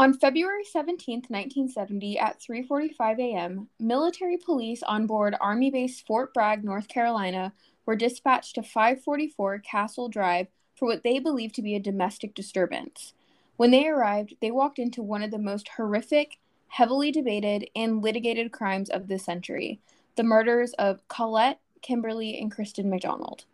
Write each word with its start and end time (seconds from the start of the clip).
On 0.00 0.14
February 0.14 0.64
17, 0.64 1.24
1970, 1.28 2.18
at 2.18 2.40
3:45 2.40 3.18
a.m., 3.18 3.68
military 3.78 4.38
police 4.38 4.82
on 4.82 5.06
board 5.06 5.36
Army 5.38 5.70
Base 5.70 6.00
Fort 6.00 6.32
Bragg, 6.32 6.64
North 6.64 6.88
Carolina, 6.88 7.52
were 7.84 7.96
dispatched 7.96 8.54
to 8.54 8.62
544 8.62 9.58
Castle 9.58 10.08
Drive 10.08 10.46
for 10.74 10.86
what 10.86 11.02
they 11.02 11.18
believed 11.18 11.54
to 11.56 11.60
be 11.60 11.74
a 11.74 11.78
domestic 11.80 12.34
disturbance. 12.34 13.12
When 13.58 13.72
they 13.72 13.88
arrived, 13.88 14.36
they 14.40 14.50
walked 14.50 14.78
into 14.78 15.02
one 15.02 15.22
of 15.22 15.30
the 15.30 15.38
most 15.38 15.68
horrific, 15.76 16.38
heavily 16.68 17.12
debated, 17.12 17.68
and 17.76 18.00
litigated 18.00 18.52
crimes 18.52 18.88
of 18.88 19.06
the 19.06 19.18
century 19.18 19.80
the 20.16 20.22
murders 20.22 20.72
of 20.78 21.06
Colette, 21.08 21.60
Kimberly, 21.82 22.40
and 22.40 22.50
Kristen 22.50 22.88
MacDonald. 22.88 23.44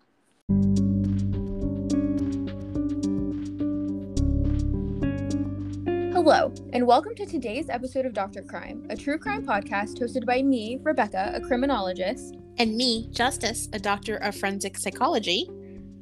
Hello, 6.29 6.53
and 6.73 6.85
welcome 6.85 7.15
to 7.15 7.25
today's 7.25 7.71
episode 7.71 8.05
of 8.05 8.13
Dr. 8.13 8.43
Crime, 8.43 8.85
a 8.91 8.97
true 8.97 9.17
crime 9.17 9.47
podcast 9.47 10.01
hosted 10.01 10.27
by 10.27 10.43
me, 10.43 10.77
Rebecca, 10.83 11.31
a 11.33 11.41
criminologist, 11.41 12.35
and 12.59 12.77
me, 12.77 13.09
Justice, 13.13 13.69
a 13.73 13.79
doctor 13.79 14.17
of 14.17 14.35
forensic 14.35 14.77
psychology. 14.77 15.49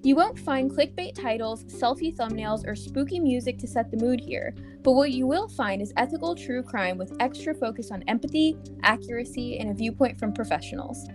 You 0.02 0.16
won't 0.16 0.38
find 0.38 0.70
clickbait 0.70 1.14
titles, 1.14 1.64
selfie 1.64 2.16
thumbnails, 2.16 2.66
or 2.66 2.74
spooky 2.74 3.20
music 3.20 3.58
to 3.58 3.66
set 3.66 3.90
the 3.90 3.98
mood 3.98 4.18
here, 4.18 4.54
but 4.82 4.92
what 4.92 5.10
you 5.10 5.26
will 5.26 5.46
find 5.46 5.82
is 5.82 5.92
ethical 5.98 6.34
true 6.34 6.62
crime 6.62 6.96
with 6.96 7.14
extra 7.20 7.52
focus 7.52 7.90
on 7.90 8.02
empathy, 8.08 8.56
accuracy, 8.82 9.58
and 9.58 9.68
a 9.68 9.74
viewpoint 9.74 10.18
from 10.18 10.32
professionals. 10.32 11.06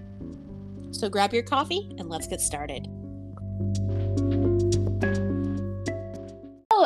So 0.92 1.10
grab 1.10 1.34
your 1.34 1.42
coffee 1.42 1.90
and 1.98 2.10
let's 2.10 2.28
get 2.28 2.42
started. 2.42 2.88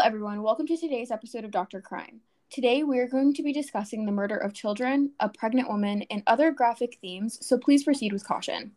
Everyone. 0.04 0.44
Welcome 0.44 0.68
to 0.68 0.76
today's 0.76 1.12
episode 1.12 1.46
of 1.46 1.52
Dr. 1.52 1.80
Crime. 1.80 2.20
Today, 2.50 2.84
we 2.84 3.00
are 3.00 3.08
going 3.08 3.34
to 3.36 3.42
be 3.42 3.54
discussing 3.54 4.06
the 4.06 4.12
murder 4.12 4.36
of 4.36 4.54
children, 4.54 5.14
a 5.22 5.30
pregnant 5.30 5.70
woman, 5.70 6.04
and 6.12 6.22
other 6.28 6.52
graphic 6.52 6.98
themes, 7.00 7.38
so 7.40 7.58
please 7.58 7.86
proceed 7.86 8.12
with 8.12 8.28
caution. 8.28 8.74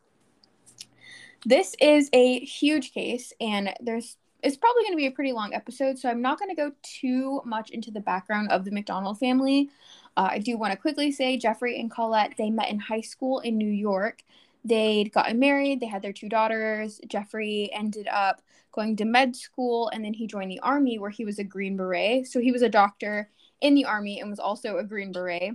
This 1.45 1.75
is 1.81 2.11
a 2.13 2.39
huge 2.45 2.93
case, 2.93 3.33
and 3.41 3.75
there's 3.81 4.19
it's 4.45 4.57
probably 4.57 4.85
going 4.85 4.93
to 4.93 4.99
be 4.99 5.07
a 5.07 5.11
pretty 5.11 5.33
long 5.33 5.53
episode, 5.53 5.99
so 5.99 6.09
I'm 6.09 6.23
not 6.23 6.39
going 6.39 6.51
to 6.51 6.55
go 6.55 6.71
too 6.85 7.43
much 7.45 7.71
into 7.71 7.91
the 7.91 7.99
background 7.99 8.53
of 8.53 8.65
the 8.65 8.71
MacDonald 8.71 9.19
family. 9.19 9.69
Uh, 10.17 10.29
I 10.31 10.39
do 10.39 10.57
want 10.57 10.75
to 10.75 10.79
quickly 10.79 11.11
say 11.11 11.37
Jeffrey 11.37 11.81
and 11.81 11.91
Colette 11.91 12.35
they 12.39 12.51
met 12.51 12.71
in 12.71 12.79
high 12.79 13.01
school 13.01 13.41
in 13.41 13.59
New 13.59 13.69
York. 13.69 14.23
They'd 14.65 15.13
gotten 15.13 15.41
married, 15.41 15.81
they 15.81 15.87
had 15.87 16.03
their 16.03 16.13
two 16.13 16.29
daughters. 16.29 17.01
Jeffrey 17.09 17.69
ended 17.73 18.07
up 18.07 18.43
going 18.77 18.95
to 18.97 19.05
med 19.05 19.35
school 19.35 19.89
and 19.89 20.05
then 20.05 20.15
he 20.15 20.27
joined 20.27 20.51
the 20.51 20.61
army 20.61 20.99
where 20.99 21.11
he 21.11 21.25
was 21.25 21.41
a 21.41 21.45
green 21.45 21.77
beret. 21.77 22.29
So 22.29 22.41
he 22.41 22.53
was 22.53 22.63
a 22.63 22.69
doctor 22.69 23.29
in 23.61 23.75
the 23.75 23.87
army 23.87 24.21
and 24.21 24.31
was 24.31 24.39
also 24.39 24.77
a 24.77 24.85
green 24.85 25.11
beret. 25.11 25.55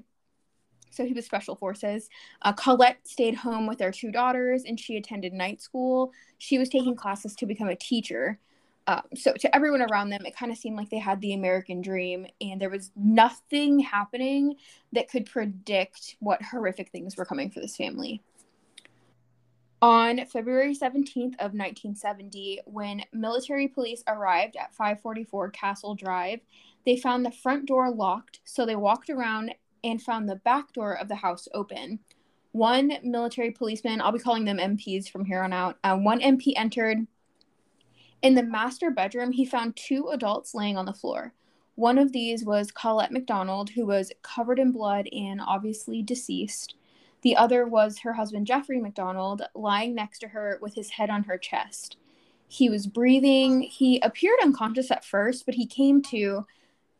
So 0.89 1.05
he 1.05 1.13
was 1.13 1.25
special 1.25 1.55
forces. 1.55 2.09
Uh, 2.41 2.51
colette 2.51 3.07
stayed 3.07 3.35
home 3.35 3.65
with 3.67 3.77
their 3.77 3.91
two 3.91 4.11
daughters 4.11 4.63
and 4.65 4.77
she 4.77 4.97
attended 4.97 5.31
night 5.31 5.61
school. 5.61 6.11
She 6.37 6.57
was 6.57 6.67
taking 6.67 6.95
classes 6.95 7.35
to 7.37 7.45
become 7.45 7.69
a 7.69 7.75
teacher. 7.75 8.39
Um, 8.87 9.03
so 9.15 9.33
to 9.33 9.55
everyone 9.55 9.83
around 9.83 10.09
them 10.09 10.25
it 10.25 10.35
kind 10.35 10.51
of 10.51 10.57
seemed 10.57 10.75
like 10.75 10.89
they 10.89 10.97
had 10.97 11.21
the 11.21 11.33
american 11.35 11.83
dream 11.83 12.25
and 12.41 12.59
there 12.59 12.71
was 12.71 12.89
nothing 12.95 13.79
happening 13.79 14.55
that 14.91 15.07
could 15.07 15.27
predict 15.27 16.15
what 16.19 16.41
horrific 16.41 16.89
things 16.89 17.15
were 17.15 17.23
coming 17.23 17.51
for 17.51 17.59
this 17.59 17.77
family 17.77 18.23
on 19.81 20.25
February 20.27 20.75
17th 20.75 21.33
of 21.39 21.53
1970, 21.53 22.61
when 22.65 23.03
military 23.11 23.67
police 23.67 24.03
arrived 24.07 24.55
at 24.55 24.73
544 24.75 25.49
Castle 25.49 25.95
Drive, 25.95 26.41
they 26.85 26.97
found 26.97 27.25
the 27.25 27.31
front 27.31 27.65
door 27.65 27.89
locked, 27.89 28.39
so 28.43 28.65
they 28.65 28.75
walked 28.75 29.09
around 29.09 29.55
and 29.83 30.01
found 30.01 30.29
the 30.29 30.35
back 30.35 30.71
door 30.73 30.93
of 30.93 31.07
the 31.07 31.15
house 31.15 31.47
open. 31.53 31.99
One 32.51 32.97
military 33.03 33.51
policeman, 33.51 34.01
I'll 34.01 34.11
be 34.11 34.19
calling 34.19 34.45
them 34.45 34.57
MPs 34.57 35.09
from 35.09 35.25
here 35.25 35.41
on 35.41 35.53
out, 35.53 35.77
uh, 35.83 35.97
one 35.97 36.19
MP 36.19 36.53
entered. 36.55 37.07
In 38.21 38.35
the 38.35 38.43
master 38.43 38.91
bedroom, 38.91 39.31
he 39.31 39.45
found 39.45 39.75
two 39.75 40.09
adults 40.09 40.53
laying 40.53 40.77
on 40.77 40.85
the 40.85 40.93
floor. 40.93 41.33
One 41.73 41.97
of 41.97 42.11
these 42.11 42.45
was 42.45 42.71
Colette 42.71 43.11
MacDonald, 43.11 43.71
who 43.71 43.87
was 43.87 44.11
covered 44.21 44.59
in 44.59 44.71
blood 44.71 45.07
and 45.11 45.41
obviously 45.41 46.03
deceased. 46.03 46.75
The 47.21 47.35
other 47.35 47.65
was 47.65 47.99
her 47.99 48.13
husband, 48.13 48.47
Jeffrey 48.47 48.79
MacDonald, 48.79 49.43
lying 49.53 49.93
next 49.93 50.19
to 50.19 50.29
her 50.29 50.57
with 50.61 50.75
his 50.75 50.91
head 50.91 51.09
on 51.09 51.23
her 51.23 51.37
chest. 51.37 51.97
He 52.47 52.69
was 52.69 52.87
breathing. 52.87 53.61
He 53.61 53.99
appeared 54.01 54.39
unconscious 54.43 54.91
at 54.91 55.05
first, 55.05 55.45
but 55.45 55.55
he 55.55 55.65
came 55.65 56.01
to 56.03 56.45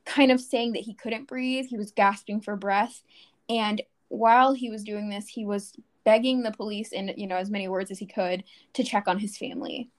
kind 0.06 0.32
of 0.32 0.40
saying 0.40 0.74
that 0.74 0.84
he 0.84 0.94
couldn't 0.94 1.28
breathe. 1.28 1.66
He 1.66 1.78
was 1.78 1.92
gasping 1.92 2.42
for 2.42 2.56
breath. 2.56 3.04
And 3.50 3.82
while 4.10 4.54
he 4.54 4.70
was 4.70 4.84
doing 4.84 5.10
this, 5.10 5.28
he 5.28 5.46
was 5.46 5.74
begging 6.04 6.42
the 6.42 6.52
police 6.52 6.92
in, 6.92 7.14
you 7.18 7.28
know, 7.28 7.36
as 7.36 7.50
many 7.50 7.68
words 7.68 7.92
as 7.92 8.00
he 8.00 8.06
could 8.06 8.44
to 8.74 8.84
check 8.84 9.08
on 9.08 9.20
his 9.20 9.38
family. 9.38 9.90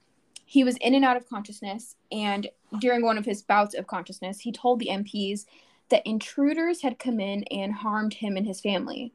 He 0.45 0.65
was 0.65 0.77
in 0.79 0.95
and 0.95 1.05
out 1.05 1.17
of 1.17 1.29
consciousness, 1.29 1.97
and 2.11 2.49
during 2.79 3.03
one 3.03 3.17
of 3.17 3.25
his 3.25 3.43
bouts 3.43 3.75
of 3.75 3.87
consciousness, 3.87 4.41
he 4.41 4.53
told 4.53 4.81
the 4.81 4.89
MPs 4.89 5.47
that 5.89 6.07
intruders 6.07 6.83
had 6.83 6.99
come 6.99 7.21
in 7.21 7.45
and 7.45 7.73
harmed 7.73 8.15
him 8.15 8.37
and 8.37 8.47
his 8.47 8.61
family. 8.61 9.13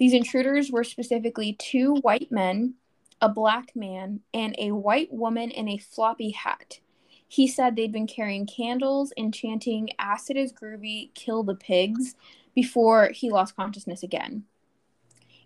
These 0.00 0.14
intruders 0.14 0.72
were 0.72 0.82
specifically 0.82 1.52
two 1.52 1.96
white 1.96 2.32
men, 2.32 2.76
a 3.20 3.28
black 3.28 3.76
man, 3.76 4.20
and 4.32 4.54
a 4.56 4.70
white 4.70 5.12
woman 5.12 5.50
in 5.50 5.68
a 5.68 5.76
floppy 5.76 6.30
hat. 6.30 6.80
He 7.28 7.46
said 7.46 7.76
they'd 7.76 7.92
been 7.92 8.06
carrying 8.06 8.46
candles 8.46 9.12
and 9.18 9.34
chanting, 9.34 9.90
Acid 9.98 10.38
is 10.38 10.54
groovy, 10.54 11.12
kill 11.12 11.42
the 11.42 11.54
pigs, 11.54 12.14
before 12.54 13.10
he 13.10 13.30
lost 13.30 13.56
consciousness 13.56 14.02
again. 14.02 14.44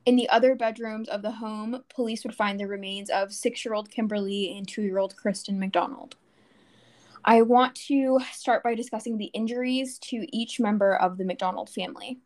In 0.06 0.14
the 0.14 0.28
other 0.28 0.54
bedrooms 0.54 1.09
of 1.09 1.22
the 1.22 1.32
home, 1.32 1.82
police 1.93 2.22
would 2.22 2.37
find 2.37 2.60
the 2.60 2.69
remains 2.69 3.10
of 3.10 3.32
six 3.32 3.64
year 3.64 3.75
old 3.75 3.91
Kimberly 3.91 4.56
and 4.56 4.69
two 4.69 4.82
year 4.82 4.98
old 4.98 5.16
Kristen 5.16 5.59
MacDonald. 5.59 6.14
I 7.25 7.43
want 7.43 7.75
to 7.88 8.20
start 8.31 8.62
by 8.62 8.76
discussing 8.76 9.19
the 9.19 9.32
injuries 9.34 9.98
to 10.10 10.25
each 10.31 10.60
member 10.60 10.94
of 10.94 11.19
the 11.19 11.25
MacDonald 11.25 11.70
family. 11.70 12.20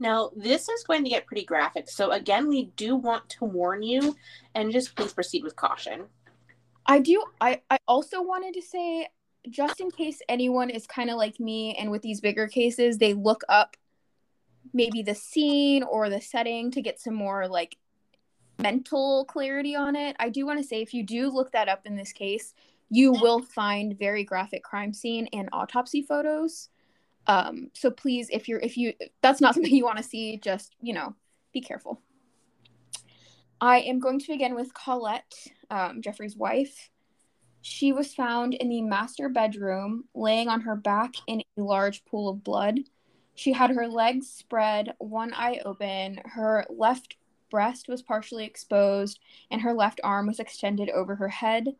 Now, 0.00 0.30
this 0.36 0.68
is 0.68 0.84
going 0.84 1.04
to 1.04 1.10
get 1.10 1.26
pretty 1.26 1.44
graphic. 1.44 1.88
So, 1.88 2.12
again, 2.12 2.48
we 2.48 2.66
do 2.76 2.94
want 2.96 3.28
to 3.30 3.44
warn 3.44 3.82
you 3.82 4.16
and 4.54 4.72
just 4.72 4.94
please 4.94 5.12
proceed 5.12 5.42
with 5.42 5.56
caution. 5.56 6.04
I 6.86 7.00
do. 7.00 7.22
I, 7.40 7.60
I 7.68 7.78
also 7.86 8.22
wanted 8.22 8.54
to 8.54 8.62
say, 8.62 9.08
just 9.48 9.80
in 9.80 9.90
case 9.90 10.20
anyone 10.28 10.70
is 10.70 10.86
kind 10.86 11.10
of 11.10 11.16
like 11.16 11.40
me 11.40 11.74
and 11.74 11.90
with 11.90 12.02
these 12.02 12.20
bigger 12.20 12.46
cases, 12.46 12.98
they 12.98 13.14
look 13.14 13.42
up 13.48 13.76
maybe 14.72 15.02
the 15.02 15.14
scene 15.14 15.82
or 15.82 16.08
the 16.08 16.20
setting 16.20 16.70
to 16.70 16.82
get 16.82 17.00
some 17.00 17.14
more 17.14 17.48
like 17.48 17.76
mental 18.58 19.24
clarity 19.24 19.74
on 19.74 19.96
it. 19.96 20.16
I 20.18 20.28
do 20.28 20.46
want 20.46 20.60
to 20.60 20.66
say, 20.66 20.82
if 20.82 20.92
you 20.92 21.02
do 21.02 21.30
look 21.30 21.52
that 21.52 21.68
up 21.68 21.86
in 21.86 21.96
this 21.96 22.12
case, 22.12 22.54
you 22.90 23.12
will 23.12 23.42
find 23.42 23.98
very 23.98 24.24
graphic 24.24 24.62
crime 24.62 24.92
scene 24.92 25.28
and 25.32 25.48
autopsy 25.52 26.02
photos. 26.02 26.68
Um, 27.28 27.70
so 27.74 27.90
please, 27.90 28.28
if 28.32 28.48
you're 28.48 28.60
if 28.60 28.76
you 28.76 28.94
that's 29.22 29.40
not 29.40 29.54
something 29.54 29.74
you 29.74 29.84
want 29.84 29.98
to 29.98 30.04
see, 30.04 30.38
just 30.38 30.74
you 30.80 30.94
know, 30.94 31.14
be 31.52 31.60
careful. 31.60 32.00
I 33.60 33.80
am 33.80 33.98
going 33.98 34.20
to 34.20 34.28
begin 34.28 34.54
with 34.54 34.72
Colette, 34.72 35.34
um, 35.70 36.00
Jeffrey's 36.00 36.36
wife. 36.36 36.90
She 37.60 37.92
was 37.92 38.14
found 38.14 38.54
in 38.54 38.68
the 38.68 38.82
master 38.82 39.28
bedroom, 39.28 40.04
laying 40.14 40.48
on 40.48 40.60
her 40.60 40.76
back 40.76 41.14
in 41.26 41.40
a 41.40 41.60
large 41.60 42.04
pool 42.04 42.28
of 42.28 42.44
blood. 42.44 42.78
She 43.34 43.52
had 43.52 43.70
her 43.70 43.88
legs 43.88 44.28
spread, 44.28 44.94
one 44.98 45.34
eye 45.34 45.60
open. 45.64 46.20
Her 46.24 46.66
left 46.70 47.16
breast 47.50 47.88
was 47.88 48.02
partially 48.02 48.44
exposed, 48.44 49.18
and 49.50 49.60
her 49.60 49.74
left 49.74 50.00
arm 50.04 50.26
was 50.26 50.38
extended 50.38 50.88
over 50.90 51.16
her 51.16 51.28
head. 51.28 51.74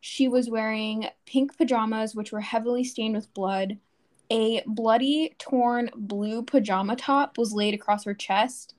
She 0.00 0.28
was 0.28 0.50
wearing 0.50 1.08
pink 1.26 1.56
pajamas, 1.56 2.14
which 2.14 2.32
were 2.32 2.40
heavily 2.40 2.84
stained 2.84 3.14
with 3.14 3.32
blood. 3.34 3.78
A 4.32 4.62
bloody, 4.64 5.34
torn 5.38 5.90
blue 5.96 6.44
pajama 6.44 6.94
top 6.94 7.36
was 7.36 7.52
laid 7.52 7.74
across 7.74 8.04
her 8.04 8.14
chest, 8.14 8.74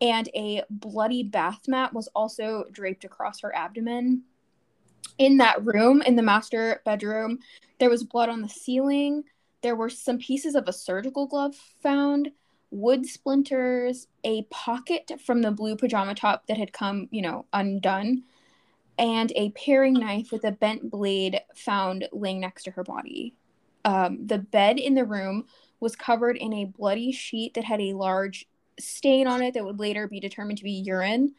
and 0.00 0.28
a 0.34 0.62
bloody 0.70 1.24
bath 1.24 1.66
mat 1.66 1.92
was 1.92 2.08
also 2.14 2.66
draped 2.70 3.04
across 3.04 3.40
her 3.40 3.54
abdomen. 3.54 4.22
In 5.18 5.38
that 5.38 5.64
room, 5.64 6.02
in 6.02 6.14
the 6.14 6.22
master 6.22 6.82
bedroom, 6.84 7.40
there 7.80 7.90
was 7.90 8.04
blood 8.04 8.28
on 8.28 8.42
the 8.42 8.48
ceiling. 8.48 9.24
There 9.60 9.74
were 9.74 9.90
some 9.90 10.18
pieces 10.18 10.54
of 10.54 10.68
a 10.68 10.72
surgical 10.72 11.26
glove 11.26 11.56
found, 11.82 12.30
wood 12.70 13.04
splinters, 13.04 14.06
a 14.22 14.42
pocket 14.44 15.10
from 15.24 15.42
the 15.42 15.50
blue 15.50 15.76
pajama 15.76 16.14
top 16.14 16.46
that 16.46 16.58
had 16.58 16.72
come, 16.72 17.08
you 17.10 17.22
know, 17.22 17.46
undone, 17.52 18.22
and 18.98 19.32
a 19.34 19.50
paring 19.50 19.94
knife 19.94 20.30
with 20.30 20.44
a 20.44 20.52
bent 20.52 20.90
blade 20.90 21.40
found 21.56 22.08
laying 22.12 22.38
next 22.38 22.62
to 22.64 22.70
her 22.70 22.84
body 22.84 23.34
um, 23.84 24.26
the 24.26 24.38
bed 24.38 24.78
in 24.78 24.94
the 24.94 25.04
room 25.04 25.46
was 25.80 25.96
covered 25.96 26.36
in 26.36 26.52
a 26.52 26.64
bloody 26.64 27.12
sheet 27.12 27.54
that 27.54 27.64
had 27.64 27.80
a 27.80 27.94
large 27.94 28.46
stain 28.78 29.26
on 29.26 29.42
it 29.42 29.54
that 29.54 29.64
would 29.64 29.80
later 29.80 30.06
be 30.06 30.20
determined 30.20 30.58
to 30.58 30.64
be 30.64 30.70
urine. 30.70 31.34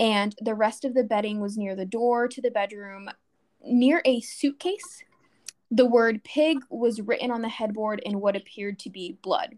And 0.00 0.34
the 0.40 0.54
rest 0.54 0.84
of 0.84 0.94
the 0.94 1.04
bedding 1.04 1.40
was 1.40 1.56
near 1.56 1.76
the 1.76 1.86
door 1.86 2.26
to 2.28 2.42
the 2.42 2.50
bedroom, 2.50 3.08
near 3.64 4.02
a 4.04 4.20
suitcase 4.20 5.04
The 5.70 5.86
word 5.86 6.24
pig 6.24 6.58
was 6.68 7.00
written 7.00 7.30
on 7.30 7.42
the 7.42 7.48
headboard 7.48 8.00
in 8.00 8.20
what 8.20 8.36
appeared 8.36 8.78
to 8.80 8.90
be 8.90 9.18
blood. 9.22 9.56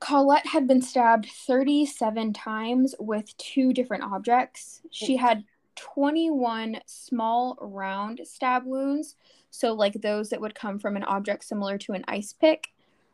Colette 0.00 0.46
had 0.46 0.66
been 0.66 0.82
stabbed 0.82 1.26
37 1.26 2.32
times 2.32 2.94
with 2.98 3.36
two 3.36 3.72
different 3.72 4.02
objects. 4.02 4.80
She 4.90 5.16
had 5.16 5.44
21 5.76 6.80
small 6.86 7.56
round 7.60 8.20
stab 8.24 8.64
wounds, 8.64 9.16
so 9.50 9.72
like 9.72 9.94
those 9.94 10.30
that 10.30 10.40
would 10.40 10.54
come 10.54 10.78
from 10.78 10.96
an 10.96 11.04
object 11.04 11.44
similar 11.44 11.78
to 11.78 11.92
an 11.92 12.04
ice 12.08 12.32
pick. 12.32 12.68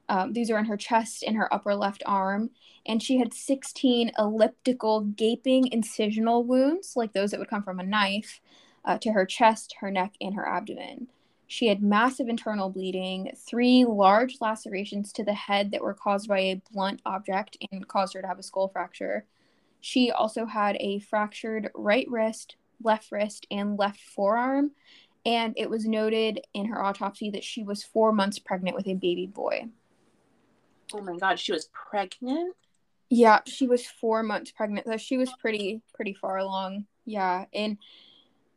Um, 0.08 0.32
these 0.32 0.50
are 0.50 0.58
in 0.58 0.66
her 0.66 0.76
chest 0.76 1.24
and 1.26 1.36
her 1.36 1.52
upper 1.52 1.74
left 1.74 2.02
arm. 2.06 2.50
And 2.86 3.02
she 3.02 3.18
had 3.18 3.34
16 3.34 4.12
elliptical 4.18 5.00
gaping 5.00 5.70
incisional 5.70 6.44
wounds, 6.44 6.92
like 6.94 7.12
those 7.12 7.32
that 7.32 7.40
would 7.40 7.50
come 7.50 7.62
from 7.62 7.80
a 7.80 7.84
knife, 7.84 8.40
uh, 8.84 8.98
to 8.98 9.12
her 9.12 9.26
chest, 9.26 9.76
her 9.80 9.90
neck, 9.90 10.14
and 10.20 10.34
her 10.34 10.48
abdomen. 10.48 11.08
She 11.48 11.68
had 11.68 11.82
massive 11.82 12.28
internal 12.28 12.70
bleeding, 12.70 13.32
three 13.36 13.84
large 13.84 14.40
lacerations 14.40 15.12
to 15.12 15.24
the 15.24 15.34
head 15.34 15.70
that 15.70 15.82
were 15.82 15.94
caused 15.94 16.28
by 16.28 16.40
a 16.40 16.62
blunt 16.72 17.00
object 17.06 17.56
and 17.70 17.86
caused 17.86 18.14
her 18.14 18.22
to 18.22 18.26
have 18.26 18.38
a 18.38 18.42
skull 18.42 18.68
fracture. 18.68 19.26
She 19.80 20.10
also 20.10 20.46
had 20.46 20.76
a 20.80 20.98
fractured 20.98 21.70
right 21.74 22.06
wrist, 22.10 22.56
left 22.82 23.12
wrist, 23.12 23.46
and 23.50 23.78
left 23.78 24.00
forearm. 24.00 24.72
And 25.26 25.54
it 25.56 25.68
was 25.68 25.84
noted 25.84 26.40
in 26.54 26.66
her 26.66 26.82
autopsy 26.82 27.30
that 27.30 27.42
she 27.42 27.64
was 27.64 27.82
four 27.82 28.12
months 28.12 28.38
pregnant 28.38 28.76
with 28.76 28.86
a 28.86 28.94
baby 28.94 29.26
boy. 29.26 29.66
Oh 30.94 31.02
my 31.02 31.16
god, 31.16 31.40
she 31.40 31.50
was 31.52 31.68
pregnant? 31.72 32.54
Yeah, 33.10 33.40
she 33.44 33.66
was 33.66 33.84
four 33.84 34.22
months 34.22 34.52
pregnant. 34.52 34.86
So 34.86 34.96
she 34.96 35.16
was 35.16 35.32
pretty 35.40 35.82
pretty 35.94 36.14
far 36.14 36.38
along. 36.38 36.86
Yeah. 37.04 37.46
And 37.52 37.78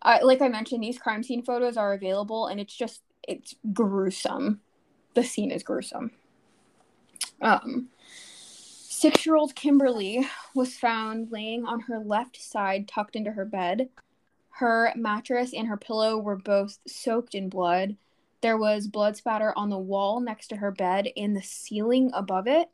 I 0.04 0.22
like 0.22 0.44
I 0.44 0.48
mentioned, 0.48 0.84
these 0.84 1.00
crime 1.00 1.24
scene 1.24 1.44
photos 1.44 1.76
are 1.76 1.94
available 1.94 2.46
and 2.46 2.60
it's 2.60 2.76
just 2.76 3.02
it's 3.28 3.56
gruesome. 3.74 4.62
The 5.16 5.24
scene 5.24 5.50
is 5.50 5.64
gruesome. 5.64 6.12
Um 7.42 7.90
six 9.00 9.26
year 9.26 9.38
old 9.38 9.56
Kimberly 9.56 10.28
was 10.54 10.76
found 10.76 11.32
laying 11.32 11.66
on 11.66 11.80
her 11.82 11.98
left 12.00 12.40
side, 12.40 12.88
tucked 12.88 13.16
into 13.16 13.32
her 13.32 13.46
bed. 13.46 13.90
Her 14.60 14.92
mattress 14.94 15.54
and 15.54 15.70
her 15.70 15.78
pillow 15.78 16.18
were 16.18 16.36
both 16.36 16.80
soaked 16.86 17.34
in 17.34 17.48
blood. 17.48 17.96
There 18.42 18.58
was 18.58 18.90
blood 18.90 19.16
spatter 19.16 19.58
on 19.58 19.70
the 19.70 19.78
wall 19.78 20.20
next 20.20 20.50
to 20.50 20.58
her 20.58 20.70
bed 20.70 21.08
and 21.16 21.34
the 21.34 21.42
ceiling 21.42 22.12
above 22.14 22.46
it. 22.46 22.68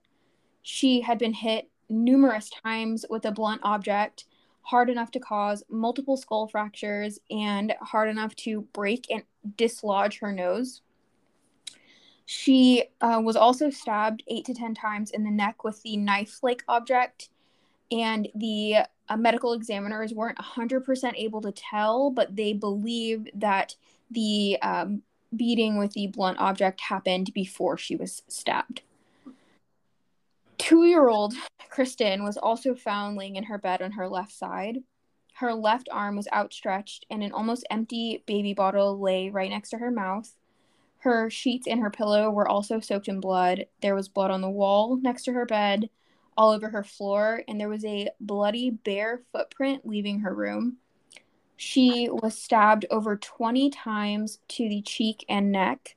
She 0.63 1.01
had 1.01 1.19
been 1.19 1.33
hit 1.33 1.69
numerous 1.87 2.49
times 2.49 3.05
with 3.07 3.23
a 3.25 3.31
blunt 3.31 3.61
object, 3.63 4.25
hard 4.63 4.89
enough 4.89 5.11
to 5.11 5.19
cause 5.19 5.63
multiple 5.69 6.17
skull 6.17 6.47
fractures 6.47 7.19
and 7.29 7.75
hard 7.79 8.09
enough 8.09 8.35
to 8.37 8.61
break 8.73 9.05
and 9.11 9.21
dislodge 9.55 10.17
her 10.17 10.31
nose. 10.31 10.81
She 12.25 12.85
uh, 12.99 13.21
was 13.23 13.35
also 13.35 13.69
stabbed 13.69 14.23
eight 14.27 14.45
to 14.45 14.55
10 14.55 14.73
times 14.73 15.11
in 15.11 15.23
the 15.23 15.29
neck 15.29 15.63
with 15.63 15.83
the 15.83 15.97
knife 15.97 16.39
like 16.41 16.63
object, 16.67 17.29
and 17.91 18.27
the 18.35 18.77
uh, 19.09 19.17
medical 19.17 19.53
examiners 19.53 20.13
weren't 20.13 20.37
100% 20.37 21.13
able 21.15 21.41
to 21.41 21.51
tell, 21.51 22.09
but 22.09 22.35
they 22.35 22.53
believe 22.53 23.27
that 23.35 23.75
the 24.11 24.57
um, 24.61 25.01
beating 25.35 25.77
with 25.77 25.93
the 25.93 26.07
blunt 26.07 26.39
object 26.39 26.81
happened 26.81 27.33
before 27.33 27.77
she 27.77 27.95
was 27.95 28.23
stabbed. 28.27 28.81
Two 30.57 30.85
year 30.85 31.09
old 31.09 31.33
Kristen 31.69 32.23
was 32.23 32.37
also 32.37 32.73
found 32.73 33.17
laying 33.17 33.35
in 33.35 33.43
her 33.43 33.57
bed 33.57 33.81
on 33.81 33.91
her 33.91 34.07
left 34.07 34.31
side. 34.31 34.79
Her 35.35 35.53
left 35.53 35.89
arm 35.91 36.15
was 36.15 36.29
outstretched, 36.33 37.05
and 37.09 37.21
an 37.21 37.33
almost 37.33 37.67
empty 37.69 38.23
baby 38.25 38.53
bottle 38.53 38.97
lay 38.97 39.29
right 39.29 39.49
next 39.49 39.71
to 39.71 39.77
her 39.77 39.91
mouth. 39.91 40.31
Her 40.99 41.29
sheets 41.29 41.67
and 41.67 41.81
her 41.81 41.89
pillow 41.89 42.31
were 42.31 42.47
also 42.47 42.79
soaked 42.79 43.09
in 43.09 43.19
blood. 43.19 43.65
There 43.81 43.93
was 43.93 44.07
blood 44.07 44.31
on 44.31 44.41
the 44.41 44.49
wall 44.49 44.95
next 44.95 45.23
to 45.25 45.33
her 45.33 45.45
bed, 45.45 45.89
all 46.37 46.51
over 46.51 46.69
her 46.69 46.83
floor, 46.83 47.43
and 47.47 47.59
there 47.59 47.69
was 47.69 47.85
a 47.85 48.09
bloody 48.19 48.69
bare 48.69 49.21
footprint 49.31 49.85
leaving 49.85 50.19
her 50.19 50.33
room. 50.33 50.77
She 51.57 52.09
was 52.11 52.37
stabbed 52.37 52.85
over 52.91 53.15
20 53.15 53.69
times 53.69 54.39
to 54.49 54.67
the 54.67 54.81
cheek 54.81 55.25
and 55.29 55.51
neck, 55.51 55.95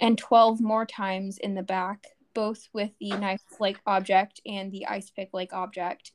and 0.00 0.18
12 0.18 0.60
more 0.60 0.84
times 0.84 1.38
in 1.38 1.54
the 1.54 1.62
back, 1.62 2.06
both 2.34 2.68
with 2.72 2.90
the 3.00 3.10
knife 3.10 3.42
like 3.60 3.80
object 3.86 4.40
and 4.44 4.72
the 4.72 4.86
ice 4.86 5.10
pick 5.10 5.30
like 5.32 5.52
object. 5.52 6.12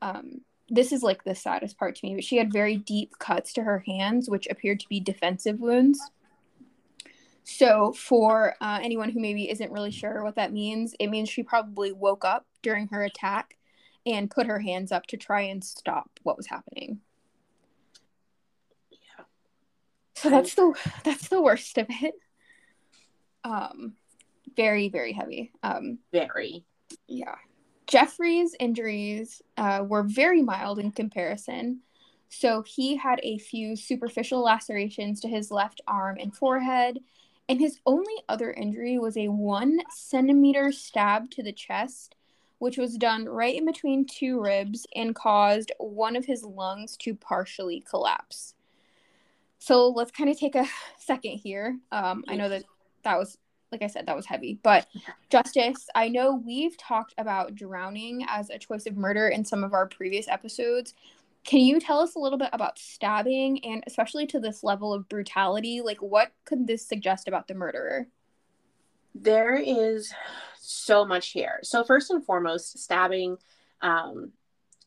Um, 0.00 0.42
this 0.68 0.92
is 0.92 1.02
like 1.02 1.24
the 1.24 1.34
saddest 1.34 1.78
part 1.78 1.96
to 1.96 2.06
me, 2.06 2.14
but 2.14 2.24
she 2.24 2.36
had 2.36 2.52
very 2.52 2.76
deep 2.76 3.18
cuts 3.18 3.52
to 3.54 3.62
her 3.62 3.80
hands, 3.80 4.28
which 4.28 4.46
appeared 4.48 4.80
to 4.80 4.88
be 4.88 5.00
defensive 5.00 5.60
wounds. 5.60 6.00
So, 7.44 7.92
for 7.92 8.56
uh, 8.60 8.80
anyone 8.82 9.10
who 9.10 9.20
maybe 9.20 9.48
isn't 9.48 9.70
really 9.70 9.92
sure 9.92 10.24
what 10.24 10.34
that 10.34 10.52
means, 10.52 10.96
it 10.98 11.06
means 11.08 11.28
she 11.28 11.44
probably 11.44 11.92
woke 11.92 12.24
up 12.24 12.44
during 12.66 12.88
her 12.88 13.04
attack 13.04 13.56
and 14.04 14.28
put 14.28 14.48
her 14.48 14.58
hands 14.58 14.90
up 14.90 15.06
to 15.06 15.16
try 15.16 15.42
and 15.42 15.62
stop 15.62 16.10
what 16.24 16.36
was 16.36 16.48
happening. 16.48 16.98
Yeah. 18.90 19.24
So 20.16 20.30
that's 20.30 20.54
the 20.54 20.74
that's 21.04 21.28
the 21.28 21.40
worst 21.40 21.78
of 21.78 21.86
it. 21.88 22.14
Um, 23.44 23.94
very 24.56 24.88
very 24.88 25.12
heavy. 25.12 25.52
Um, 25.62 26.00
very. 26.10 26.64
Yeah. 27.06 27.36
Jeffrey's 27.86 28.56
injuries 28.58 29.42
uh, 29.56 29.84
were 29.86 30.02
very 30.02 30.42
mild 30.42 30.80
in 30.80 30.90
comparison. 30.90 31.82
So 32.30 32.64
he 32.66 32.96
had 32.96 33.20
a 33.22 33.38
few 33.38 33.76
superficial 33.76 34.42
lacerations 34.42 35.20
to 35.20 35.28
his 35.28 35.52
left 35.52 35.80
arm 35.86 36.16
and 36.20 36.34
forehead 36.34 36.98
and 37.48 37.60
his 37.60 37.78
only 37.86 38.14
other 38.28 38.52
injury 38.52 38.98
was 38.98 39.16
a 39.16 39.28
one 39.28 39.78
centimeter 39.90 40.72
stab 40.72 41.30
to 41.32 41.42
the 41.42 41.52
chest, 41.52 42.16
which 42.58 42.78
was 42.78 42.96
done 42.96 43.28
right 43.28 43.54
in 43.54 43.66
between 43.66 44.06
two 44.06 44.40
ribs 44.40 44.86
and 44.94 45.14
caused 45.14 45.72
one 45.78 46.16
of 46.16 46.24
his 46.24 46.42
lungs 46.42 46.96
to 46.98 47.14
partially 47.14 47.84
collapse. 47.88 48.54
So 49.58 49.88
let's 49.88 50.10
kind 50.10 50.30
of 50.30 50.38
take 50.38 50.54
a 50.54 50.66
second 50.98 51.32
here. 51.32 51.78
Um, 51.92 52.24
I 52.28 52.36
know 52.36 52.48
that 52.48 52.64
that 53.02 53.18
was, 53.18 53.38
like 53.72 53.82
I 53.82 53.88
said, 53.88 54.06
that 54.06 54.16
was 54.16 54.26
heavy, 54.26 54.58
but 54.62 54.86
Justice, 55.30 55.88
I 55.94 56.08
know 56.08 56.42
we've 56.44 56.76
talked 56.78 57.14
about 57.18 57.54
drowning 57.54 58.24
as 58.28 58.50
a 58.50 58.58
choice 58.58 58.86
of 58.86 58.96
murder 58.96 59.28
in 59.28 59.44
some 59.44 59.64
of 59.64 59.74
our 59.74 59.86
previous 59.86 60.28
episodes. 60.28 60.94
Can 61.44 61.60
you 61.60 61.78
tell 61.78 62.00
us 62.00 62.16
a 62.16 62.18
little 62.18 62.38
bit 62.38 62.50
about 62.52 62.78
stabbing 62.78 63.64
and 63.64 63.84
especially 63.86 64.26
to 64.28 64.40
this 64.40 64.64
level 64.64 64.92
of 64.92 65.08
brutality? 65.08 65.80
Like, 65.80 66.02
what 66.02 66.32
could 66.44 66.66
this 66.66 66.84
suggest 66.84 67.28
about 67.28 67.46
the 67.46 67.54
murderer? 67.54 68.08
There 69.14 69.56
is 69.56 70.12
so 70.66 71.04
much 71.04 71.28
here. 71.28 71.60
So, 71.62 71.84
first 71.84 72.10
and 72.10 72.24
foremost, 72.24 72.78
stabbing. 72.78 73.38
Um, 73.80 74.32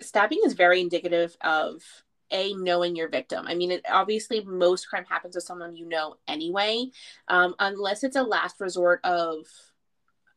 stabbing 0.02 0.40
is 0.46 0.54
very 0.54 0.82
indicative 0.82 1.36
of 1.42 1.84
a 2.32 2.54
knowing 2.54 2.96
your 2.96 3.10
victim 3.10 3.46
i 3.48 3.56
mean 3.56 3.72
it, 3.72 3.84
obviously 3.90 4.42
most 4.46 4.88
crime 4.88 5.04
happens 5.10 5.36
with 5.36 5.44
someone 5.44 5.76
you 5.76 5.86
know 5.86 6.16
anyway 6.28 6.86
um, 7.28 7.56
unless 7.60 8.04
it's 8.04 8.16
a 8.16 8.24
last 8.24 8.62
resort 8.62 9.02
of 9.04 9.46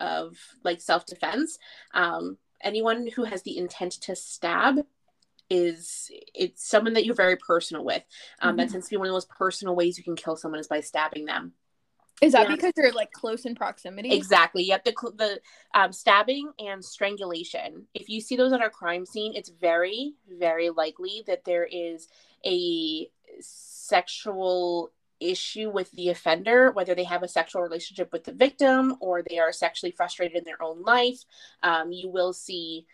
of 0.00 0.37
like 0.64 0.81
self-defense 0.81 1.59
um, 1.95 2.38
anyone 2.62 3.09
who 3.14 3.25
has 3.25 3.43
the 3.43 3.59
intent 3.59 3.93
to 3.93 4.16
stab 4.16 4.85
is 5.50 6.11
it's 6.35 6.66
someone 6.66 6.95
that 6.95 7.05
you're 7.05 7.14
very 7.14 7.37
personal 7.37 7.85
with. 7.85 8.02
Um, 8.40 8.50
mm-hmm. 8.50 8.57
That 8.57 8.71
tends 8.71 8.87
to 8.87 8.90
be 8.90 8.97
one 8.97 9.07
of 9.07 9.11
the 9.11 9.16
most 9.16 9.28
personal 9.28 9.76
ways 9.76 9.99
you 9.99 10.05
can 10.05 10.16
kill 10.16 10.35
someone 10.35 10.61
is 10.61 10.66
by 10.66 10.81
stabbing 10.81 11.26
them. 11.26 11.52
Is 12.23 12.33
that 12.33 12.49
because 12.49 12.73
they're 12.76 12.93
like 12.93 13.11
close 13.11 13.45
in 13.45 13.55
proximity? 13.55 14.12
Exactly. 14.12 14.62
Yep. 14.62 14.85
The 14.85 14.93
the 15.17 15.41
um, 15.75 15.93
stabbing 15.93 16.52
and 16.59 16.85
strangulation. 16.85 17.87
If 17.95 18.09
you 18.09 18.21
see 18.21 18.37
those 18.37 18.52
on 18.52 18.62
a 18.62 18.71
crime 18.71 19.05
scene, 19.05 19.33
it's 19.35 19.50
very 19.50 20.14
very 20.38 20.71
likely 20.71 21.25
that 21.26 21.45
there 21.45 21.69
is 21.71 22.09
a 22.47 23.09
sexual 23.41 24.93
issue 25.21 25.71
with 25.71 25.91
the 25.93 26.09
offender, 26.11 26.71
whether 26.73 26.95
they 26.95 27.05
have 27.05 27.23
a 27.23 27.29
sexual 27.29 27.62
relationship 27.62 28.12
with 28.12 28.25
the 28.25 28.33
victim 28.33 28.97
or 29.00 29.23
they 29.23 29.38
are 29.38 29.52
sexually 29.52 29.93
frustrated 29.93 30.37
in 30.37 30.45
their 30.45 30.62
own 30.62 30.83
life. 30.83 31.25
Um, 31.62 31.93
you 31.93 32.09
will 32.09 32.33
see 32.33 32.87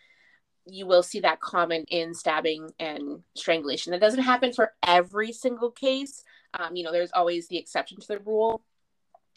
you 0.65 0.85
will 0.85 1.03
see 1.03 1.19
that 1.21 1.39
common 1.39 1.85
in 1.89 2.13
stabbing 2.13 2.69
and 2.79 3.23
strangulation. 3.35 3.91
That 3.91 4.01
doesn't 4.01 4.23
happen 4.23 4.53
for 4.53 4.73
every 4.85 5.31
single 5.31 5.71
case. 5.71 6.23
Um, 6.53 6.75
you 6.75 6.83
know, 6.83 6.91
there's 6.91 7.11
always 7.13 7.47
the 7.47 7.57
exception 7.57 7.99
to 7.99 8.07
the 8.07 8.19
rule, 8.19 8.61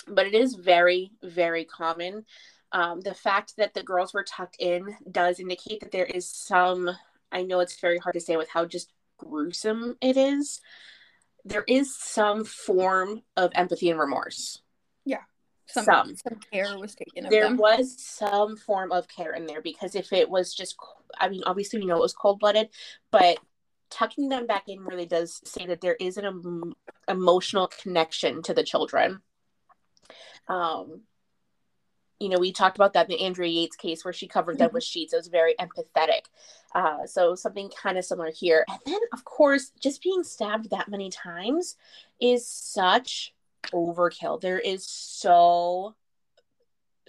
but 0.09 0.27
it 0.27 0.35
is 0.35 0.55
very, 0.55 1.13
very 1.23 1.65
common. 1.65 2.25
Um, 2.73 3.01
the 3.01 3.15
fact 3.15 3.55
that 3.59 3.75
the 3.75 3.83
girls 3.83 4.15
were 4.15 4.25
tucked 4.25 4.57
in 4.59 4.97
does 5.11 5.41
indicate 5.41 5.81
that 5.81 5.93
there 5.93 6.07
is 6.07 6.29
some, 6.29 6.91
I 7.31 7.43
know 7.43 7.61
it's 7.61 7.81
very 7.81 7.99
hard 7.99 8.15
to 8.15 8.21
say 8.21 8.37
with 8.37 8.49
how 8.49 8.65
just 8.65 8.93
gruesome 9.19 9.97
it 10.01 10.17
is. 10.17 10.61
There 11.45 11.65
is 11.67 11.95
some 11.97 12.45
form 12.45 13.23
of 13.37 13.51
empathy 13.55 13.91
and 13.91 14.01
remorse. 14.01 14.63
Yeah 15.05 15.23
some, 15.69 15.85
some, 15.85 16.17
some 16.17 16.41
care 16.53 16.77
was 16.79 16.95
taken 16.95 17.31
there 17.31 17.45
them. 17.45 17.57
was 17.57 17.97
some 17.99 18.57
form 18.57 18.93
of 18.93 19.09
care 19.09 19.33
in 19.33 19.47
there 19.47 19.63
because 19.63 19.95
if 19.95 20.13
it 20.13 20.29
was 20.29 20.53
just 20.53 20.77
i 21.19 21.29
mean 21.29 21.43
obviously 21.47 21.79
we 21.79 21.87
know 21.87 21.97
it 21.97 22.01
was 22.01 22.13
cold-blooded 22.13 22.69
but 23.11 23.39
tucking 23.93 24.29
them 24.29 24.47
back 24.47 24.65
in 24.69 24.81
really 24.81 25.07
does 25.07 25.41
say 25.45 25.67
that 25.67 25.81
there 25.81 25.97
is 26.01 26.17
an 26.17 26.25
em- 26.25 26.75
emotional 27.09 27.69
connection 27.69 28.43
to 28.43 28.55
the 28.55 28.63
children. 28.65 29.21
Um, 30.49 31.03
you 32.19 32.29
know, 32.29 32.39
we 32.39 32.53
talked 32.53 32.77
about 32.77 32.93
that 32.93 33.11
in 33.11 33.17
the 33.17 33.25
Andrea 33.25 33.51
Yates 33.51 33.75
case 33.75 34.05
where 34.05 34.13
she 34.13 34.29
covered 34.29 34.59
them 34.59 34.69
mm-hmm. 34.69 34.75
with 34.75 34.85
sheets. 34.85 35.13
It 35.13 35.17
was 35.17 35.27
very 35.27 35.55
empathetic. 35.61 36.27
Uh, 36.73 37.05
so 37.05 37.35
something 37.35 37.71
kind 37.71 37.99
of 37.99 38.05
similar 38.05 38.31
here. 38.31 38.65
And 38.69 38.79
then, 38.87 39.01
of 39.13 39.25
course, 39.25 39.73
just 39.81 40.03
being 40.03 40.23
stabbed 40.23 40.71
that 40.71 40.89
many 40.89 41.11
times 41.11 41.77
is 42.21 42.47
such 42.47 43.35
overkill. 43.73 44.41
There 44.41 44.61
is 44.61 44.87
so 44.87 45.97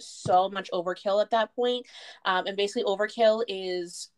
so 0.00 0.48
much 0.48 0.68
overkill 0.72 1.22
at 1.22 1.30
that 1.30 1.54
point. 1.54 1.86
Um, 2.24 2.46
and 2.46 2.56
basically, 2.56 2.82
overkill 2.82 3.44
is 3.46 4.10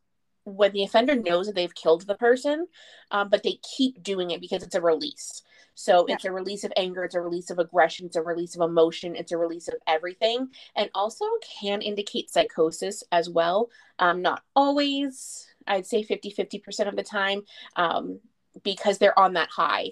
when 0.44 0.72
the 0.72 0.84
offender 0.84 1.14
knows 1.14 1.46
that 1.46 1.54
they've 1.54 1.74
killed 1.74 2.06
the 2.06 2.14
person, 2.14 2.66
um, 3.10 3.28
but 3.28 3.42
they 3.42 3.58
keep 3.76 4.02
doing 4.02 4.30
it 4.30 4.40
because 4.40 4.62
it's 4.62 4.74
a 4.74 4.80
release. 4.80 5.42
So 5.76 6.06
yeah. 6.08 6.14
it's 6.14 6.24
a 6.24 6.32
release 6.32 6.64
of 6.64 6.72
anger, 6.74 7.04
it's 7.04 7.14
a 7.14 7.20
release 7.20 7.50
of 7.50 7.58
aggression, 7.58 8.06
it's 8.06 8.16
a 8.16 8.22
release 8.22 8.56
of 8.56 8.62
emotion, 8.62 9.14
it's 9.14 9.30
a 9.30 9.36
release 9.36 9.68
of 9.68 9.74
everything, 9.86 10.48
and 10.74 10.90
also 10.94 11.26
can 11.60 11.82
indicate 11.82 12.30
psychosis 12.30 13.04
as 13.12 13.28
well. 13.28 13.68
Um, 13.98 14.22
not 14.22 14.42
always, 14.56 15.46
I'd 15.66 15.86
say 15.86 16.02
50 16.02 16.32
50% 16.32 16.88
of 16.88 16.96
the 16.96 17.02
time, 17.02 17.42
um, 17.76 18.20
because 18.62 18.96
they're 18.96 19.18
on 19.18 19.34
that 19.34 19.50
high. 19.50 19.90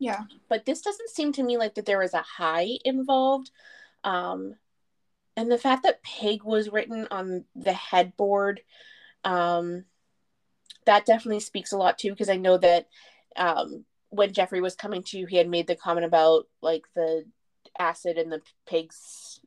Yeah. 0.00 0.22
But 0.48 0.64
this 0.64 0.80
doesn't 0.80 1.10
seem 1.10 1.32
to 1.32 1.42
me 1.42 1.58
like 1.58 1.74
that 1.74 1.84
there 1.84 2.02
is 2.02 2.14
a 2.14 2.22
high 2.22 2.70
involved. 2.82 3.50
Um, 4.04 4.56
and 5.36 5.52
the 5.52 5.58
fact 5.58 5.82
that 5.82 6.02
pig 6.02 6.44
was 6.44 6.70
written 6.70 7.08
on 7.10 7.44
the 7.54 7.74
headboard 7.74 8.62
um, 9.22 9.84
that 10.86 11.04
definitely 11.04 11.40
speaks 11.40 11.72
a 11.72 11.76
lot 11.76 11.98
too 11.98 12.10
because 12.10 12.28
i 12.28 12.36
know 12.36 12.58
that 12.58 12.88
um, 13.36 13.84
when 14.14 14.32
jeffrey 14.32 14.60
was 14.60 14.74
coming 14.74 15.02
to 15.02 15.26
he 15.26 15.36
had 15.36 15.48
made 15.48 15.66
the 15.66 15.76
comment 15.76 16.04
about 16.04 16.46
like 16.62 16.84
the 16.94 17.24
acid 17.78 18.18
and 18.18 18.30
the 18.30 18.40
pigs 18.66 19.40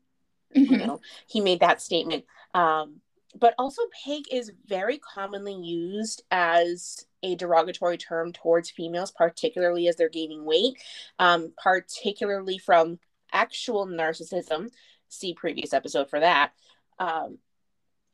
mm-hmm. 0.55 0.74
you 0.74 0.77
know 0.86 1.00
he 1.27 1.41
made 1.41 1.59
that 1.59 1.81
statement 1.81 2.25
um, 2.53 3.01
but 3.39 3.53
also 3.57 3.81
pig 4.05 4.25
is 4.31 4.51
very 4.65 4.97
commonly 4.97 5.53
used 5.53 6.24
as 6.31 7.05
a 7.24 7.36
derogatory 7.36 7.97
term 7.97 8.31
towards 8.33 8.69
females 8.69 9.12
particularly 9.12 9.88
as 9.88 9.95
they're 9.95 10.09
gaining 10.09 10.43
weight 10.45 10.74
um, 11.19 11.53
particularly 11.62 12.57
from 12.57 13.00
actual 13.33 13.86
narcissism 13.86 14.69
see 15.09 15.33
previous 15.33 15.74
episode 15.74 16.09
for 16.09 16.19
that. 16.19 16.51
Um, 17.00 17.39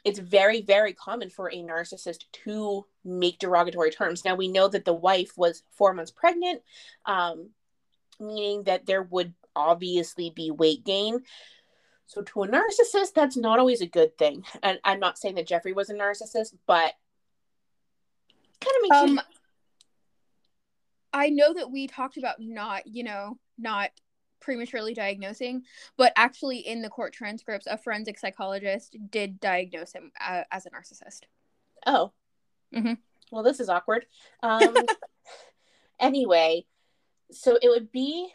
it's 0.03 0.19
very, 0.19 0.61
very 0.61 0.93
common 0.93 1.29
for 1.29 1.49
a 1.49 1.63
narcissist 1.63 2.25
to 2.43 2.85
make 3.05 3.39
derogatory 3.39 3.91
terms. 3.91 4.25
Now, 4.25 4.35
we 4.35 4.47
know 4.47 4.67
that 4.67 4.85
the 4.85 4.93
wife 4.93 5.31
was 5.37 5.63
four 5.71 5.93
months 5.93 6.11
pregnant, 6.11 6.61
um, 7.05 7.49
meaning 8.19 8.63
that 8.63 8.85
there 8.85 9.03
would 9.03 9.33
obviously 9.55 10.29
be 10.29 10.51
weight 10.51 10.83
gain. 10.83 11.21
So, 12.05 12.21
to 12.21 12.43
a 12.43 12.47
narcissist, 12.47 13.13
that's 13.15 13.37
not 13.37 13.59
always 13.59 13.81
a 13.81 13.87
good 13.87 14.17
thing. 14.17 14.43
And 14.61 14.79
I'm 14.83 14.99
not 14.99 15.17
saying 15.17 15.35
that 15.35 15.47
Jeffrey 15.47 15.73
was 15.73 15.89
a 15.89 15.93
narcissist, 15.93 16.53
but 16.67 16.93
kind 18.59 18.75
of 18.75 18.81
makes 18.81 18.95
um, 18.97 19.09
you... 19.09 19.19
I 21.13 21.29
know 21.29 21.53
that 21.53 21.71
we 21.71 21.87
talked 21.87 22.17
about 22.17 22.35
not, 22.39 22.87
you 22.87 23.03
know, 23.03 23.37
not 23.57 23.91
prematurely 24.43 24.93
diagnosing, 24.93 25.63
but 25.97 26.11
actually 26.15 26.59
in 26.59 26.81
the 26.81 26.89
court 26.89 27.13
transcripts, 27.13 27.65
a 27.65 27.77
forensic 27.77 28.19
psychologist 28.19 28.97
did 29.09 29.39
diagnose 29.39 29.93
him 29.93 30.11
uh, 30.19 30.43
as 30.51 30.65
a 30.65 30.69
narcissist. 30.69 31.21
Oh. 31.85 32.11
Mm-hmm. 32.75 32.93
Well, 33.31 33.43
this 33.43 33.59
is 33.59 33.69
awkward. 33.69 34.05
Um, 34.41 34.75
anyway, 35.99 36.65
so 37.31 37.57
it 37.61 37.69
would 37.69 37.91
be 37.91 38.29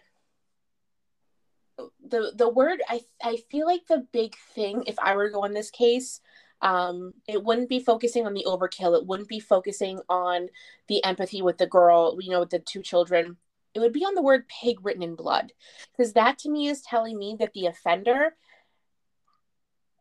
the 2.09 2.33
the 2.35 2.49
word 2.49 2.83
I 2.89 3.03
I 3.23 3.37
feel 3.51 3.67
like 3.67 3.87
the 3.87 4.07
big 4.13 4.35
thing 4.55 4.85
if 4.87 4.99
I 4.99 5.15
were 5.15 5.29
to 5.29 5.33
go 5.33 5.45
on 5.45 5.53
this 5.53 5.71
case 5.71 6.21
um 6.61 7.13
it 7.29 7.45
wouldn't 7.45 7.69
be 7.69 7.79
focusing 7.79 8.27
on 8.27 8.35
the 8.35 8.45
overkill 8.49 8.99
it 8.99 9.07
wouldn't 9.07 9.29
be 9.29 9.39
focusing 9.39 10.01
on 10.09 10.49
the 10.89 11.05
empathy 11.05 11.41
with 11.41 11.57
the 11.59 11.69
girl 11.69 12.19
you 12.21 12.31
know 12.31 12.41
with 12.41 12.51
the 12.51 12.59
two 12.59 12.83
children 12.83 13.37
it 13.75 13.81
would 13.81 13.93
be 13.93 14.05
on 14.05 14.15
the 14.15 14.23
word 14.23 14.45
pig 14.49 14.85
written 14.85 15.03
in 15.03 15.15
blood 15.15 15.53
because 15.93 16.13
that 16.15 16.39
to 16.41 16.51
me 16.51 16.69
is 16.69 16.83
telling 16.83 17.19
me 17.19 17.37
that 17.39 17.53
the 17.55 17.67
offender 17.67 18.35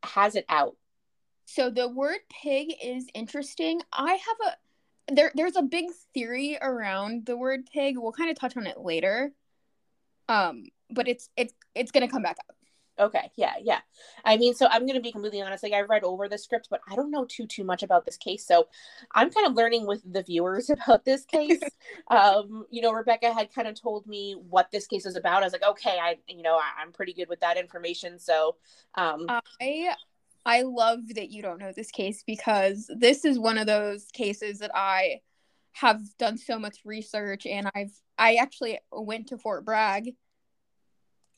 has 0.03 0.35
it 0.35 0.45
out. 0.49 0.75
So 1.45 1.69
the 1.69 1.87
word 1.87 2.19
pig 2.29 2.73
is 2.83 3.07
interesting. 3.13 3.81
I 3.91 4.11
have 4.11 4.37
a 4.47 5.13
there 5.13 5.31
there's 5.35 5.55
a 5.55 5.61
big 5.61 5.85
theory 6.13 6.57
around 6.61 7.25
the 7.25 7.37
word 7.37 7.61
pig. 7.71 7.97
We'll 7.97 8.11
kind 8.11 8.29
of 8.29 8.37
touch 8.37 8.57
on 8.57 8.67
it 8.67 8.79
later. 8.79 9.31
Um 10.27 10.65
but 10.89 11.07
it's 11.07 11.29
it's 11.37 11.53
it's 11.75 11.91
gonna 11.91 12.09
come 12.09 12.21
back 12.21 12.37
up 12.49 12.56
Okay, 12.99 13.31
yeah, 13.35 13.53
yeah. 13.61 13.79
I 14.25 14.37
mean, 14.37 14.55
so 14.55 14.67
I'm 14.67 14.81
going 14.81 14.95
to 14.95 15.01
be 15.01 15.11
completely 15.11 15.41
honest. 15.41 15.61
Like, 15.61 15.73
I 15.73 15.81
read 15.81 16.03
over 16.03 16.27
the 16.27 16.37
script, 16.37 16.67
but 16.69 16.81
I 16.89 16.95
don't 16.95 17.11
know 17.11 17.25
too 17.25 17.45
too 17.45 17.63
much 17.63 17.83
about 17.83 18.05
this 18.05 18.17
case. 18.17 18.45
So 18.45 18.67
I'm 19.13 19.29
kind 19.29 19.45
of 19.45 19.53
learning 19.53 19.85
with 19.85 20.01
the 20.11 20.23
viewers 20.23 20.69
about 20.69 21.05
this 21.05 21.25
case. 21.25 21.59
um, 22.07 22.65
you 22.71 22.81
know, 22.81 22.91
Rebecca 22.91 23.31
had 23.33 23.53
kind 23.53 23.67
of 23.67 23.79
told 23.79 24.07
me 24.07 24.35
what 24.49 24.71
this 24.71 24.87
case 24.87 25.05
was 25.05 25.15
about. 25.15 25.43
I 25.43 25.45
was 25.45 25.53
like, 25.53 25.63
okay, 25.63 25.97
I, 26.01 26.17
you 26.27 26.41
know, 26.41 26.57
I, 26.57 26.81
am 26.81 26.91
pretty 26.91 27.13
good 27.13 27.29
with 27.29 27.39
that 27.41 27.57
information. 27.57 28.17
So, 28.17 28.55
um, 28.95 29.25
I, 29.61 29.93
I 30.45 30.63
love 30.63 30.99
that 31.15 31.29
you 31.29 31.43
don't 31.43 31.59
know 31.59 31.71
this 31.75 31.91
case 31.91 32.23
because 32.25 32.89
this 32.95 33.25
is 33.25 33.37
one 33.37 33.59
of 33.59 33.67
those 33.67 34.05
cases 34.13 34.59
that 34.59 34.71
I 34.73 35.21
have 35.73 36.01
done 36.17 36.37
so 36.39 36.57
much 36.57 36.79
research 36.83 37.45
and 37.45 37.69
I've, 37.75 37.93
I 38.17 38.35
actually 38.35 38.79
went 38.91 39.27
to 39.27 39.37
Fort 39.37 39.65
Bragg. 39.65 40.15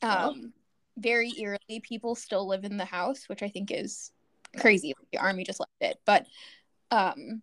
Oh. 0.02 0.08
Um. 0.08 0.40
Oh 0.42 0.59
very 0.96 1.32
eerily, 1.38 1.80
people 1.82 2.14
still 2.14 2.46
live 2.46 2.64
in 2.64 2.76
the 2.76 2.84
house, 2.84 3.28
which 3.28 3.42
I 3.42 3.48
think 3.48 3.70
is 3.70 4.12
crazy. 4.58 4.94
The 5.12 5.18
army 5.18 5.44
just 5.44 5.60
left 5.60 5.72
it, 5.80 6.00
but 6.04 6.26
um, 6.90 7.42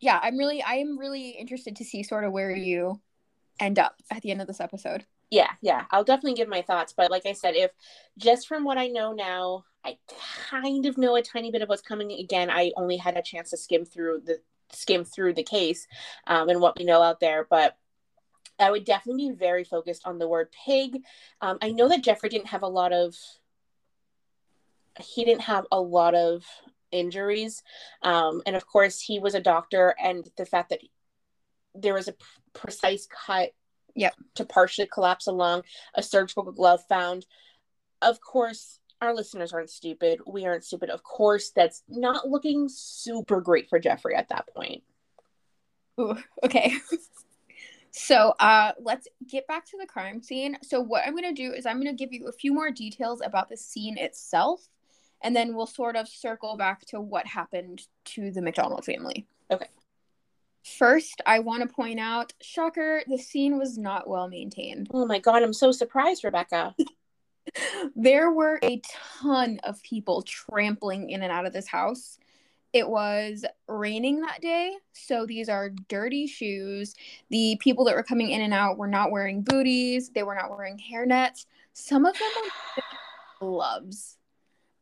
yeah, 0.00 0.18
I'm 0.22 0.36
really, 0.36 0.62
I 0.62 0.74
am 0.74 0.98
really 0.98 1.30
interested 1.30 1.76
to 1.76 1.84
see 1.84 2.02
sort 2.02 2.24
of 2.24 2.32
where 2.32 2.54
you 2.54 3.00
end 3.58 3.78
up 3.78 3.96
at 4.10 4.22
the 4.22 4.30
end 4.30 4.40
of 4.40 4.46
this 4.46 4.60
episode. 4.60 5.04
Yeah, 5.30 5.50
yeah, 5.62 5.84
I'll 5.90 6.04
definitely 6.04 6.34
give 6.34 6.48
my 6.48 6.62
thoughts. 6.62 6.92
But 6.96 7.10
like 7.10 7.24
I 7.24 7.32
said, 7.32 7.54
if 7.54 7.70
just 8.18 8.48
from 8.48 8.64
what 8.64 8.78
I 8.78 8.88
know 8.88 9.12
now, 9.12 9.64
I 9.84 9.98
kind 10.50 10.86
of 10.86 10.98
know 10.98 11.16
a 11.16 11.22
tiny 11.22 11.50
bit 11.50 11.62
of 11.62 11.68
what's 11.68 11.82
coming. 11.82 12.10
Again, 12.12 12.50
I 12.50 12.72
only 12.76 12.96
had 12.96 13.16
a 13.16 13.22
chance 13.22 13.50
to 13.50 13.56
skim 13.56 13.84
through 13.84 14.22
the 14.24 14.40
skim 14.72 15.04
through 15.04 15.34
the 15.34 15.42
case 15.42 15.86
um, 16.26 16.48
and 16.48 16.60
what 16.60 16.78
we 16.78 16.84
know 16.84 17.02
out 17.02 17.20
there, 17.20 17.46
but 17.48 17.76
I 18.60 18.70
would 18.70 18.84
definitely 18.84 19.30
be 19.30 19.36
very 19.36 19.64
focused 19.64 20.06
on 20.06 20.18
the 20.18 20.28
word 20.28 20.48
pig. 20.64 21.02
Um, 21.40 21.58
I 21.62 21.70
know 21.70 21.88
that 21.88 22.02
Jeffrey 22.02 22.28
didn't 22.28 22.48
have 22.48 22.62
a 22.62 22.68
lot 22.68 22.92
of 22.92 23.16
he 24.98 25.24
didn't 25.24 25.42
have 25.42 25.66
a 25.72 25.80
lot 25.80 26.14
of 26.14 26.44
injuries, 26.90 27.62
um, 28.02 28.42
and 28.46 28.56
of 28.56 28.66
course 28.66 29.00
he 29.00 29.18
was 29.18 29.34
a 29.34 29.40
doctor, 29.40 29.94
and 30.02 30.28
the 30.36 30.46
fact 30.46 30.70
that 30.70 30.80
there 31.74 31.94
was 31.94 32.08
a 32.08 32.12
p- 32.12 32.24
precise 32.52 33.06
cut 33.06 33.50
yep. 33.94 34.14
to 34.34 34.44
partially 34.44 34.86
collapse 34.86 35.26
along 35.26 35.62
a 35.94 36.02
surgical 36.02 36.50
glove 36.50 36.82
found. 36.88 37.26
Of 38.02 38.20
course, 38.20 38.80
our 39.00 39.14
listeners 39.14 39.52
aren't 39.52 39.70
stupid. 39.70 40.20
We 40.26 40.46
aren't 40.46 40.64
stupid. 40.64 40.90
Of 40.90 41.02
course, 41.02 41.50
that's 41.50 41.82
not 41.88 42.28
looking 42.28 42.68
super 42.68 43.40
great 43.40 43.68
for 43.68 43.78
Jeffrey 43.78 44.14
at 44.14 44.28
that 44.28 44.48
point. 44.54 44.82
Ooh, 46.00 46.16
okay. 46.44 46.74
So 47.92 48.34
uh, 48.38 48.72
let's 48.80 49.08
get 49.28 49.46
back 49.46 49.66
to 49.66 49.76
the 49.78 49.86
crime 49.86 50.22
scene. 50.22 50.56
So 50.62 50.80
what 50.80 51.02
I'm 51.06 51.12
going 51.12 51.34
to 51.34 51.42
do 51.42 51.52
is 51.52 51.66
I'm 51.66 51.80
going 51.80 51.94
to 51.94 52.04
give 52.04 52.12
you 52.12 52.28
a 52.28 52.32
few 52.32 52.54
more 52.54 52.70
details 52.70 53.20
about 53.24 53.48
the 53.48 53.56
scene 53.56 53.98
itself, 53.98 54.68
and 55.22 55.34
then 55.34 55.54
we'll 55.54 55.66
sort 55.66 55.96
of 55.96 56.08
circle 56.08 56.56
back 56.56 56.84
to 56.86 57.00
what 57.00 57.26
happened 57.26 57.82
to 58.06 58.30
the 58.30 58.42
MacDonald 58.42 58.84
family. 58.84 59.26
Okay. 59.50 59.66
First, 60.62 61.22
I 61.24 61.38
want 61.38 61.62
to 61.62 61.74
point 61.74 61.98
out, 61.98 62.32
shocker, 62.42 63.02
the 63.06 63.18
scene 63.18 63.58
was 63.58 63.78
not 63.78 64.08
well 64.08 64.28
maintained. 64.28 64.88
Oh 64.92 65.06
my 65.06 65.18
god, 65.18 65.42
I'm 65.42 65.54
so 65.54 65.72
surprised, 65.72 66.22
Rebecca. 66.22 66.74
there 67.96 68.30
were 68.30 68.58
a 68.62 68.80
ton 69.20 69.58
of 69.64 69.82
people 69.82 70.22
trampling 70.22 71.10
in 71.10 71.22
and 71.22 71.32
out 71.32 71.46
of 71.46 71.52
this 71.52 71.66
house 71.66 72.18
it 72.72 72.88
was 72.88 73.44
raining 73.68 74.20
that 74.20 74.40
day 74.40 74.76
so 74.92 75.26
these 75.26 75.48
are 75.48 75.70
dirty 75.88 76.26
shoes. 76.26 76.94
The 77.30 77.56
people 77.60 77.84
that 77.86 77.96
were 77.96 78.02
coming 78.02 78.30
in 78.30 78.42
and 78.42 78.54
out 78.54 78.78
were 78.78 78.86
not 78.86 79.10
wearing 79.10 79.42
booties 79.42 80.10
they 80.10 80.22
were 80.22 80.34
not 80.34 80.50
wearing 80.50 80.78
hairnets. 80.78 81.46
Some 81.72 82.06
of 82.06 82.14
them 82.14 82.30
were 82.76 82.82
gloves. 83.40 84.16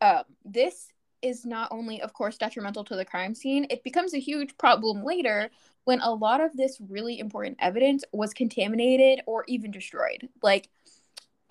Um, 0.01 0.25
this 0.45 0.93
is 1.23 1.45
not 1.45 1.69
only 1.73 2.01
of 2.01 2.13
course 2.13 2.39
detrimental 2.39 2.85
to 2.85 2.95
the 2.95 3.05
crime 3.05 3.35
scene 3.35 3.67
it 3.71 3.83
becomes 3.83 4.15
a 4.15 4.21
huge 4.21 4.57
problem 4.57 5.03
later 5.05 5.51
when 5.85 6.01
a 6.01 6.13
lot 6.13 6.41
of 6.41 6.57
this 6.57 6.81
really 6.89 7.19
important 7.19 7.57
evidence 7.61 8.05
was 8.13 8.35
contaminated 8.35 9.25
or 9.27 9.45
even 9.49 9.71
destroyed. 9.71 10.29
Like 10.43 10.69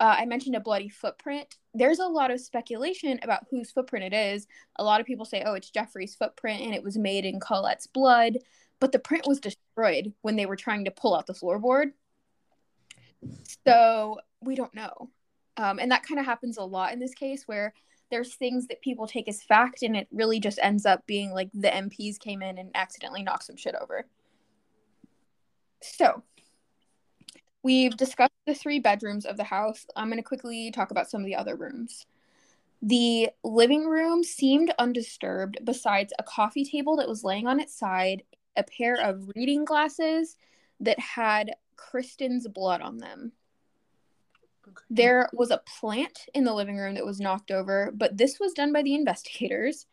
uh, 0.00 0.16
I 0.18 0.26
mentioned 0.26 0.54
a 0.54 0.60
bloody 0.60 0.88
footprint. 0.88 1.56
There's 1.74 1.98
a 1.98 2.06
lot 2.06 2.30
of 2.30 2.40
speculation 2.40 3.18
about 3.22 3.46
whose 3.50 3.70
footprint 3.70 4.12
it 4.12 4.16
is. 4.16 4.46
A 4.76 4.84
lot 4.84 5.00
of 5.00 5.06
people 5.06 5.24
say, 5.24 5.42
oh, 5.44 5.54
it's 5.54 5.70
Jeffrey's 5.70 6.14
footprint 6.14 6.62
and 6.62 6.74
it 6.74 6.82
was 6.82 6.96
made 6.96 7.24
in 7.24 7.40
Colette's 7.40 7.86
blood. 7.86 8.38
but 8.80 8.92
the 8.92 8.98
print 9.00 9.26
was 9.26 9.40
destroyed 9.40 10.12
when 10.22 10.36
they 10.36 10.46
were 10.46 10.54
trying 10.54 10.84
to 10.84 10.92
pull 10.92 11.16
out 11.16 11.26
the 11.26 11.32
floorboard. 11.32 11.90
So 13.66 14.18
we 14.40 14.54
don't 14.54 14.72
know. 14.72 15.10
Um, 15.56 15.80
and 15.80 15.90
that 15.90 16.04
kind 16.04 16.20
of 16.20 16.26
happens 16.26 16.58
a 16.58 16.62
lot 16.62 16.92
in 16.92 17.00
this 17.00 17.14
case 17.14 17.42
where 17.46 17.74
there's 18.10 18.36
things 18.36 18.68
that 18.68 18.80
people 18.80 19.08
take 19.08 19.28
as 19.28 19.42
fact 19.42 19.82
and 19.82 19.96
it 19.96 20.06
really 20.12 20.38
just 20.38 20.60
ends 20.62 20.86
up 20.86 21.04
being 21.06 21.32
like 21.32 21.50
the 21.52 21.68
MPs 21.68 22.20
came 22.20 22.40
in 22.40 22.56
and 22.56 22.70
accidentally 22.76 23.24
knocked 23.24 23.44
some 23.44 23.56
shit 23.56 23.74
over. 23.74 24.06
So 25.82 26.22
we've 27.62 27.96
discussed 27.96 28.32
the 28.46 28.54
three 28.54 28.78
bedrooms 28.78 29.26
of 29.26 29.36
the 29.36 29.44
house. 29.44 29.86
I'm 29.96 30.08
going 30.08 30.18
to 30.18 30.22
quickly 30.22 30.70
talk 30.70 30.90
about 30.90 31.10
some 31.10 31.20
of 31.20 31.26
the 31.26 31.36
other 31.36 31.56
rooms. 31.56 32.06
The 32.80 33.30
living 33.42 33.86
room 33.86 34.22
seemed 34.22 34.72
undisturbed, 34.78 35.58
besides 35.64 36.12
a 36.18 36.22
coffee 36.22 36.64
table 36.64 36.96
that 36.96 37.08
was 37.08 37.24
laying 37.24 37.46
on 37.46 37.60
its 37.60 37.76
side, 37.76 38.22
a 38.56 38.62
pair 38.62 38.94
of 38.94 39.30
reading 39.34 39.64
glasses 39.64 40.36
that 40.80 40.98
had 40.98 41.54
Kristen's 41.76 42.46
blood 42.46 42.80
on 42.80 42.98
them. 42.98 43.32
Okay. 44.68 44.84
There 44.90 45.28
was 45.32 45.50
a 45.50 45.62
plant 45.80 46.26
in 46.34 46.44
the 46.44 46.54
living 46.54 46.76
room 46.76 46.94
that 46.94 47.06
was 47.06 47.20
knocked 47.20 47.50
over, 47.50 47.90
but 47.94 48.16
this 48.16 48.38
was 48.38 48.52
done 48.52 48.72
by 48.72 48.82
the 48.82 48.94
investigators. 48.94 49.86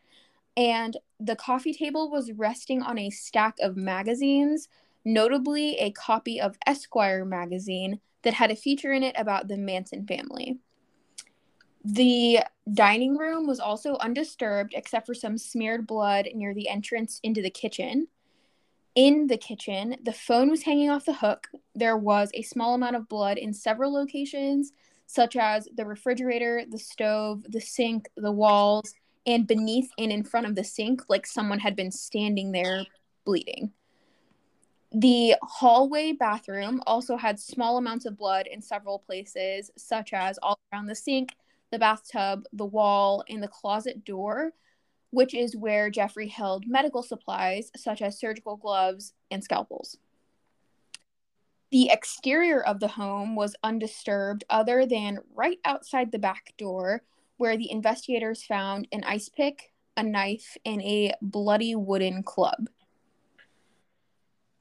And 0.58 0.96
the 1.20 1.36
coffee 1.36 1.74
table 1.74 2.12
was 2.12 2.32
resting 2.32 2.82
on 2.82 2.98
a 2.98 3.10
stack 3.10 3.56
of 3.62 3.76
magazines, 3.76 4.68
notably 5.06 5.76
a 5.78 5.92
copy 5.92 6.42
of 6.42 6.58
Esquire 6.66 7.24
magazine 7.24 8.00
that 8.24 8.34
had 8.34 8.52
a 8.52 8.56
feature 8.56 8.92
in 8.92 9.04
it 9.04 9.16
about 9.18 9.48
the 9.48 9.58
Manson 9.58 10.06
family. 10.06 10.58
The 11.84 12.40
dining 12.74 13.16
room 13.16 13.46
was 13.46 13.60
also 13.60 13.96
undisturbed 13.98 14.74
except 14.76 15.06
for 15.06 15.14
some 15.14 15.38
smeared 15.38 15.86
blood 15.86 16.28
near 16.34 16.54
the 16.54 16.68
entrance 16.68 17.20
into 17.22 17.44
the 17.44 17.52
kitchen. 17.52 18.08
In 18.96 19.28
the 19.28 19.38
kitchen, 19.38 19.98
the 20.04 20.14
phone 20.14 20.50
was 20.50 20.64
hanging 20.64 20.90
off 20.90 21.06
the 21.06 21.14
hook. 21.14 21.48
There 21.76 21.98
was 21.98 22.32
a 22.34 22.42
small 22.42 22.74
amount 22.74 22.96
of 22.96 23.08
blood 23.08 23.38
in 23.38 23.54
several 23.54 23.94
locations, 23.94 24.72
such 25.06 25.36
as 25.36 25.68
the 25.76 25.86
refrigerator, 25.86 26.64
the 26.68 26.80
stove, 26.80 27.44
the 27.50 27.62
sink, 27.62 28.10
the 28.18 28.32
walls, 28.32 28.96
and 29.28 29.46
beneath 29.46 29.92
and 30.00 30.12
in 30.12 30.24
front 30.24 30.48
of 30.48 30.56
the 30.56 30.64
sink, 30.64 31.04
like 31.08 31.28
someone 31.28 31.60
had 31.60 31.76
been 31.76 31.92
standing 31.92 32.52
there 32.52 32.86
bleeding. 33.26 33.72
The 34.98 35.36
hallway 35.42 36.14
bathroom 36.14 36.82
also 36.88 37.18
had 37.18 37.38
small 37.38 37.78
amounts 37.78 38.06
of 38.06 38.18
blood 38.18 38.48
in 38.48 38.62
several 38.62 39.00
places, 39.00 39.70
such 39.76 40.14
as 40.14 40.40
all 40.42 40.58
around 40.72 40.86
the 40.86 40.96
sink, 40.96 41.36
the 41.70 41.78
bathtub, 41.78 42.46
the 42.54 42.66
wall, 42.66 43.22
and 43.28 43.44
the 43.44 43.50
closet 43.50 44.06
door, 44.06 44.54
which 45.10 45.34
is 45.34 45.54
where 45.54 45.90
Jeffrey 45.90 46.30
held 46.30 46.66
medical 46.66 47.04
supplies 47.04 47.72
such 47.76 48.02
as 48.02 48.18
surgical 48.18 48.56
gloves 48.56 49.12
and 49.30 49.44
scalpels. 49.44 49.98
The 51.72 51.90
exterior 51.90 52.62
of 52.62 52.80
the 52.80 52.88
home 52.88 53.36
was 53.36 53.54
undisturbed, 53.66 54.46
other 54.50 54.86
than 54.86 55.20
right 55.34 55.60
outside 55.66 56.14
the 56.14 56.20
back 56.20 56.54
door, 56.58 57.02
where 57.36 57.58
the 57.58 57.70
investigators 57.70 58.44
found 58.44 58.88
an 58.94 59.04
ice 59.04 59.28
pick, 59.28 59.74
a 59.98 60.04
knife, 60.04 60.56
and 60.66 60.82
a 60.84 61.16
bloody 61.22 61.76
wooden 61.76 62.24
club. 62.24 62.70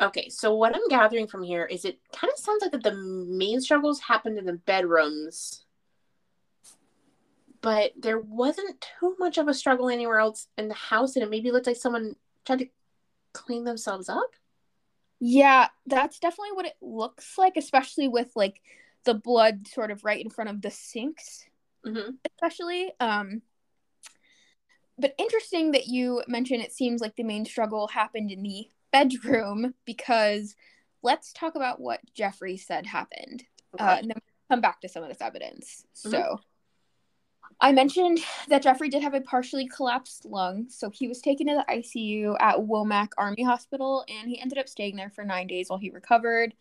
Okay, 0.04 0.28
so 0.28 0.54
what 0.54 0.74
I'm 0.74 0.88
gathering 0.88 1.26
from 1.26 1.42
here 1.42 1.64
is 1.64 1.84
it 1.84 1.98
kind 2.14 2.32
of 2.32 2.38
sounds 2.38 2.62
like 2.62 2.72
that 2.72 2.82
the 2.82 2.94
main 2.94 3.60
struggles 3.60 4.00
happened 4.00 4.38
in 4.38 4.44
the 4.44 4.52
bedrooms 4.52 5.64
but 7.64 7.92
there 7.96 8.18
wasn't 8.18 8.86
too 9.00 9.16
much 9.18 9.38
of 9.38 9.48
a 9.48 9.54
struggle 9.54 9.88
anywhere 9.88 10.18
else 10.18 10.48
in 10.58 10.68
the 10.68 10.74
house, 10.74 11.16
and 11.16 11.22
it 11.22 11.30
maybe 11.30 11.50
looked 11.50 11.66
like 11.66 11.76
someone 11.76 12.14
tried 12.44 12.58
to 12.58 12.68
clean 13.32 13.64
themselves 13.64 14.10
up. 14.10 14.34
Yeah, 15.18 15.68
that's 15.86 16.18
definitely 16.18 16.52
what 16.52 16.66
it 16.66 16.76
looks 16.82 17.38
like, 17.38 17.56
especially 17.56 18.06
with 18.06 18.30
like 18.36 18.60
the 19.04 19.14
blood 19.14 19.66
sort 19.66 19.90
of 19.90 20.04
right 20.04 20.22
in 20.22 20.30
front 20.30 20.50
of 20.50 20.60
the 20.60 20.70
sinks, 20.70 21.46
mm-hmm. 21.86 22.10
especially. 22.30 22.92
Um, 23.00 23.40
but 24.98 25.14
interesting 25.16 25.70
that 25.70 25.86
you 25.86 26.22
mentioned 26.28 26.62
it 26.62 26.72
seems 26.72 27.00
like 27.00 27.16
the 27.16 27.22
main 27.22 27.46
struggle 27.46 27.88
happened 27.88 28.30
in 28.30 28.42
the 28.42 28.68
bedroom 28.94 29.74
because 29.84 30.54
let's 31.02 31.32
talk 31.32 31.56
about 31.56 31.80
what 31.80 32.00
Jeffrey 32.14 32.56
said 32.56 32.86
happened. 32.86 33.42
Okay. 33.74 33.84
Uh, 33.84 33.96
and 33.96 34.10
then 34.10 34.18
come 34.48 34.60
back 34.60 34.80
to 34.82 34.88
some 34.88 35.02
of 35.02 35.08
this 35.08 35.20
evidence. 35.20 35.84
Mm-hmm. 35.98 36.10
So 36.10 36.40
I 37.60 37.72
mentioned 37.72 38.20
that 38.48 38.62
Jeffrey 38.62 38.88
did 38.88 39.02
have 39.02 39.14
a 39.14 39.20
partially 39.20 39.66
collapsed 39.66 40.24
lung, 40.24 40.66
so 40.68 40.90
he 40.90 41.08
was 41.08 41.20
taken 41.20 41.48
to 41.48 41.54
the 41.54 41.74
ICU 41.74 42.36
at 42.40 42.56
Womack 42.56 43.08
Army 43.18 43.42
Hospital 43.42 44.04
and 44.08 44.28
he 44.28 44.40
ended 44.40 44.58
up 44.58 44.68
staying 44.68 44.94
there 44.94 45.10
for 45.10 45.24
nine 45.24 45.48
days 45.48 45.68
while 45.68 45.78
he 45.80 45.90
recovered. 45.90 46.54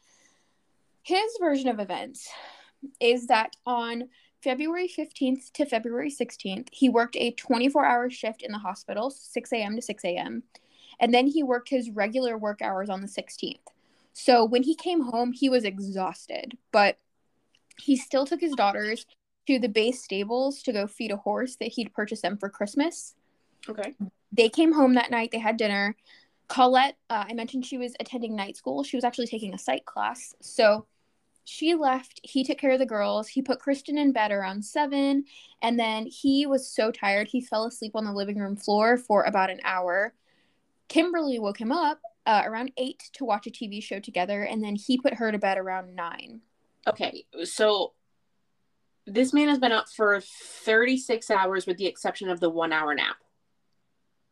His 1.03 1.37
version 1.39 1.69
of 1.69 1.79
events 1.79 2.29
is 2.99 3.27
that 3.27 3.55
on 3.65 4.09
February 4.43 4.89
15th 4.89 5.51
to 5.53 5.65
February 5.65 6.09
16th, 6.09 6.67
he 6.71 6.89
worked 6.89 7.15
a 7.15 7.31
24 7.31 7.85
hour 7.85 8.09
shift 8.09 8.41
in 8.41 8.51
the 8.51 8.57
hospital, 8.57 9.11
6 9.11 9.53
a.m. 9.53 9.75
to 9.75 9.81
6 9.81 10.05
a.m., 10.05 10.43
and 11.03 11.13
then 11.13 11.27
he 11.27 11.43
worked 11.43 11.67
his 11.67 11.89
regular 11.89 12.37
work 12.37 12.61
hours 12.61 12.89
on 12.89 13.01
the 13.01 13.07
16th. 13.07 13.59
So 14.13 14.45
when 14.45 14.63
he 14.63 14.73
came 14.73 15.01
home, 15.01 15.33
he 15.33 15.49
was 15.49 15.65
exhausted, 15.65 16.57
but 16.71 16.97
he 17.77 17.97
still 17.97 18.25
took 18.25 18.39
his 18.39 18.53
daughters 18.53 19.05
to 19.47 19.59
the 19.59 19.67
base 19.67 20.01
stables 20.01 20.63
to 20.63 20.71
go 20.71 20.87
feed 20.87 21.11
a 21.11 21.17
horse 21.17 21.57
that 21.57 21.73
he'd 21.73 21.93
purchased 21.93 22.21
them 22.21 22.37
for 22.37 22.47
Christmas. 22.47 23.15
Okay. 23.67 23.95
They 24.31 24.47
came 24.47 24.71
home 24.71 24.93
that 24.93 25.11
night. 25.11 25.31
They 25.33 25.39
had 25.39 25.57
dinner. 25.57 25.97
Colette, 26.47 26.95
uh, 27.09 27.25
I 27.27 27.33
mentioned 27.33 27.65
she 27.65 27.77
was 27.77 27.93
attending 27.99 28.33
night 28.33 28.55
school. 28.55 28.81
She 28.85 28.95
was 28.95 29.03
actually 29.03 29.27
taking 29.27 29.53
a 29.53 29.59
psych 29.59 29.83
class. 29.83 30.33
So 30.39 30.85
she 31.43 31.75
left. 31.75 32.21
He 32.23 32.45
took 32.45 32.59
care 32.59 32.71
of 32.71 32.79
the 32.79 32.85
girls. 32.85 33.27
He 33.27 33.41
put 33.41 33.59
Kristen 33.59 33.97
in 33.97 34.13
bed 34.13 34.31
around 34.31 34.63
seven. 34.63 35.25
And 35.61 35.77
then 35.77 36.05
he 36.05 36.45
was 36.45 36.65
so 36.65 36.91
tired, 36.91 37.27
he 37.27 37.41
fell 37.41 37.65
asleep 37.65 37.91
on 37.93 38.05
the 38.05 38.13
living 38.13 38.37
room 38.37 38.55
floor 38.55 38.95
for 38.95 39.23
about 39.23 39.49
an 39.49 39.59
hour. 39.65 40.13
Kimberly 40.89 41.39
woke 41.39 41.59
him 41.59 41.71
up 41.71 41.99
uh, 42.25 42.43
around 42.45 42.71
eight 42.77 43.03
to 43.13 43.25
watch 43.25 43.47
a 43.47 43.51
TV 43.51 43.81
show 43.81 43.99
together. 43.99 44.43
And 44.43 44.63
then 44.63 44.75
he 44.75 44.97
put 44.97 45.15
her 45.15 45.31
to 45.31 45.37
bed 45.37 45.57
around 45.57 45.95
nine. 45.95 46.41
Okay. 46.87 47.25
So 47.43 47.93
this 49.05 49.33
man 49.33 49.49
has 49.49 49.59
been 49.59 49.71
up 49.71 49.85
for 49.89 50.21
36 50.21 51.29
hours 51.31 51.65
with 51.65 51.77
the 51.77 51.87
exception 51.87 52.29
of 52.29 52.39
the 52.39 52.49
one 52.49 52.73
hour 52.73 52.93
nap. 52.93 53.17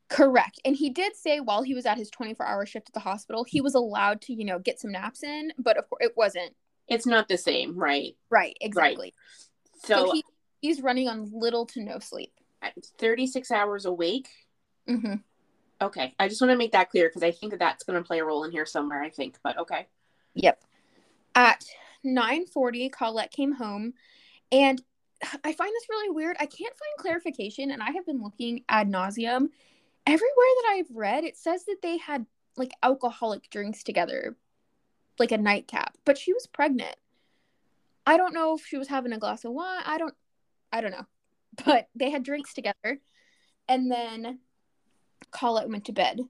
Correct. 0.09 0.59
And 0.65 0.75
he 0.75 0.89
did 0.89 1.15
say 1.15 1.39
while 1.39 1.63
he 1.63 1.73
was 1.73 1.85
at 1.85 1.97
his 1.97 2.09
24 2.09 2.45
hour 2.45 2.65
shift 2.65 2.89
at 2.89 2.93
the 2.93 2.99
hospital, 2.99 3.45
he 3.45 3.61
was 3.61 3.75
allowed 3.75 4.21
to, 4.23 4.33
you 4.33 4.43
know, 4.43 4.59
get 4.59 4.79
some 4.79 4.91
naps 4.91 5.23
in, 5.23 5.53
but 5.57 5.77
of 5.77 5.89
course 5.89 6.05
it 6.05 6.13
wasn't. 6.17 6.53
It's 6.87 7.05
not 7.05 7.29
the 7.29 7.37
same, 7.37 7.77
right? 7.77 8.17
Right, 8.29 8.57
exactly. 8.59 9.13
Right. 9.15 9.85
So, 9.85 10.05
so 10.07 10.13
he, 10.13 10.23
he's 10.59 10.81
running 10.81 11.07
on 11.07 11.31
little 11.33 11.65
to 11.67 11.81
no 11.81 11.99
sleep. 11.99 12.33
36 12.99 13.51
hours 13.51 13.85
awake? 13.85 14.27
Mm-hmm. 14.89 15.15
Okay. 15.81 16.13
I 16.19 16.27
just 16.27 16.41
want 16.41 16.51
to 16.51 16.57
make 16.57 16.73
that 16.73 16.89
clear 16.89 17.09
because 17.09 17.23
I 17.23 17.31
think 17.31 17.51
that 17.51 17.59
that's 17.59 17.83
going 17.83 18.01
to 18.01 18.05
play 18.05 18.19
a 18.19 18.25
role 18.25 18.43
in 18.43 18.51
here 18.51 18.65
somewhere, 18.65 19.01
I 19.01 19.09
think, 19.09 19.37
but 19.43 19.57
okay. 19.57 19.87
Yep. 20.35 20.61
At 21.35 21.65
9:40, 22.05 22.91
Colette 22.91 23.31
came 23.31 23.53
home 23.53 23.93
and 24.51 24.81
I 25.43 25.53
find 25.53 25.71
this 25.73 25.89
really 25.89 26.09
weird. 26.09 26.37
I 26.39 26.45
can't 26.45 26.73
find 26.73 26.97
clarification, 26.97 27.71
and 27.71 27.81
I 27.81 27.91
have 27.91 28.05
been 28.05 28.21
looking 28.21 28.63
ad 28.69 28.89
nauseum. 28.89 29.49
Everywhere 30.07 30.51
that 30.61 30.71
I've 30.71 30.95
read, 30.95 31.23
it 31.23 31.37
says 31.37 31.65
that 31.65 31.81
they 31.81 31.97
had 31.97 32.25
like 32.57 32.71
alcoholic 32.83 33.49
drinks 33.49 33.83
together, 33.83 34.35
like 35.19 35.31
a 35.31 35.37
nightcap, 35.37 35.97
but 36.05 36.17
she 36.17 36.33
was 36.33 36.47
pregnant. 36.47 36.95
I 38.05 38.17
don't 38.17 38.33
know 38.33 38.55
if 38.55 38.65
she 38.65 38.77
was 38.77 38.87
having 38.87 39.13
a 39.13 39.19
glass 39.19 39.45
of 39.45 39.51
wine. 39.51 39.83
I 39.85 39.97
don't, 39.97 40.15
I 40.73 40.81
don't 40.81 40.91
know, 40.91 41.05
but 41.65 41.87
they 41.95 42.09
had 42.09 42.23
drinks 42.23 42.53
together, 42.53 42.99
and 43.67 43.91
then 43.91 44.39
Colette 45.31 45.69
went 45.69 45.85
to 45.85 45.91
bed. 45.91 46.21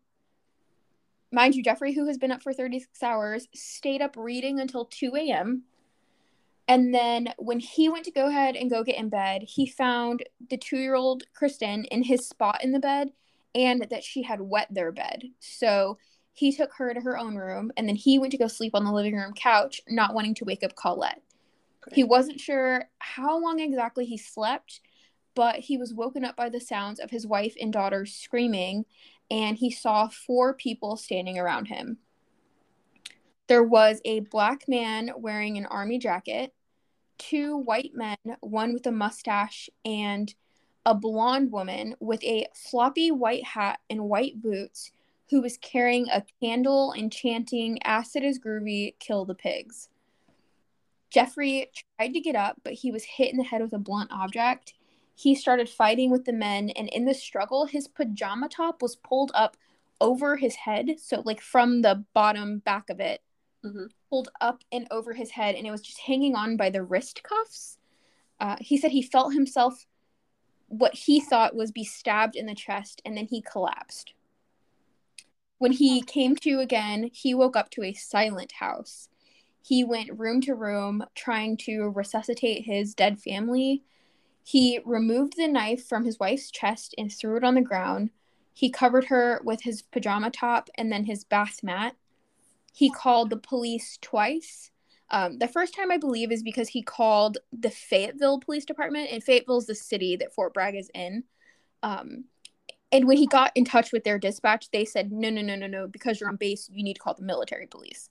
Mind 1.31 1.55
you, 1.55 1.63
Jeffrey, 1.63 1.93
who 1.93 2.07
has 2.07 2.17
been 2.17 2.31
up 2.31 2.43
for 2.43 2.53
36 2.53 3.01
hours, 3.01 3.47
stayed 3.53 4.01
up 4.01 4.15
reading 4.17 4.59
until 4.59 4.85
2 4.85 5.15
a.m. 5.15 5.63
And 6.67 6.93
then 6.93 7.33
when 7.37 7.59
he 7.59 7.89
went 7.89 8.05
to 8.05 8.11
go 8.11 8.27
ahead 8.27 8.55
and 8.55 8.69
go 8.69 8.83
get 8.83 8.97
in 8.97 9.09
bed, 9.09 9.43
he 9.43 9.65
found 9.65 10.23
the 10.49 10.57
two 10.57 10.77
year 10.77 10.95
old 10.95 11.23
Kristen 11.33 11.85
in 11.85 12.03
his 12.03 12.27
spot 12.27 12.63
in 12.63 12.71
the 12.71 12.79
bed 12.79 13.09
and 13.55 13.87
that 13.89 14.03
she 14.03 14.23
had 14.23 14.41
wet 14.41 14.67
their 14.69 14.91
bed. 14.91 15.23
So 15.39 15.97
he 16.33 16.53
took 16.53 16.73
her 16.75 16.93
to 16.93 17.01
her 17.01 17.17
own 17.17 17.35
room 17.35 17.71
and 17.75 17.87
then 17.87 17.95
he 17.95 18.19
went 18.19 18.31
to 18.31 18.37
go 18.37 18.47
sleep 18.47 18.73
on 18.73 18.85
the 18.85 18.91
living 18.91 19.15
room 19.15 19.33
couch, 19.33 19.81
not 19.89 20.13
wanting 20.13 20.35
to 20.35 20.45
wake 20.45 20.63
up 20.63 20.75
Colette. 20.75 21.21
He 21.93 22.03
wasn't 22.03 22.39
sure 22.39 22.85
how 22.99 23.39
long 23.39 23.59
exactly 23.59 24.05
he 24.05 24.17
slept, 24.17 24.81
but 25.35 25.55
he 25.55 25.77
was 25.77 25.93
woken 25.93 26.25
up 26.25 26.35
by 26.35 26.49
the 26.49 26.59
sounds 26.59 26.99
of 26.99 27.11
his 27.11 27.27
wife 27.27 27.55
and 27.59 27.71
daughter 27.71 28.05
screaming, 28.05 28.85
and 29.29 29.57
he 29.57 29.71
saw 29.71 30.07
four 30.07 30.53
people 30.53 30.97
standing 30.97 31.37
around 31.37 31.67
him. 31.67 31.97
There 33.47 33.63
was 33.63 34.01
a 34.05 34.21
black 34.21 34.67
man 34.67 35.11
wearing 35.17 35.57
an 35.57 35.65
army 35.65 35.99
jacket, 35.99 36.53
two 37.17 37.57
white 37.57 37.91
men, 37.93 38.17
one 38.39 38.73
with 38.73 38.87
a 38.87 38.91
mustache, 38.91 39.69
and 39.83 40.33
a 40.85 40.95
blonde 40.95 41.51
woman 41.51 41.95
with 41.99 42.23
a 42.23 42.47
floppy 42.53 43.11
white 43.11 43.45
hat 43.45 43.79
and 43.89 44.05
white 44.05 44.41
boots, 44.41 44.91
who 45.29 45.41
was 45.41 45.57
carrying 45.57 46.09
a 46.09 46.23
candle 46.41 46.91
and 46.91 47.11
chanting, 47.11 47.81
Acid 47.83 48.23
is 48.23 48.39
groovy, 48.39 48.97
kill 48.99 49.23
the 49.23 49.35
pigs. 49.35 49.87
Jeffrey 51.09 51.69
tried 51.97 52.13
to 52.13 52.19
get 52.19 52.35
up, 52.35 52.57
but 52.63 52.73
he 52.73 52.91
was 52.91 53.03
hit 53.03 53.31
in 53.31 53.37
the 53.37 53.43
head 53.43 53.61
with 53.61 53.73
a 53.73 53.79
blunt 53.79 54.11
object. 54.11 54.73
He 55.21 55.35
started 55.35 55.69
fighting 55.69 56.09
with 56.09 56.25
the 56.25 56.33
men, 56.33 56.71
and 56.71 56.89
in 56.89 57.05
the 57.05 57.13
struggle, 57.13 57.67
his 57.67 57.87
pajama 57.87 58.49
top 58.49 58.81
was 58.81 58.95
pulled 58.95 59.31
up 59.35 59.55
over 59.99 60.35
his 60.35 60.55
head. 60.55 60.95
So, 60.97 61.21
like 61.23 61.41
from 61.41 61.83
the 61.83 62.03
bottom 62.15 62.57
back 62.57 62.89
of 62.89 62.99
it, 62.99 63.21
mm-hmm. 63.63 63.85
pulled 64.09 64.29
up 64.41 64.63
and 64.71 64.87
over 64.89 65.13
his 65.13 65.29
head, 65.29 65.53
and 65.53 65.67
it 65.67 65.71
was 65.71 65.83
just 65.83 65.99
hanging 65.99 66.35
on 66.35 66.57
by 66.57 66.71
the 66.71 66.81
wrist 66.81 67.21
cuffs. 67.21 67.77
Uh, 68.39 68.55
he 68.59 68.77
said 68.77 68.89
he 68.89 69.03
felt 69.03 69.35
himself 69.35 69.85
what 70.69 70.95
he 70.95 71.19
thought 71.19 71.55
was 71.55 71.71
be 71.71 71.83
stabbed 71.83 72.35
in 72.35 72.47
the 72.47 72.55
chest, 72.55 72.99
and 73.05 73.15
then 73.15 73.27
he 73.29 73.43
collapsed. 73.43 74.15
When 75.59 75.73
he 75.73 76.01
came 76.01 76.35
to 76.37 76.57
again, 76.61 77.11
he 77.13 77.35
woke 77.35 77.55
up 77.55 77.69
to 77.71 77.83
a 77.83 77.93
silent 77.93 78.53
house. 78.53 79.07
He 79.61 79.83
went 79.83 80.17
room 80.17 80.41
to 80.41 80.55
room 80.55 81.03
trying 81.13 81.57
to 81.57 81.89
resuscitate 81.89 82.65
his 82.65 82.95
dead 82.95 83.21
family. 83.21 83.83
He 84.43 84.79
removed 84.85 85.37
the 85.37 85.47
knife 85.47 85.85
from 85.85 86.05
his 86.05 86.19
wife's 86.19 86.51
chest 86.51 86.95
and 86.97 87.11
threw 87.11 87.37
it 87.37 87.43
on 87.43 87.55
the 87.55 87.61
ground. 87.61 88.09
He 88.53 88.69
covered 88.69 89.05
her 89.05 89.41
with 89.43 89.61
his 89.61 89.81
pajama 89.81 90.31
top 90.31 90.69
and 90.75 90.91
then 90.91 91.05
his 91.05 91.23
bath 91.23 91.63
mat. 91.63 91.95
He 92.73 92.89
called 92.89 93.29
the 93.29 93.37
police 93.37 93.97
twice. 94.01 94.71
Um, 95.09 95.39
the 95.39 95.47
first 95.47 95.75
time 95.75 95.91
I 95.91 95.97
believe 95.97 96.31
is 96.31 96.41
because 96.41 96.69
he 96.69 96.81
called 96.81 97.37
the 97.51 97.69
Fayetteville 97.69 98.39
Police 98.39 98.63
Department, 98.63 99.09
and 99.11 99.21
Fayetteville 99.21 99.57
is 99.57 99.65
the 99.65 99.75
city 99.75 100.15
that 100.15 100.33
Fort 100.33 100.53
Bragg 100.53 100.75
is 100.75 100.89
in. 100.93 101.25
Um, 101.83 102.25
and 102.93 103.07
when 103.07 103.17
he 103.17 103.27
got 103.27 103.51
in 103.55 103.65
touch 103.65 103.91
with 103.91 104.03
their 104.03 104.19
dispatch, 104.19 104.69
they 104.71 104.85
said, 104.85 105.11
no, 105.11 105.29
no, 105.29 105.41
no, 105.41 105.55
no, 105.55 105.67
no, 105.67 105.87
because 105.87 106.19
you're 106.19 106.29
on 106.29 106.35
base, 106.35 106.69
you 106.71 106.83
need 106.83 106.95
to 106.95 106.99
call 106.99 107.13
the 107.13 107.23
military 107.23 107.67
police. 107.67 108.09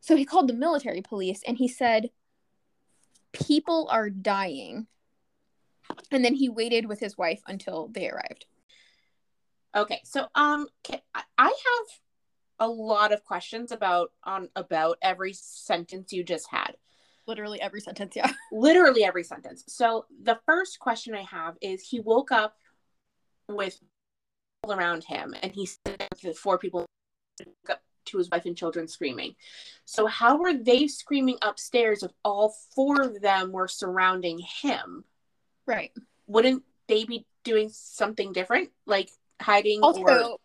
So 0.00 0.16
he 0.16 0.24
called 0.24 0.48
the 0.48 0.54
military 0.54 1.02
police 1.02 1.42
and 1.46 1.58
he 1.58 1.68
said, 1.68 2.10
people 3.32 3.88
are 3.90 4.10
dying. 4.10 4.86
And 6.10 6.24
then 6.24 6.34
he 6.34 6.48
waited 6.48 6.86
with 6.86 7.00
his 7.00 7.16
wife 7.16 7.42
until 7.46 7.88
they 7.88 8.08
arrived. 8.08 8.46
Okay, 9.74 10.00
so 10.04 10.26
um, 10.34 10.66
I 11.38 11.46
have 11.46 11.86
a 12.58 12.68
lot 12.68 13.12
of 13.12 13.24
questions 13.24 13.72
about 13.72 14.12
on 14.24 14.48
about 14.54 14.98
every 15.02 15.32
sentence 15.32 16.12
you 16.12 16.24
just 16.24 16.48
had. 16.50 16.76
Literally 17.26 17.60
every 17.60 17.80
sentence, 17.80 18.16
yeah. 18.16 18.32
Literally 18.52 19.04
every 19.04 19.24
sentence. 19.24 19.64
So 19.68 20.06
the 20.22 20.38
first 20.46 20.78
question 20.78 21.14
I 21.14 21.22
have 21.22 21.56
is 21.60 21.82
he 21.82 22.00
woke 22.00 22.32
up 22.32 22.56
with 23.48 23.78
people 24.62 24.78
around 24.78 25.04
him 25.04 25.34
and 25.42 25.52
he 25.52 25.66
said 25.66 26.08
the 26.22 26.34
four 26.34 26.58
people 26.58 26.86
up 27.68 27.80
to 28.06 28.18
his 28.18 28.28
wife 28.30 28.46
and 28.46 28.56
children 28.56 28.88
screaming. 28.88 29.34
So 29.84 30.06
how 30.06 30.38
were 30.38 30.54
they 30.54 30.86
screaming 30.86 31.38
upstairs 31.42 32.02
if 32.02 32.10
all 32.24 32.54
four 32.74 33.02
of 33.02 33.20
them 33.20 33.52
were 33.52 33.68
surrounding 33.68 34.40
him? 34.62 35.04
Right. 35.70 35.92
Wouldn't 36.26 36.64
they 36.88 37.04
be 37.04 37.24
doing 37.44 37.68
something 37.72 38.32
different? 38.32 38.70
Like 38.86 39.08
hiding 39.40 39.82
also, 39.82 40.02
or 40.02 40.36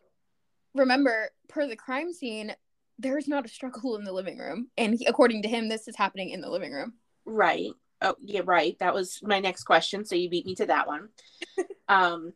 remember, 0.75 1.31
per 1.49 1.67
the 1.67 1.75
crime 1.75 2.13
scene, 2.13 2.55
there's 2.99 3.27
not 3.27 3.43
a 3.43 3.49
struggle 3.49 3.95
in 3.95 4.03
the 4.03 4.13
living 4.13 4.37
room. 4.37 4.67
And 4.77 4.93
he, 4.93 5.05
according 5.07 5.41
to 5.41 5.49
him, 5.49 5.67
this 5.67 5.87
is 5.87 5.95
happening 5.95 6.29
in 6.29 6.41
the 6.41 6.49
living 6.49 6.71
room. 6.71 6.93
Right. 7.25 7.71
Oh, 8.03 8.15
yeah, 8.19 8.41
right. 8.45 8.77
That 8.77 8.93
was 8.93 9.19
my 9.23 9.39
next 9.39 9.63
question. 9.63 10.05
So 10.05 10.15
you 10.15 10.29
beat 10.29 10.45
me 10.45 10.53
to 10.55 10.67
that 10.67 10.85
one. 10.85 11.09
um, 11.87 12.33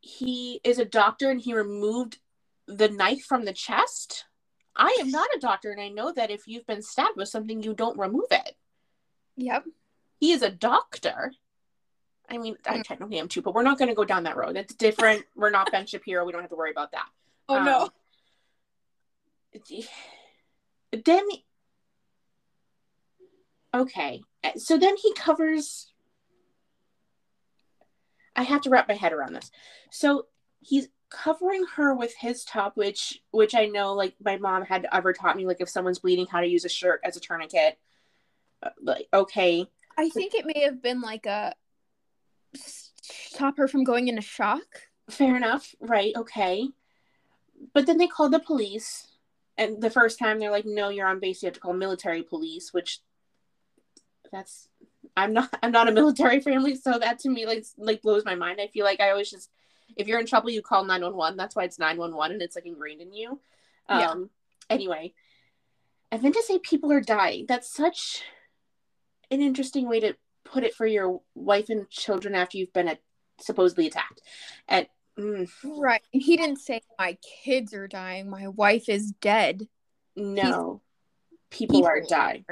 he 0.00 0.60
is 0.62 0.78
a 0.78 0.84
doctor 0.84 1.30
and 1.30 1.40
he 1.40 1.54
removed 1.54 2.18
the 2.66 2.88
knife 2.88 3.24
from 3.24 3.46
the 3.46 3.54
chest. 3.54 4.26
I 4.76 4.98
am 5.00 5.10
not 5.10 5.28
a 5.34 5.40
doctor, 5.40 5.70
and 5.70 5.80
I 5.80 5.88
know 5.88 6.12
that 6.12 6.30
if 6.30 6.46
you've 6.46 6.66
been 6.66 6.82
stabbed 6.82 7.16
with 7.16 7.28
something, 7.28 7.62
you 7.62 7.72
don't 7.74 7.98
remove 7.98 8.28
it. 8.30 8.56
Yep. 9.36 9.64
He 10.22 10.30
is 10.30 10.42
a 10.42 10.50
doctor. 10.50 11.32
I 12.30 12.38
mean, 12.38 12.56
I 12.64 12.78
mm. 12.78 12.84
technically 12.84 13.18
am 13.18 13.26
too, 13.26 13.42
but 13.42 13.56
we're 13.56 13.64
not 13.64 13.76
going 13.76 13.88
to 13.88 13.94
go 13.96 14.04
down 14.04 14.22
that 14.22 14.36
road. 14.36 14.56
It's 14.56 14.72
different. 14.72 15.24
we're 15.34 15.50
not 15.50 15.72
Ben 15.72 15.84
Shapiro. 15.84 16.24
We 16.24 16.30
don't 16.30 16.42
have 16.42 16.50
to 16.50 16.56
worry 16.56 16.70
about 16.70 16.92
that. 16.92 17.06
Oh 17.48 17.56
um, 17.56 17.64
no. 17.64 17.88
Then, 20.92 21.26
okay, 23.74 24.22
so 24.58 24.78
then 24.78 24.94
he 24.96 25.12
covers. 25.14 25.92
I 28.36 28.44
have 28.44 28.60
to 28.60 28.70
wrap 28.70 28.86
my 28.86 28.94
head 28.94 29.12
around 29.12 29.32
this. 29.32 29.50
So 29.90 30.26
he's 30.60 30.86
covering 31.10 31.64
her 31.74 31.96
with 31.96 32.14
his 32.16 32.44
top, 32.44 32.76
which 32.76 33.20
which 33.32 33.56
I 33.56 33.66
know 33.66 33.94
like 33.94 34.14
my 34.24 34.36
mom 34.36 34.62
had 34.66 34.86
ever 34.92 35.12
taught 35.12 35.36
me, 35.36 35.46
like 35.46 35.60
if 35.60 35.68
someone's 35.68 35.98
bleeding, 35.98 36.26
how 36.26 36.42
to 36.42 36.46
use 36.46 36.64
a 36.64 36.68
shirt 36.68 37.00
as 37.02 37.16
a 37.16 37.20
tourniquet. 37.20 37.76
Uh, 38.62 38.70
like 38.80 39.08
okay. 39.12 39.66
I 39.96 40.08
think 40.08 40.34
it 40.34 40.46
may 40.46 40.62
have 40.64 40.82
been 40.82 41.00
like 41.00 41.26
a 41.26 41.54
stop 43.02 43.56
her 43.58 43.68
from 43.68 43.84
going 43.84 44.08
into 44.08 44.22
shock. 44.22 44.82
Fair 45.10 45.36
enough. 45.36 45.74
Right. 45.80 46.14
Okay. 46.16 46.68
But 47.74 47.86
then 47.86 47.98
they 47.98 48.06
called 48.06 48.32
the 48.32 48.40
police. 48.40 49.08
And 49.58 49.82
the 49.82 49.90
first 49.90 50.18
time 50.18 50.38
they're 50.38 50.50
like, 50.50 50.64
no, 50.66 50.88
you're 50.88 51.06
on 51.06 51.20
base. 51.20 51.42
You 51.42 51.46
have 51.46 51.54
to 51.54 51.60
call 51.60 51.74
military 51.74 52.22
police, 52.22 52.72
which 52.72 53.00
that's 54.30 54.68
I'm 55.16 55.32
not 55.32 55.50
I'm 55.62 55.72
not 55.72 55.88
a 55.88 55.92
military 55.92 56.40
family, 56.40 56.74
so 56.74 56.98
that 56.98 57.18
to 57.20 57.28
me 57.28 57.46
like 57.46 57.64
like 57.76 58.02
blows 58.02 58.24
my 58.24 58.34
mind. 58.34 58.60
I 58.60 58.68
feel 58.68 58.84
like 58.84 59.00
I 59.00 59.10
always 59.10 59.30
just 59.30 59.50
if 59.96 60.08
you're 60.08 60.20
in 60.20 60.26
trouble, 60.26 60.50
you 60.50 60.62
call 60.62 60.84
911. 60.84 61.36
That's 61.36 61.54
why 61.54 61.64
it's 61.64 61.78
911 61.78 62.34
and 62.34 62.42
it's 62.42 62.56
like 62.56 62.66
ingrained 62.66 63.02
in 63.02 63.12
you. 63.12 63.40
Um 63.88 64.00
yeah. 64.00 64.14
anyway. 64.70 65.12
And 66.10 66.22
then 66.22 66.32
to 66.32 66.42
say 66.42 66.58
people 66.58 66.92
are 66.92 67.00
dying, 67.00 67.46
that's 67.48 67.72
such 67.72 68.22
an 69.32 69.42
interesting 69.42 69.88
way 69.88 70.00
to 70.00 70.14
put 70.44 70.64
it 70.64 70.74
for 70.74 70.86
your 70.86 71.20
wife 71.34 71.68
and 71.68 71.88
children 71.90 72.34
after 72.34 72.58
you've 72.58 72.72
been 72.72 72.96
supposedly 73.40 73.86
attacked. 73.86 74.20
And 74.68 74.86
mm, 75.18 75.48
right, 75.64 76.02
and 76.12 76.22
he 76.22 76.36
didn't 76.36 76.58
say 76.58 76.82
my 76.98 77.16
kids 77.44 77.74
are 77.74 77.88
dying. 77.88 78.28
My 78.28 78.48
wife 78.48 78.88
is 78.88 79.12
dead. 79.20 79.66
No, 80.14 80.82
people, 81.50 81.78
people, 81.78 81.86
are 81.88 82.02
dying. 82.06 82.44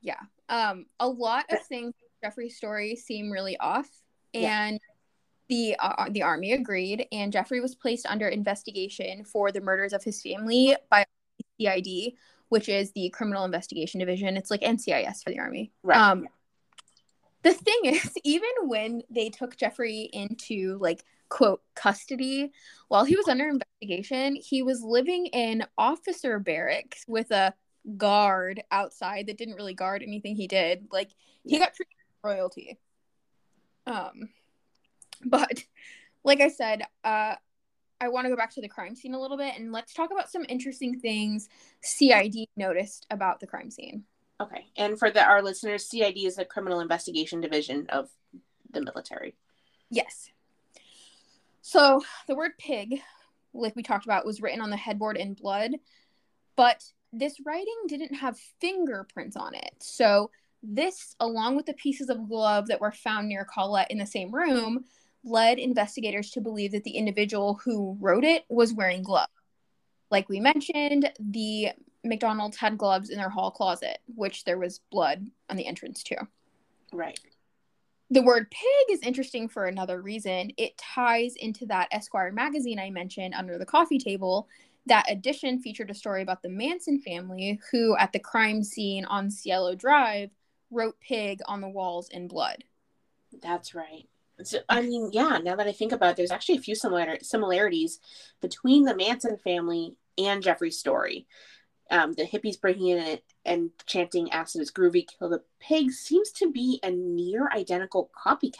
Yeah, 0.00 0.20
um, 0.48 0.86
a 1.00 1.08
lot 1.08 1.46
of 1.50 1.64
things 1.66 1.94
Jeffrey's 2.22 2.56
story 2.56 2.96
seem 2.96 3.30
really 3.30 3.56
off, 3.58 3.88
and. 4.34 4.74
Yeah. 4.74 4.78
The, 5.50 5.76
uh, 5.78 6.10
the 6.10 6.24
army 6.24 6.52
agreed, 6.52 7.06
and 7.10 7.32
Jeffrey 7.32 7.62
was 7.62 7.74
placed 7.74 8.04
under 8.04 8.28
investigation 8.28 9.24
for 9.24 9.50
the 9.50 9.62
murders 9.62 9.94
of 9.94 10.04
his 10.04 10.20
family 10.20 10.76
by 10.90 11.06
CID, 11.58 12.12
which 12.48 12.68
is 12.68 12.92
the 12.92 13.10
Criminal 13.10 13.44
Investigation 13.44 14.00
Division. 14.00 14.36
It's 14.36 14.50
like 14.50 14.60
NCIS 14.60 15.22
for 15.22 15.30
the 15.30 15.38
Army. 15.38 15.72
Right. 15.82 15.98
Um, 15.98 16.28
the 17.42 17.52
thing 17.52 17.80
is, 17.84 18.12
even 18.24 18.50
when 18.64 19.02
they 19.10 19.28
took 19.28 19.56
Jeffrey 19.56 20.08
into 20.12 20.78
like 20.80 21.04
quote 21.28 21.62
custody 21.74 22.52
while 22.88 23.04
he 23.04 23.16
was 23.16 23.28
under 23.28 23.48
investigation, 23.48 24.36
he 24.36 24.62
was 24.62 24.82
living 24.82 25.26
in 25.26 25.64
officer 25.76 26.38
barracks 26.38 27.04
with 27.06 27.30
a 27.30 27.54
guard 27.96 28.62
outside 28.70 29.26
that 29.26 29.38
didn't 29.38 29.54
really 29.54 29.74
guard 29.74 30.02
anything 30.02 30.36
he 30.36 30.46
did. 30.46 30.86
Like 30.90 31.10
he 31.44 31.58
got 31.58 31.74
treated 31.74 31.94
royalty. 32.22 32.78
Um, 33.86 34.30
but 35.24 35.64
like 36.24 36.40
I 36.40 36.48
said, 36.48 36.82
uh, 37.04 37.36
I 38.00 38.08
want 38.08 38.26
to 38.26 38.30
go 38.30 38.36
back 38.36 38.54
to 38.54 38.60
the 38.60 38.68
crime 38.68 38.94
scene 38.94 39.14
a 39.14 39.20
little 39.20 39.36
bit 39.36 39.54
and 39.58 39.72
let's 39.72 39.92
talk 39.92 40.10
about 40.12 40.30
some 40.30 40.44
interesting 40.48 41.00
things 41.00 41.48
CID 41.82 42.46
noticed 42.56 43.06
about 43.10 43.40
the 43.40 43.46
crime 43.46 43.70
scene. 43.70 44.04
Okay. 44.40 44.66
And 44.76 44.98
for 44.98 45.10
the, 45.10 45.24
our 45.24 45.42
listeners, 45.42 45.88
CID 45.88 46.18
is 46.18 46.36
the 46.36 46.44
Criminal 46.44 46.80
Investigation 46.80 47.40
Division 47.40 47.86
of 47.88 48.08
the 48.70 48.80
military. 48.80 49.34
Yes. 49.90 50.30
So 51.62 52.02
the 52.28 52.36
word 52.36 52.52
pig, 52.58 53.00
like 53.52 53.74
we 53.74 53.82
talked 53.82 54.04
about, 54.04 54.24
was 54.24 54.40
written 54.40 54.60
on 54.60 54.70
the 54.70 54.76
headboard 54.76 55.16
in 55.16 55.34
blood, 55.34 55.72
but 56.54 56.84
this 57.12 57.40
writing 57.44 57.76
didn't 57.88 58.14
have 58.14 58.38
fingerprints 58.60 59.36
on 59.36 59.54
it. 59.54 59.74
So 59.80 60.30
this, 60.62 61.16
along 61.20 61.56
with 61.56 61.66
the 61.66 61.74
pieces 61.74 62.10
of 62.10 62.28
glove 62.28 62.68
that 62.68 62.80
were 62.80 62.92
found 62.92 63.28
near 63.28 63.44
Colette 63.44 63.90
in 63.90 63.98
the 63.98 64.06
same 64.06 64.34
room, 64.34 64.84
led 65.24 65.58
investigators 65.58 66.30
to 66.30 66.40
believe 66.40 66.72
that 66.72 66.84
the 66.84 66.96
individual 66.96 67.60
who 67.64 67.96
wrote 68.00 68.24
it 68.24 68.44
was 68.48 68.72
wearing 68.72 69.02
gloves. 69.02 69.32
Like 70.10 70.28
we 70.28 70.40
mentioned, 70.40 71.12
the 71.18 71.70
MacDonald's 72.04 72.56
had 72.56 72.78
gloves 72.78 73.10
in 73.10 73.18
their 73.18 73.28
hall 73.28 73.50
closet, 73.50 73.98
which 74.14 74.44
there 74.44 74.58
was 74.58 74.80
blood 74.90 75.26
on 75.50 75.56
the 75.56 75.66
entrance 75.66 76.02
to. 76.04 76.16
Right. 76.92 77.18
The 78.10 78.22
word 78.22 78.50
pig 78.50 78.96
is 78.96 79.02
interesting 79.02 79.48
for 79.48 79.66
another 79.66 80.00
reason. 80.00 80.52
It 80.56 80.78
ties 80.78 81.34
into 81.36 81.66
that 81.66 81.88
Esquire 81.92 82.32
magazine 82.32 82.78
I 82.78 82.88
mentioned 82.88 83.34
under 83.34 83.58
the 83.58 83.66
coffee 83.66 83.98
table. 83.98 84.48
That 84.86 85.10
edition 85.10 85.60
featured 85.60 85.90
a 85.90 85.94
story 85.94 86.22
about 86.22 86.42
the 86.42 86.48
Manson 86.48 87.00
family 87.00 87.60
who, 87.70 87.94
at 87.98 88.12
the 88.12 88.18
crime 88.18 88.62
scene 88.62 89.04
on 89.04 89.30
Cielo 89.30 89.74
Drive, 89.74 90.30
wrote 90.70 90.98
pig 91.00 91.40
on 91.46 91.60
the 91.60 91.68
walls 91.68 92.08
in 92.08 92.28
blood. 92.28 92.64
That's 93.42 93.74
right. 93.74 94.08
So, 94.42 94.58
I 94.68 94.82
mean, 94.82 95.10
yeah, 95.12 95.38
now 95.42 95.56
that 95.56 95.66
I 95.66 95.72
think 95.72 95.92
about 95.92 96.10
it, 96.10 96.16
there's 96.16 96.30
actually 96.30 96.58
a 96.58 96.62
few 96.62 96.74
similar 96.74 97.18
similarities 97.22 97.98
between 98.40 98.84
the 98.84 98.96
Manson 98.96 99.36
family 99.36 99.96
and 100.16 100.42
Jeffrey's 100.42 100.78
story. 100.78 101.26
Um, 101.90 102.12
the 102.12 102.24
hippies 102.24 102.60
breaking 102.60 102.88
in 102.88 103.18
and 103.44 103.70
chanting 103.86 104.30
acid 104.30 104.60
is 104.60 104.70
groovy, 104.70 105.06
kill 105.06 105.30
the 105.30 105.42
pigs 105.58 105.96
seems 105.96 106.30
to 106.32 106.52
be 106.52 106.78
a 106.82 106.90
near 106.90 107.48
identical 107.50 108.10
copycat. 108.26 108.54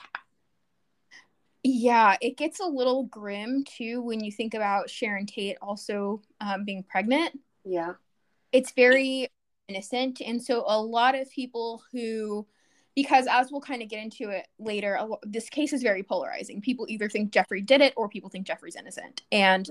Yeah, 1.62 2.16
it 2.20 2.36
gets 2.36 2.60
a 2.60 2.66
little 2.66 3.04
grim 3.04 3.64
too 3.64 4.00
when 4.00 4.24
you 4.24 4.32
think 4.32 4.54
about 4.54 4.88
Sharon 4.88 5.26
Tate 5.26 5.58
also 5.60 6.22
um, 6.40 6.64
being 6.64 6.82
pregnant. 6.82 7.38
Yeah. 7.64 7.94
It's 8.52 8.72
very 8.72 9.28
innocent. 9.68 10.22
And 10.24 10.42
so 10.42 10.64
a 10.66 10.80
lot 10.80 11.14
of 11.14 11.30
people 11.30 11.82
who, 11.92 12.46
because 12.98 13.28
as 13.30 13.52
we'll 13.52 13.60
kind 13.60 13.80
of 13.80 13.88
get 13.88 14.02
into 14.02 14.30
it 14.30 14.48
later, 14.58 14.98
this 15.22 15.48
case 15.48 15.72
is 15.72 15.84
very 15.84 16.02
polarizing. 16.02 16.60
People 16.60 16.84
either 16.88 17.08
think 17.08 17.30
Jeffrey 17.30 17.62
did 17.62 17.80
it 17.80 17.94
or 17.96 18.08
people 18.08 18.28
think 18.28 18.44
Jeffrey's 18.44 18.74
innocent. 18.74 19.22
And 19.30 19.70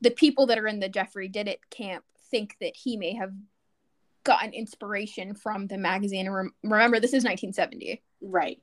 the 0.00 0.10
people 0.10 0.46
that 0.46 0.56
are 0.56 0.66
in 0.66 0.80
the 0.80 0.88
Jeffrey 0.88 1.28
did 1.28 1.48
it 1.48 1.60
camp 1.68 2.02
think 2.30 2.56
that 2.62 2.74
he 2.74 2.96
may 2.96 3.14
have 3.14 3.30
gotten 4.24 4.54
inspiration 4.54 5.34
from 5.34 5.66
the 5.66 5.76
magazine. 5.76 6.26
And 6.26 6.50
remember, 6.62 6.98
this 6.98 7.10
is 7.12 7.24
1970. 7.24 8.00
Right. 8.22 8.58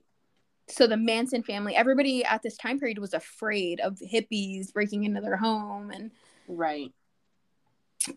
So 0.70 0.88
the 0.88 0.98
Manson 0.98 1.44
family, 1.44 1.76
everybody 1.76 2.26
at 2.26 2.42
this 2.42 2.58
time 2.58 2.80
period 2.80 2.98
was 2.98 3.14
afraid 3.14 3.80
of 3.80 4.00
hippies 4.00 4.74
breaking 4.74 5.04
into 5.04 5.22
their 5.22 5.38
home 5.38 5.92
and 5.92 6.10
right. 6.48 6.92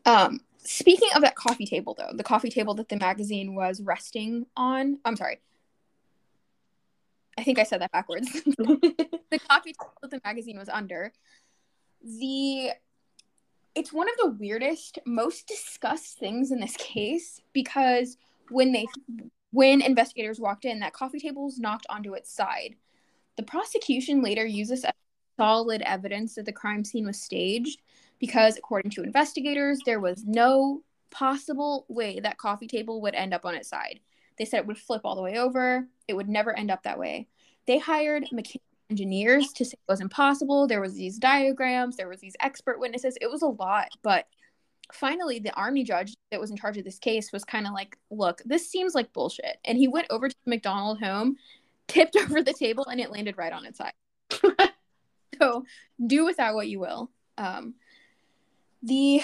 Um, 0.07 0.41
speaking 0.57 1.11
of 1.15 1.21
that 1.21 1.37
coffee 1.37 1.67
table 1.67 1.95
though, 1.99 2.17
the 2.17 2.25
coffee 2.25 2.49
table 2.49 2.73
that 2.77 2.89
the 2.89 2.97
magazine 2.97 3.55
was 3.55 3.83
resting 3.83 4.47
on, 4.57 5.01
I'm 5.05 5.17
sorry. 5.17 5.41
I 7.39 7.43
think 7.43 7.59
I 7.59 7.65
said 7.65 7.81
that 7.83 7.93
backwards. 7.93 8.31
the 8.45 9.41
coffee 9.49 9.73
table 9.73 9.93
that 10.03 10.11
the 10.11 10.21
magazine 10.25 10.59
was 10.59 10.69
under. 10.69 11.13
The 12.03 12.71
it's 13.75 13.93
one 13.93 14.09
of 14.09 14.15
the 14.19 14.37
weirdest, 14.39 14.99
most 15.05 15.47
discussed 15.47 16.19
things 16.19 16.51
in 16.51 16.61
this 16.61 16.77
case 16.79 17.43
because 17.53 18.17
when 18.51 18.73
they 18.73 18.87
when 19.51 19.83
investigators 19.83 20.41
walked 20.41 20.65
in, 20.65 20.81
that 20.81 20.93
coffee 20.93 21.19
table 21.19 21.45
was 21.45 21.59
knocked 21.59 21.87
onto 21.89 22.15
its 22.15 22.33
side. 22.33 22.75
The 23.37 23.43
prosecution 23.43 24.23
later 24.23 24.47
used 24.47 24.71
this 24.71 24.85
as 24.85 24.93
solid 25.39 25.83
evidence 25.83 26.35
that 26.35 26.47
the 26.47 26.53
crime 26.53 26.85
scene 26.85 27.07
was 27.07 27.21
staged 27.21 27.83
because, 28.19 28.57
according 28.57 28.91
to 28.93 29.03
investigators, 29.03 29.81
there 29.85 30.01
was 30.01 30.25
no 30.25 30.83
possible 31.11 31.85
way 31.89 32.21
that 32.21 32.39
coffee 32.39 32.67
table 32.67 33.01
would 33.03 33.15
end 33.15 33.35
up 33.35 33.45
on 33.45 33.55
its 33.55 33.69
side. 33.69 34.01
They 34.39 34.45
said 34.45 34.61
it 34.61 34.67
would 34.67 34.79
flip 34.79 35.03
all 35.05 35.17
the 35.17 35.23
way 35.23 35.39
over. 35.39 35.87
It 36.09 36.15
would 36.15 36.29
never 36.29 36.57
end 36.57 36.71
up 36.71 36.83
that 36.83 36.99
way. 36.99 37.29
They 37.67 37.79
hired 37.79 38.25
mechanical 38.33 38.63
engineers 38.91 39.53
to 39.55 39.65
say 39.65 39.75
it 39.75 39.91
was 39.91 40.01
impossible. 40.01 40.67
There 40.67 40.81
was 40.81 40.95
these 40.95 41.19
diagrams, 41.19 41.97
there 41.97 42.09
was 42.09 42.21
these 42.21 42.37
expert 42.41 42.79
witnesses. 42.79 43.19
It 43.21 43.31
was 43.31 43.43
a 43.43 43.47
lot, 43.47 43.89
but 44.03 44.27
finally 44.93 45.41
the 45.41 45.53
army 45.55 45.83
judge 45.83 46.15
that 46.31 46.41
was 46.41 46.51
in 46.51 46.57
charge 46.57 46.79
of 46.79 46.85
this 46.85 46.99
case 46.99 47.33
was 47.33 47.45
kind 47.45 47.67
of 47.67 47.73
like, 47.73 47.99
"Look, 48.11 48.43
this 48.45 48.71
seems 48.71 48.95
like 48.95 49.13
bullshit." 49.13 49.59
And 49.65 49.77
he 49.77 49.89
went 49.89 50.07
over 50.11 50.29
to 50.29 50.37
the 50.45 50.51
MacDonald 50.51 51.01
home, 51.01 51.37
tipped 51.89 52.17
over 52.21 52.43
the 52.43 52.53
table 52.53 52.87
and 52.87 53.01
it 53.01 53.11
landed 53.11 53.37
right 53.37 53.53
on 53.53 53.67
its 53.67 53.79
side. 53.79 53.93
so, 55.41 55.65
do 56.07 56.25
with 56.25 56.37
that 56.37 56.55
what 56.55 56.69
you 56.69 56.81
will. 56.81 57.11
Um, 57.39 57.75
the 58.83 59.23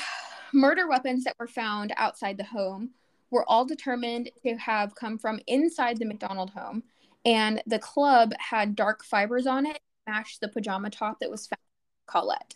murder 0.52 0.88
weapons 0.88 1.24
that 1.24 1.36
were 1.38 1.46
found 1.46 1.92
outside 1.96 2.36
the 2.36 2.44
home 2.44 2.90
were 3.32 3.48
all 3.48 3.64
determined 3.64 4.30
to 4.44 4.54
have 4.56 4.94
come 4.94 5.18
from 5.18 5.40
inside 5.48 5.96
the 5.96 6.04
MacDonald 6.04 6.50
home 6.50 6.84
and 7.24 7.62
the 7.66 7.78
club 7.78 8.32
had 8.38 8.76
dark 8.76 9.02
fibers 9.04 9.46
on 9.46 9.66
it, 9.66 9.80
matched 10.06 10.40
the 10.40 10.48
pajama 10.48 10.90
top 10.90 11.18
that 11.20 11.30
was 11.30 11.46
found 11.46 11.58
Colette. 12.06 12.54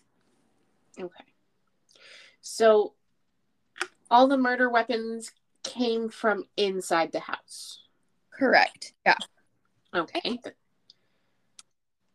Okay. 1.00 1.24
So 2.42 2.92
all 4.10 4.28
the 4.28 4.36
murder 4.36 4.68
weapons 4.68 5.32
came 5.64 6.08
from 6.08 6.44
inside 6.56 7.10
the 7.10 7.20
house. 7.20 7.80
Correct. 8.30 8.92
Yeah. 9.06 9.16
Okay. 9.94 10.38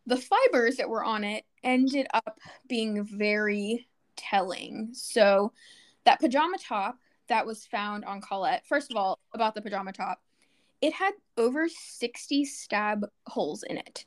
The 0.05 0.17
fibers 0.17 0.77
that 0.77 0.89
were 0.89 1.03
on 1.03 1.23
it 1.23 1.45
ended 1.63 2.07
up 2.13 2.39
being 2.67 3.03
very 3.03 3.87
telling. 4.15 4.89
So 4.93 5.53
that 6.05 6.19
pajama 6.19 6.57
top 6.57 6.97
that 7.31 7.45
was 7.45 7.65
found 7.65 8.03
on 8.03 8.19
Colette, 8.19 8.65
first 8.67 8.91
of 8.91 8.97
all, 8.97 9.19
about 9.33 9.55
the 9.55 9.61
pajama 9.61 9.93
top, 9.93 10.21
it 10.81 10.91
had 10.91 11.13
over 11.37 11.69
60 11.69 12.43
stab 12.43 13.05
holes 13.25 13.63
in 13.63 13.77
it, 13.77 14.05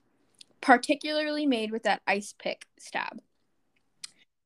particularly 0.60 1.46
made 1.46 1.72
with 1.72 1.84
that 1.84 2.02
ice 2.06 2.34
pick 2.38 2.66
stab. 2.78 3.22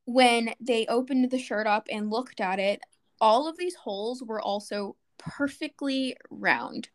When 0.04 0.54
they 0.60 0.86
opened 0.86 1.28
the 1.28 1.40
shirt 1.40 1.66
up 1.66 1.88
and 1.90 2.08
looked 2.08 2.40
at 2.40 2.60
it, 2.60 2.80
all 3.20 3.48
of 3.48 3.58
these 3.58 3.74
holes 3.74 4.22
were 4.22 4.40
also 4.40 4.94
perfectly 5.18 6.16
round. 6.30 6.88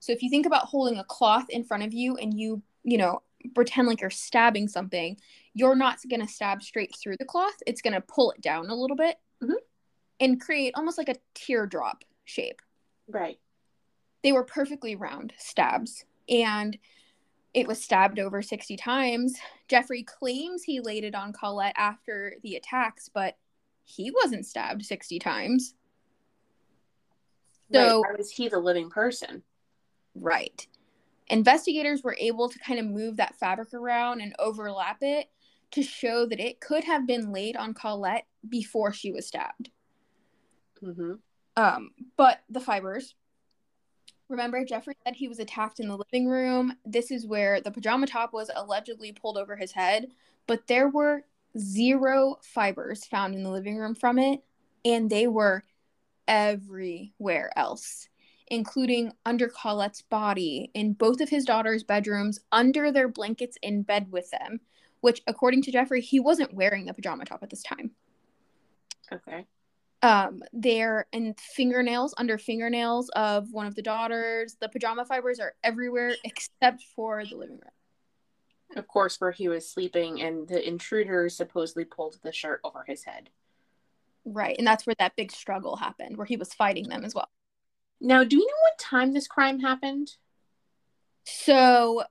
So 0.00 0.12
if 0.12 0.22
you 0.22 0.28
think 0.28 0.44
about 0.44 0.66
holding 0.66 0.98
a 0.98 1.04
cloth 1.04 1.48
in 1.48 1.64
front 1.64 1.84
of 1.84 1.94
you 1.94 2.16
and 2.16 2.38
you, 2.38 2.62
you 2.82 2.98
know, 2.98 3.22
pretend 3.54 3.88
like 3.88 4.02
you're 4.02 4.10
stabbing 4.10 4.68
something, 4.68 5.16
you're 5.54 5.74
not 5.74 5.98
going 6.10 6.20
to 6.20 6.28
stab 6.28 6.62
straight 6.62 6.94
through 6.94 7.16
the 7.16 7.24
cloth. 7.24 7.56
It's 7.66 7.80
going 7.80 7.94
to 7.94 8.02
pull 8.02 8.32
it 8.32 8.42
down 8.42 8.68
a 8.68 8.74
little 8.74 8.96
bit 8.96 9.16
mm-hmm. 9.42 9.54
And 10.20 10.40
create 10.40 10.74
almost 10.76 10.98
like 10.98 11.08
a 11.08 11.16
teardrop 11.34 12.04
shape. 12.24 12.60
Right 13.08 13.38
they 14.24 14.32
were 14.32 14.42
perfectly 14.42 14.96
round 14.96 15.34
stabs 15.38 16.04
and 16.28 16.76
it 17.52 17.68
was 17.68 17.80
stabbed 17.80 18.18
over 18.18 18.42
60 18.42 18.76
times. 18.76 19.36
Jeffrey 19.68 20.02
claims 20.02 20.64
he 20.64 20.80
laid 20.80 21.04
it 21.04 21.14
on 21.14 21.32
Colette 21.32 21.74
after 21.76 22.34
the 22.42 22.56
attacks, 22.56 23.08
but 23.08 23.36
he 23.84 24.10
wasn't 24.10 24.46
stabbed 24.46 24.84
60 24.84 25.18
times. 25.20 25.74
So 27.70 28.00
right. 28.00 28.18
was 28.18 28.30
he 28.30 28.48
the 28.48 28.58
living 28.58 28.90
person? 28.90 29.42
Right. 30.14 30.66
Investigators 31.28 32.02
were 32.02 32.16
able 32.18 32.48
to 32.48 32.58
kind 32.58 32.80
of 32.80 32.86
move 32.86 33.18
that 33.18 33.36
fabric 33.36 33.74
around 33.74 34.20
and 34.20 34.34
overlap 34.38 34.98
it 35.02 35.28
to 35.72 35.82
show 35.82 36.26
that 36.26 36.40
it 36.40 36.60
could 36.60 36.84
have 36.84 37.06
been 37.06 37.30
laid 37.30 37.56
on 37.56 37.74
Colette 37.74 38.26
before 38.48 38.92
she 38.92 39.12
was 39.12 39.26
stabbed. 39.26 39.70
Mm-hmm. 40.84 41.12
Um, 41.56 41.90
but 42.16 42.40
the 42.50 42.60
fibers 42.60 43.14
Remember, 44.28 44.64
Jeffrey 44.64 44.96
said 45.04 45.14
he 45.14 45.28
was 45.28 45.38
attacked 45.38 45.80
in 45.80 45.88
the 45.88 45.98
living 45.98 46.28
room. 46.28 46.76
This 46.84 47.10
is 47.10 47.26
where 47.26 47.60
the 47.60 47.70
pajama 47.70 48.06
top 48.06 48.32
was 48.32 48.50
allegedly 48.54 49.12
pulled 49.12 49.36
over 49.36 49.54
his 49.54 49.72
head, 49.72 50.08
but 50.46 50.66
there 50.66 50.88
were 50.88 51.24
zero 51.58 52.38
fibers 52.42 53.04
found 53.04 53.34
in 53.34 53.42
the 53.42 53.50
living 53.50 53.76
room 53.76 53.94
from 53.94 54.18
it, 54.18 54.42
and 54.84 55.10
they 55.10 55.26
were 55.26 55.62
everywhere 56.26 57.50
else, 57.54 58.08
including 58.48 59.12
under 59.26 59.48
Colette's 59.48 60.02
body, 60.02 60.70
in 60.72 60.94
both 60.94 61.20
of 61.20 61.28
his 61.28 61.44
daughter's 61.44 61.84
bedrooms, 61.84 62.40
under 62.50 62.90
their 62.90 63.08
blankets 63.08 63.58
in 63.60 63.82
bed 63.82 64.10
with 64.10 64.30
them, 64.30 64.60
which, 65.02 65.20
according 65.26 65.60
to 65.62 65.70
Jeffrey, 65.70 66.00
he 66.00 66.18
wasn't 66.18 66.54
wearing 66.54 66.86
the 66.86 66.94
pajama 66.94 67.26
top 67.26 67.42
at 67.42 67.50
this 67.50 67.62
time. 67.62 67.90
Okay 69.12 69.46
um 70.04 70.42
there 70.52 71.06
and 71.14 71.38
fingernails 71.40 72.14
under 72.18 72.36
fingernails 72.36 73.08
of 73.10 73.50
one 73.52 73.66
of 73.66 73.74
the 73.74 73.82
daughters. 73.82 74.56
The 74.60 74.68
pajama 74.68 75.06
fibers 75.06 75.40
are 75.40 75.54
everywhere 75.64 76.14
except 76.24 76.82
for 76.94 77.24
the 77.24 77.36
living 77.36 77.56
room. 77.56 78.76
Of 78.76 78.86
course 78.86 79.20
where 79.20 79.32
he 79.32 79.48
was 79.48 79.68
sleeping 79.68 80.20
and 80.20 80.46
the 80.46 80.66
intruder 80.66 81.28
supposedly 81.30 81.86
pulled 81.86 82.18
the 82.22 82.32
shirt 82.32 82.60
over 82.64 82.84
his 82.86 83.04
head. 83.04 83.30
Right 84.26 84.56
and 84.58 84.66
that's 84.66 84.86
where 84.86 84.96
that 84.98 85.16
big 85.16 85.32
struggle 85.32 85.76
happened 85.76 86.18
where 86.18 86.26
he 86.26 86.36
was 86.36 86.52
fighting 86.52 86.88
them 86.88 87.04
as 87.04 87.14
well. 87.14 87.30
Now 87.98 88.24
do 88.24 88.36
you 88.36 88.46
know 88.46 88.62
what 88.70 88.78
time 88.78 89.14
this 89.14 89.26
crime 89.26 89.60
happened? 89.60 90.12
So 91.24 92.04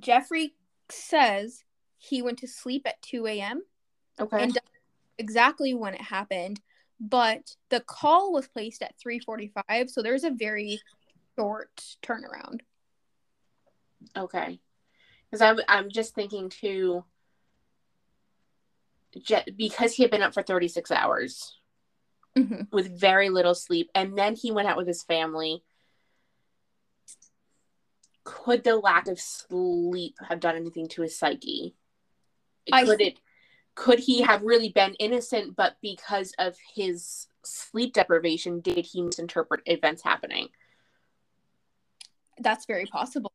jeffrey 0.00 0.56
says 0.90 1.62
he 1.96 2.22
went 2.22 2.38
to 2.40 2.48
sleep 2.48 2.82
at 2.86 3.00
2 3.02 3.26
a.m 3.28 3.62
okay. 4.18 4.42
and 4.42 4.58
exactly 5.18 5.74
when 5.74 5.94
it 5.94 6.00
happened 6.00 6.60
but 7.02 7.56
the 7.68 7.80
call 7.80 8.32
was 8.32 8.46
placed 8.46 8.80
at 8.80 8.94
3:45, 9.04 9.90
so 9.90 10.02
there's 10.02 10.22
a 10.22 10.30
very 10.30 10.80
short 11.36 11.70
turnaround. 12.00 12.60
Okay, 14.16 14.60
because 15.26 15.42
I'm 15.42 15.58
I'm 15.68 15.90
just 15.90 16.14
thinking 16.14 16.48
too. 16.48 17.04
Because 19.56 19.92
he 19.94 20.04
had 20.04 20.10
been 20.10 20.22
up 20.22 20.32
for 20.32 20.42
36 20.42 20.90
hours 20.90 21.58
mm-hmm. 22.34 22.62
with 22.70 22.98
very 22.98 23.28
little 23.28 23.54
sleep, 23.54 23.90
and 23.94 24.16
then 24.16 24.36
he 24.36 24.52
went 24.52 24.68
out 24.68 24.76
with 24.76 24.86
his 24.86 25.02
family. 25.02 25.62
Could 28.24 28.62
the 28.62 28.76
lack 28.76 29.08
of 29.08 29.20
sleep 29.20 30.14
have 30.28 30.40
done 30.40 30.56
anything 30.56 30.88
to 30.90 31.02
his 31.02 31.18
psyche? 31.18 31.74
Could 32.72 33.02
I, 33.02 33.04
it 33.06 33.18
could 33.74 33.98
he 33.98 34.22
have 34.22 34.42
really 34.42 34.68
been 34.68 34.94
innocent, 34.94 35.56
but 35.56 35.76
because 35.80 36.32
of 36.38 36.56
his 36.74 37.26
sleep 37.44 37.94
deprivation, 37.94 38.60
did 38.60 38.84
he 38.86 39.02
misinterpret 39.02 39.62
events 39.66 40.02
happening? 40.02 40.48
That's 42.38 42.66
very 42.66 42.86
possible. 42.86 43.32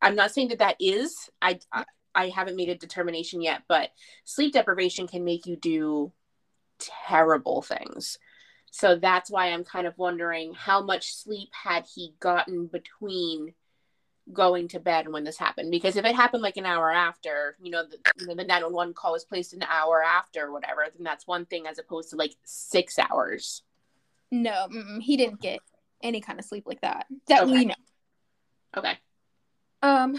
I'm 0.00 0.14
not 0.14 0.32
saying 0.32 0.48
that 0.48 0.58
that 0.60 0.76
is. 0.80 1.28
I, 1.42 1.58
I 1.72 1.84
I 2.14 2.28
haven't 2.28 2.56
made 2.56 2.68
a 2.68 2.74
determination 2.74 3.40
yet, 3.40 3.62
but 3.68 3.90
sleep 4.24 4.52
deprivation 4.52 5.06
can 5.06 5.24
make 5.24 5.46
you 5.46 5.56
do 5.56 6.12
terrible 6.78 7.62
things. 7.62 8.18
So 8.72 8.96
that's 8.96 9.30
why 9.30 9.46
I'm 9.46 9.64
kind 9.64 9.86
of 9.86 9.98
wondering 9.98 10.54
how 10.54 10.82
much 10.82 11.14
sleep 11.14 11.50
had 11.52 11.86
he 11.92 12.14
gotten 12.20 12.66
between 12.66 13.54
going 14.32 14.68
to 14.68 14.80
bed 14.80 15.08
when 15.08 15.24
this 15.24 15.36
happened 15.36 15.70
because 15.70 15.96
if 15.96 16.04
it 16.04 16.14
happened 16.14 16.42
like 16.42 16.56
an 16.56 16.66
hour 16.66 16.90
after 16.90 17.56
you 17.60 17.70
know 17.70 17.84
the, 17.84 17.98
the 18.26 18.34
911 18.34 18.94
call 18.94 19.12
was 19.12 19.24
placed 19.24 19.52
an 19.52 19.62
hour 19.62 20.02
after 20.02 20.46
or 20.46 20.52
whatever 20.52 20.84
then 20.94 21.04
that's 21.04 21.26
one 21.26 21.46
thing 21.46 21.66
as 21.66 21.78
opposed 21.78 22.10
to 22.10 22.16
like 22.16 22.34
six 22.44 22.98
hours. 22.98 23.62
No 24.30 24.68
he 25.00 25.16
didn't 25.16 25.40
get 25.40 25.60
any 26.02 26.20
kind 26.20 26.38
of 26.38 26.44
sleep 26.44 26.64
like 26.66 26.80
that 26.80 27.06
that 27.28 27.44
okay. 27.44 27.52
we 27.52 27.64
know. 27.66 27.74
Okay. 28.76 28.98
Um 29.82 30.18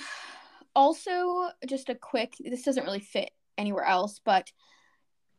also 0.76 1.50
just 1.67 1.89
a 1.89 1.95
quick 1.95 2.36
this 2.39 2.63
doesn't 2.63 2.86
really 2.86 3.00
fit 3.00 3.32
anywhere 3.58 3.86
else 3.86 4.19
but 4.24 4.52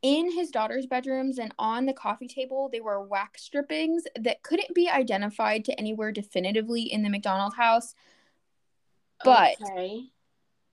in 0.02 0.32
his 0.32 0.50
daughter's 0.50 0.86
bedrooms 0.86 1.38
and 1.38 1.54
on 1.58 1.86
the 1.86 1.92
coffee 1.92 2.28
table 2.28 2.68
there 2.70 2.82
were 2.82 3.02
wax 3.02 3.42
strippings 3.42 4.02
that 4.20 4.42
couldn't 4.42 4.74
be 4.74 4.90
identified 4.90 5.64
to 5.64 5.78
anywhere 5.78 6.12
definitively 6.12 6.82
in 6.82 7.02
the 7.02 7.08
MacDonald 7.08 7.54
house 7.54 7.94
but 9.24 9.54
okay. 9.62 10.04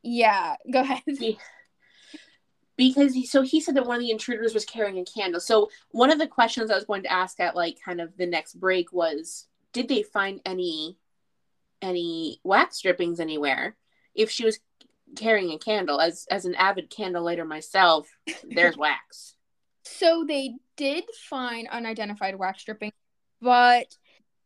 yeah, 0.03 0.55
go 0.71 0.81
ahead. 0.81 1.01
Because 2.77 3.13
he, 3.13 3.25
so 3.25 3.41
he 3.41 3.59
said 3.59 3.75
that 3.75 3.85
one 3.85 3.97
of 3.97 4.01
the 4.01 4.09
intruders 4.09 4.53
was 4.53 4.63
carrying 4.63 4.99
a 4.99 5.03
candle. 5.03 5.41
So 5.41 5.69
one 5.91 6.11
of 6.11 6.17
the 6.17 6.27
questions 6.27 6.71
I 6.71 6.75
was 6.75 6.85
going 6.85 7.03
to 7.03 7.11
ask 7.11 7.37
at 7.41 7.53
like 7.53 7.77
kind 7.83 7.99
of 7.99 8.15
the 8.15 8.25
next 8.25 8.53
break 8.53 8.93
was, 8.93 9.47
did 9.73 9.89
they 9.89 10.01
find 10.01 10.39
any 10.45 10.97
any 11.81 12.39
wax 12.45 12.77
strippings 12.77 13.19
anywhere? 13.19 13.75
If 14.15 14.31
she 14.31 14.45
was 14.45 14.61
carrying 15.17 15.51
a 15.51 15.57
candle, 15.57 15.99
as 15.99 16.25
as 16.31 16.45
an 16.45 16.55
avid 16.55 16.89
candle 16.89 17.25
lighter 17.25 17.43
myself, 17.43 18.07
there's 18.49 18.77
wax. 18.77 19.35
So 19.83 20.23
they 20.25 20.55
did 20.77 21.03
find 21.29 21.67
unidentified 21.67 22.35
wax 22.35 22.61
stripping, 22.61 22.93
but 23.41 23.93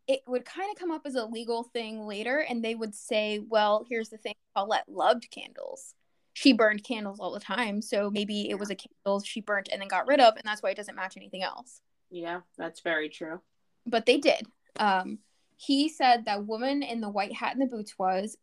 it 0.08 0.22
would 0.28 0.46
kind 0.46 0.70
of 0.72 0.78
come 0.78 0.92
up 0.92 1.04
as 1.06 1.16
a 1.16 1.26
legal 1.26 1.64
thing 1.64 2.06
later 2.06 2.40
and 2.40 2.64
they 2.64 2.76
would 2.76 2.94
say 2.96 3.40
well 3.50 3.86
here's 3.90 4.10
the 4.10 4.18
thing 4.18 4.34
paulette 4.56 4.86
loved 4.88 5.30
candles. 5.32 5.94
She 6.36 6.52
burned 6.52 6.84
candles 6.84 7.20
all 7.20 7.32
the 7.32 7.40
time 7.40 7.82
so 7.82 8.10
maybe 8.10 8.50
it 8.50 8.60
was 8.60 8.70
a 8.70 8.76
candle 8.76 9.22
she 9.22 9.42
burnt 9.42 9.70
and 9.72 9.82
then 9.82 9.88
got 9.88 10.08
rid 10.08 10.20
of 10.20 10.36
and 10.36 10.44
that's 10.44 10.64
why 10.64 10.72
it 10.72 10.78
doesn't 10.78 10.96
match 10.96 11.16
anything 11.18 11.44
else. 11.44 11.82
Yeah 12.10 12.42
that's 12.58 12.82
very 12.82 13.10
true. 13.10 13.40
But 13.86 14.06
they 14.06 14.18
did. 14.18 14.48
Um 14.80 15.20
he 15.56 15.88
said 15.90 16.26
that 16.26 16.46
woman 16.46 16.84
in 16.84 17.00
the 17.00 17.10
white 17.10 17.34
hat 17.34 17.54
and 17.54 17.62
the 17.62 17.74
boots 17.74 17.94
was 17.98 18.38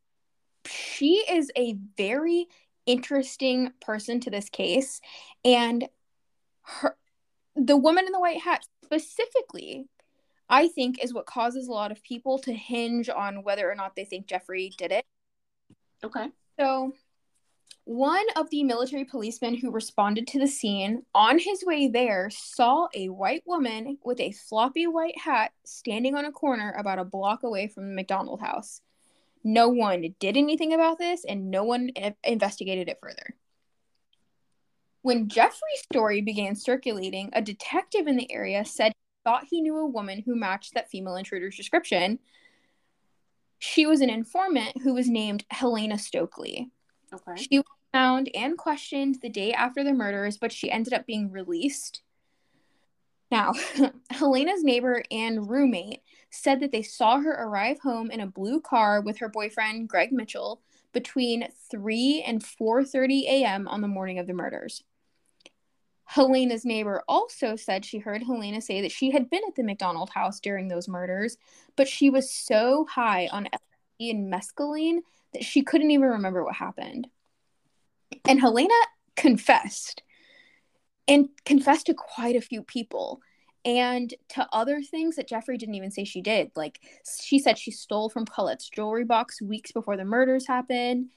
she 0.67 1.25
is 1.31 1.51
a 1.57 1.77
very 1.97 2.47
interesting 2.87 3.73
person 3.81 4.21
to 4.21 4.31
this 4.31 4.49
case 4.49 5.01
and 5.45 5.89
her 6.63 6.97
the 7.57 7.77
woman 7.77 8.07
in 8.07 8.13
the 8.13 8.21
white 8.21 8.41
hat 8.41 8.65
specifically 8.85 9.87
I 10.51 10.67
think 10.69 11.03
is 11.03 11.15
what 11.15 11.27
causes 11.27 11.69
a 11.69 11.73
lot 11.73 11.93
of 11.93 12.03
people 12.03 12.39
to 12.41 12.53
hinge 12.53 13.09
on 13.09 13.45
whether 13.45 13.71
or 13.71 13.77
not 13.77 13.95
they 13.95 14.05
think 14.05 14.27
Jeffrey 14.27 14.73
did 14.77 14.91
it. 14.91 15.07
Okay. 16.03 16.27
So, 16.59 16.93
one 17.85 18.27
of 18.37 18.51
the 18.51 18.65
military 18.65 19.05
policemen 19.05 19.55
who 19.55 19.71
responded 19.71 20.27
to 20.29 20.39
the 20.39 20.47
scene 20.47 21.05
on 21.15 21.39
his 21.39 21.65
way 21.65 21.89
there 21.89 22.29
saw 22.31 22.89
a 22.95 23.09
white 23.09 23.43
woman 23.47 23.99
with 24.05 24.21
a 24.21 24.33
floppy 24.33 24.87
white 24.87 25.19
hat 25.19 25.53
standing 25.65 26.15
on 26.15 26.25
a 26.25 26.33
corner 26.33 26.75
about 26.77 26.99
a 26.99 27.05
block 27.05 27.43
away 27.43 27.69
from 27.69 27.89
the 27.89 27.95
MacDonald 27.95 28.41
house. 28.41 28.81
No 29.43 29.69
one 29.69 30.15
did 30.19 30.37
anything 30.37 30.75
about 30.75 30.99
this 30.99 31.25
and 31.25 31.51
no 31.51 31.65
one 31.65 31.91
investigated 32.25 32.89
it 32.89 32.99
further. 33.01 33.35
When 35.03 35.29
Jeffrey's 35.29 35.81
story 35.91 36.21
began 36.21 36.55
circulating, 36.55 37.31
a 37.33 37.41
detective 37.41 38.07
in 38.07 38.17
the 38.17 38.31
area 38.31 38.65
said 38.65 38.93
thought 39.25 39.47
he 39.51 39.61
knew 39.61 39.77
a 39.77 39.87
woman 39.87 40.23
who 40.25 40.35
matched 40.37 40.75
that 40.75 40.91
female 40.91 41.17
intruder's 41.17 41.57
description. 41.57 42.19
She 43.59 43.87
was 43.87 44.01
an 44.01 44.11
informant 44.11 44.83
who 44.83 44.95
was 44.95 45.09
named 45.09 45.45
Helena 45.51 45.97
Stoeckley. 45.97 46.71
Okay. 47.13 47.43
She 47.43 47.59
was 47.59 47.67
found 47.93 48.31
and 48.35 48.57
questioned 48.57 49.19
the 49.21 49.29
day 49.29 49.53
after 49.53 49.85
the 49.85 49.93
murders, 49.93 50.39
but 50.39 50.53
she 50.53 50.71
ended 50.71 50.93
up 50.93 51.07
being 51.07 51.31
released. 51.31 52.03
Now, 53.31 53.53
Helena's 54.11 54.65
neighbor 54.65 55.03
and 55.11 55.49
roommate 55.49 56.03
said 56.31 56.61
that 56.61 56.73
they 56.73 56.83
saw 56.83 57.21
her 57.21 57.31
arrive 57.31 57.81
home 57.81 58.11
in 58.11 58.21
a 58.21 58.27
blue 58.27 58.61
car 58.61 59.01
with 59.01 59.19
her 59.19 59.29
boyfriend 59.29 59.89
Greg 59.89 60.13
Mitchell 60.13 60.63
between 60.93 61.49
3 61.71 62.25
and 62.27 62.43
4:30 62.43 63.23
a.m. 63.25 63.69
on 63.69 63.81
the 63.81 63.89
morning 63.89 64.19
of 64.19 64.27
the 64.27 64.35
murders. 64.35 64.83
Helena's 66.11 66.65
neighbor 66.65 67.05
also 67.07 67.55
said 67.55 67.85
she 67.85 67.99
heard 67.99 68.25
Helena 68.25 68.61
say 68.61 68.81
that 68.81 68.91
she 68.91 69.13
had 69.13 69.31
been 69.31 69.43
at 69.47 69.55
the 69.55 69.63
MacDonald 69.63 70.11
house 70.11 70.41
during 70.41 70.67
those 70.67 70.89
murders, 70.89 71.37
but 71.77 71.87
she 71.87 72.11
was 72.11 72.35
so 72.35 72.85
high 72.91 73.29
on 73.31 73.45
LSD 73.45 74.11
and 74.11 74.33
mescaline 74.33 75.03
that 75.33 75.45
she 75.45 75.63
couldn't 75.63 75.93
even 75.93 76.09
remember 76.09 76.43
what 76.43 76.57
happened. 76.57 77.07
And 78.25 78.41
Helena 78.41 78.75
confessed 79.15 80.03
and 81.07 81.29
confessed 81.45 81.87
to 81.87 81.95
quite 81.95 82.35
a 82.35 82.41
few 82.41 82.65
people 82.65 83.21
and 83.65 84.13
to 84.31 84.49
other 84.53 84.83
things 84.83 85.15
that 85.15 85.29
Jeffrey 85.29 85.59
didn't 85.59 85.77
even 85.77 85.93
say 85.93 86.03
she 86.03 86.23
did. 86.23 86.51
Like 86.57 86.81
she 87.21 87.39
said 87.39 87.57
she 87.57 87.71
stole 87.71 88.09
from 88.09 88.27
Colette's 88.27 88.69
jewelry 88.69 89.05
box 89.05 89.41
weeks 89.41 89.71
before 89.71 89.97
the 89.97 90.05
murders 90.05 90.49
happened. 90.49 91.11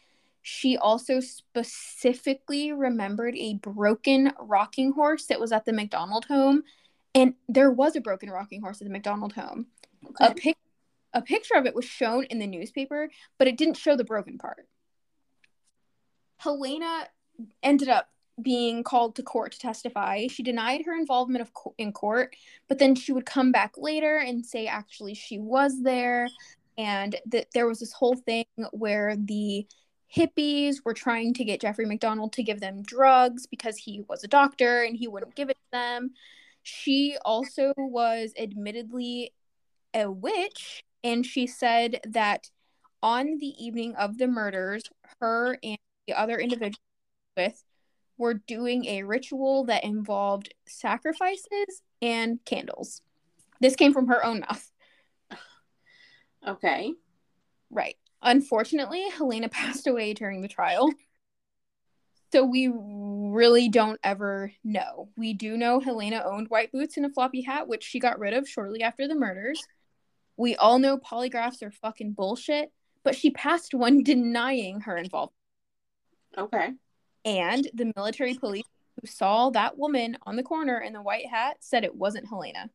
She 0.44 0.78
also 0.78 1.22
specifically 1.22 2.74
remembered 2.74 3.36
a 3.36 3.56
broken 3.56 4.34
rocking 4.38 4.92
horse 4.92 5.26
that 5.28 5.40
was 5.40 5.54
at 5.54 5.64
the 5.66 5.74
MacDonald 5.74 6.26
home. 6.26 6.64
And 7.16 7.36
there 7.48 7.72
was 7.72 7.96
a 7.96 8.02
broken 8.02 8.30
rocking 8.30 8.62
horse 8.62 8.82
at 8.82 8.86
the 8.86 8.92
MacDonald 8.92 9.34
home. 9.34 9.68
Okay. 10.06 10.26
A, 10.26 10.34
pic- 10.36 10.58
a 11.14 11.22
picture 11.22 11.56
of 11.56 11.66
it 11.66 11.74
was 11.74 11.86
shown 11.86 12.26
in 12.26 12.40
the 12.40 12.48
newspaper, 12.48 13.10
but 13.38 13.48
it 13.48 13.58
didn't 13.58 13.78
show 13.78 13.96
the 13.96 14.04
broken 14.04 14.38
part. 14.38 14.68
Helena 16.38 17.08
ended 17.64 17.88
up 17.88 18.10
being 18.42 18.84
called 18.84 19.16
to 19.16 19.24
court 19.24 19.54
to 19.54 19.60
testify. 19.60 20.28
She 20.28 20.44
denied 20.44 20.82
her 20.86 20.94
involvement 20.94 21.42
of 21.42 21.54
co- 21.54 21.76
in 21.78 21.94
court, 21.94 22.36
but 22.68 22.80
then 22.80 22.96
she 22.96 23.14
would 23.14 23.26
come 23.26 23.54
back 23.54 23.74
later 23.78 24.18
and 24.18 24.46
say 24.46 24.68
actually 24.68 25.14
she 25.14 25.38
was 25.40 25.84
there 25.84 26.28
and 26.78 27.16
that 27.28 27.48
there 27.54 27.68
was 27.68 27.80
this 27.80 27.94
whole 27.94 28.16
thing 28.16 28.46
where 28.72 29.16
the 29.16 29.68
hippies 30.16 30.78
were 30.86 30.94
trying 30.94 31.34
to 31.34 31.44
get 31.44 31.62
Jeffrey 31.62 31.86
MacDonald 31.86 32.34
to 32.34 32.44
give 32.44 32.60
them 32.60 32.84
drugs 32.84 33.48
because 33.48 33.78
he 33.78 34.04
was 34.08 34.24
a 34.24 34.28
doctor 34.28 34.84
and 34.84 34.96
he 34.96 35.08
wouldn't 35.08 35.36
give 35.36 35.50
it 35.50 35.58
to 35.58 35.72
them. 35.72 36.12
She 36.62 37.18
also 37.26 37.74
was 37.78 38.34
admittedly 38.38 39.34
a 39.94 40.10
witch, 40.10 40.84
and 41.04 41.26
she 41.26 41.46
said 41.46 42.00
that 42.08 42.50
on 43.02 43.38
the 43.40 43.54
evening 43.64 43.96
of 43.96 44.18
the 44.18 44.28
murders, 44.28 44.84
her 45.20 45.58
and 45.62 45.78
the 46.08 46.14
other 46.14 46.38
individuals 46.38 46.80
with 47.36 47.64
were 48.18 48.36
doing 48.36 48.86
a 48.86 49.04
ritual 49.04 49.66
that 49.66 49.84
involved 49.84 50.54
sacrifices 50.66 51.82
and 52.02 52.40
candles. 52.46 53.02
This 53.60 53.76
came 53.76 53.94
from 53.94 54.08
her 54.08 54.24
own 54.24 54.42
mouth. 54.42 54.72
Okay. 56.48 56.94
Right. 57.70 57.96
Unfortunately, 58.24 59.04
Helena 59.10 59.50
passed 59.50 59.86
away 59.86 60.14
during 60.14 60.42
the 60.42 60.48
trial. 60.48 60.92
So 62.32 62.44
we 62.44 62.72
really 62.74 63.70
don't 63.70 64.00
ever 64.04 64.52
know. 64.64 65.10
We 65.16 65.34
do 65.34 65.56
know 65.56 65.80
Helena 65.80 66.24
owned 66.26 66.50
white 66.50 66.72
boots 66.72 66.98
and 66.98 67.06
a 67.06 67.10
floppy 67.10 67.42
hat, 67.42 67.68
which 67.68 67.84
she 67.84 68.00
got 68.00 68.18
rid 68.18 68.34
of 68.34 68.50
shortly 68.50 68.82
after 68.82 69.08
the 69.08 69.14
murders. 69.14 69.62
We 70.36 70.56
all 70.56 70.80
know 70.80 70.98
polygraphs 70.98 71.62
are 71.62 71.70
fucking 71.70 72.14
bullshit, 72.14 72.72
but 73.04 73.16
she 73.16 73.30
passed 73.30 73.76
one 73.76 74.02
denying 74.04 74.82
her 74.82 74.98
involvement. 74.98 75.38
Okay. 76.36 76.72
And 77.24 77.70
the 77.74 77.94
military 77.96 78.34
police 78.34 78.66
who 79.00 79.06
saw 79.06 79.52
that 79.52 79.78
woman 79.78 80.18
on 80.24 80.36
the 80.36 80.44
corner 80.44 80.80
in 80.80 80.94
the 80.94 81.02
white 81.02 81.28
hat 81.28 81.58
said 81.60 81.84
it 81.84 81.96
wasn't 81.96 82.28
Helena. 82.28 82.70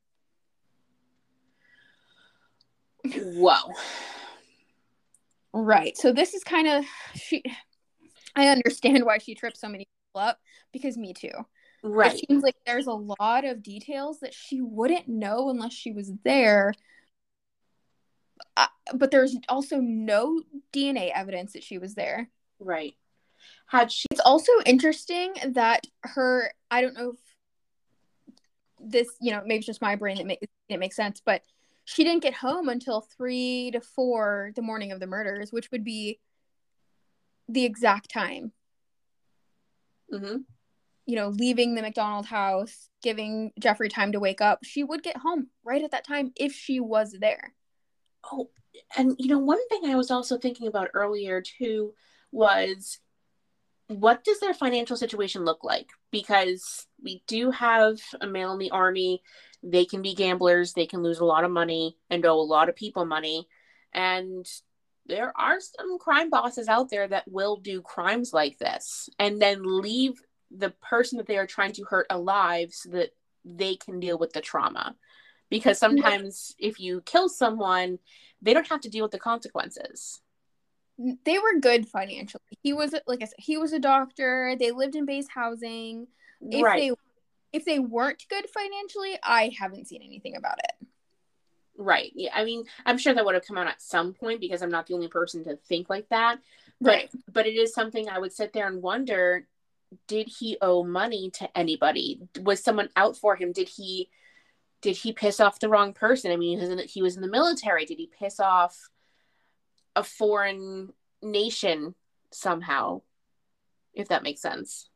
Whoa. 3.04 3.72
Right. 5.52 5.96
So 5.96 6.12
this 6.12 6.34
is 6.34 6.44
kind 6.44 6.68
of 6.68 6.84
she 7.14 7.42
I 8.36 8.48
understand 8.48 9.04
why 9.04 9.18
she 9.18 9.34
trips 9.34 9.60
so 9.60 9.68
many 9.68 9.86
people 10.12 10.28
up 10.28 10.38
because 10.72 10.96
me 10.96 11.12
too. 11.12 11.30
Right. 11.82 12.14
It 12.14 12.24
seems 12.28 12.42
like 12.42 12.56
there's 12.66 12.86
a 12.86 12.92
lot 12.92 13.44
of 13.44 13.62
details 13.62 14.20
that 14.20 14.34
she 14.34 14.60
wouldn't 14.60 15.08
know 15.08 15.48
unless 15.48 15.72
she 15.72 15.92
was 15.92 16.12
there. 16.24 16.74
Uh, 18.56 18.66
but 18.94 19.10
there's 19.10 19.36
also 19.48 19.78
no 19.78 20.42
DNA 20.72 21.10
evidence 21.14 21.52
that 21.52 21.62
she 21.62 21.78
was 21.78 21.94
there. 21.94 22.28
Right. 22.58 22.94
Had 23.66 23.92
she 23.92 24.06
It's 24.10 24.20
also 24.20 24.52
interesting 24.66 25.34
that 25.48 25.86
her 26.02 26.52
I 26.70 26.80
don't 26.80 26.94
know 26.94 27.10
if 27.10 27.18
this, 28.80 29.08
you 29.20 29.32
know, 29.32 29.42
maybe 29.44 29.58
it's 29.58 29.66
just 29.66 29.82
my 29.82 29.96
brain 29.96 30.16
that 30.18 30.26
makes 30.26 30.46
it 30.68 30.78
makes 30.78 30.96
sense, 30.96 31.20
but 31.24 31.42
she 31.88 32.04
didn't 32.04 32.22
get 32.22 32.34
home 32.34 32.68
until 32.68 33.00
three 33.00 33.70
to 33.72 33.80
four 33.80 34.50
the 34.54 34.60
morning 34.60 34.92
of 34.92 35.00
the 35.00 35.06
murders, 35.06 35.50
which 35.50 35.70
would 35.72 35.84
be 35.84 36.20
the 37.48 37.64
exact 37.64 38.10
time. 38.10 38.52
Mm-hmm. 40.12 40.36
You 41.06 41.16
know, 41.16 41.28
leaving 41.28 41.74
the 41.74 41.80
MacDonald 41.80 42.26
house, 42.26 42.90
giving 43.02 43.52
Jeffrey 43.58 43.88
time 43.88 44.12
to 44.12 44.20
wake 44.20 44.42
up. 44.42 44.58
She 44.64 44.84
would 44.84 45.02
get 45.02 45.16
home 45.16 45.48
right 45.64 45.82
at 45.82 45.92
that 45.92 46.06
time 46.06 46.30
if 46.36 46.52
she 46.52 46.78
was 46.78 47.16
there. 47.18 47.54
Oh, 48.30 48.50
and 48.94 49.16
you 49.18 49.28
know, 49.28 49.38
one 49.38 49.66
thing 49.68 49.86
I 49.86 49.96
was 49.96 50.10
also 50.10 50.36
thinking 50.36 50.68
about 50.68 50.90
earlier 50.92 51.40
too 51.40 51.94
was 52.30 52.98
what 53.86 54.24
does 54.24 54.40
their 54.40 54.52
financial 54.52 54.98
situation 54.98 55.46
look 55.46 55.64
like? 55.64 55.88
Because 56.12 56.86
we 57.02 57.22
do 57.26 57.50
have 57.50 57.98
a 58.20 58.26
male 58.26 58.52
in 58.52 58.58
the 58.58 58.72
army. 58.72 59.22
They 59.62 59.84
can 59.84 60.02
be 60.02 60.14
gamblers, 60.14 60.72
they 60.72 60.86
can 60.86 61.02
lose 61.02 61.18
a 61.18 61.24
lot 61.24 61.44
of 61.44 61.50
money 61.50 61.96
and 62.10 62.24
owe 62.24 62.40
a 62.40 62.42
lot 62.42 62.68
of 62.68 62.76
people 62.76 63.04
money. 63.04 63.48
And 63.92 64.46
there 65.06 65.32
are 65.36 65.58
some 65.60 65.98
crime 65.98 66.30
bosses 66.30 66.68
out 66.68 66.90
there 66.90 67.08
that 67.08 67.26
will 67.26 67.56
do 67.56 67.80
crimes 67.80 68.32
like 68.32 68.58
this 68.58 69.08
and 69.18 69.40
then 69.40 69.62
leave 69.64 70.20
the 70.50 70.70
person 70.70 71.18
that 71.18 71.26
they 71.26 71.38
are 71.38 71.46
trying 71.46 71.72
to 71.72 71.84
hurt 71.84 72.06
alive 72.10 72.72
so 72.72 72.90
that 72.90 73.10
they 73.44 73.76
can 73.76 74.00
deal 74.00 74.18
with 74.18 74.32
the 74.32 74.40
trauma. 74.40 74.94
Because 75.50 75.78
sometimes 75.78 76.54
if 76.58 76.78
you 76.78 77.00
kill 77.06 77.28
someone, 77.28 77.98
they 78.42 78.52
don't 78.52 78.68
have 78.68 78.82
to 78.82 78.90
deal 78.90 79.04
with 79.04 79.12
the 79.12 79.18
consequences. 79.18 80.20
They 80.98 81.38
were 81.38 81.60
good 81.60 81.88
financially. 81.88 82.42
He 82.62 82.72
was 82.72 82.94
like 83.06 83.22
I 83.22 83.26
said, 83.26 83.34
he 83.38 83.56
was 83.56 83.72
a 83.72 83.78
doctor. 83.78 84.56
They 84.58 84.72
lived 84.72 84.94
in 84.94 85.06
base 85.06 85.28
housing. 85.28 86.08
If 86.40 86.62
right. 86.62 86.80
they 86.80 86.90
if 87.52 87.64
they 87.64 87.78
weren't 87.78 88.24
good 88.28 88.46
financially, 88.50 89.18
I 89.22 89.52
haven't 89.58 89.88
seen 89.88 90.02
anything 90.02 90.36
about 90.36 90.58
it. 90.58 90.86
Right. 91.76 92.12
Yeah. 92.14 92.30
I 92.34 92.44
mean, 92.44 92.64
I'm 92.84 92.98
sure 92.98 93.14
that 93.14 93.24
would 93.24 93.34
have 93.34 93.46
come 93.46 93.56
out 93.56 93.68
at 93.68 93.80
some 93.80 94.12
point 94.12 94.40
because 94.40 94.62
I'm 94.62 94.70
not 94.70 94.86
the 94.86 94.94
only 94.94 95.08
person 95.08 95.44
to 95.44 95.56
think 95.56 95.88
like 95.88 96.08
that. 96.08 96.40
But 96.80 96.90
Right. 96.90 97.10
but 97.32 97.46
it 97.46 97.54
is 97.54 97.72
something 97.72 98.08
I 98.08 98.18
would 98.18 98.32
sit 98.32 98.52
there 98.52 98.66
and 98.66 98.82
wonder, 98.82 99.46
did 100.06 100.28
he 100.28 100.58
owe 100.60 100.82
money 100.82 101.30
to 101.34 101.56
anybody? 101.56 102.20
Was 102.42 102.62
someone 102.62 102.90
out 102.96 103.16
for 103.16 103.36
him? 103.36 103.52
Did 103.52 103.68
he 103.68 104.10
did 104.80 104.96
he 104.96 105.12
piss 105.12 105.40
off 105.40 105.58
the 105.58 105.68
wrong 105.68 105.92
person? 105.92 106.30
I 106.30 106.36
mean, 106.36 106.56
he 106.56 106.60
was 106.60 106.70
in 106.70 106.76
the, 106.76 106.84
he 106.84 107.02
was 107.02 107.16
in 107.16 107.22
the 107.22 107.28
military. 107.28 107.84
Did 107.84 107.98
he 107.98 108.06
piss 108.06 108.38
off 108.38 108.90
a 109.96 110.04
foreign 110.04 110.92
nation 111.22 111.94
somehow? 112.30 113.02
If 113.94 114.08
that 114.08 114.22
makes 114.22 114.40
sense. 114.40 114.88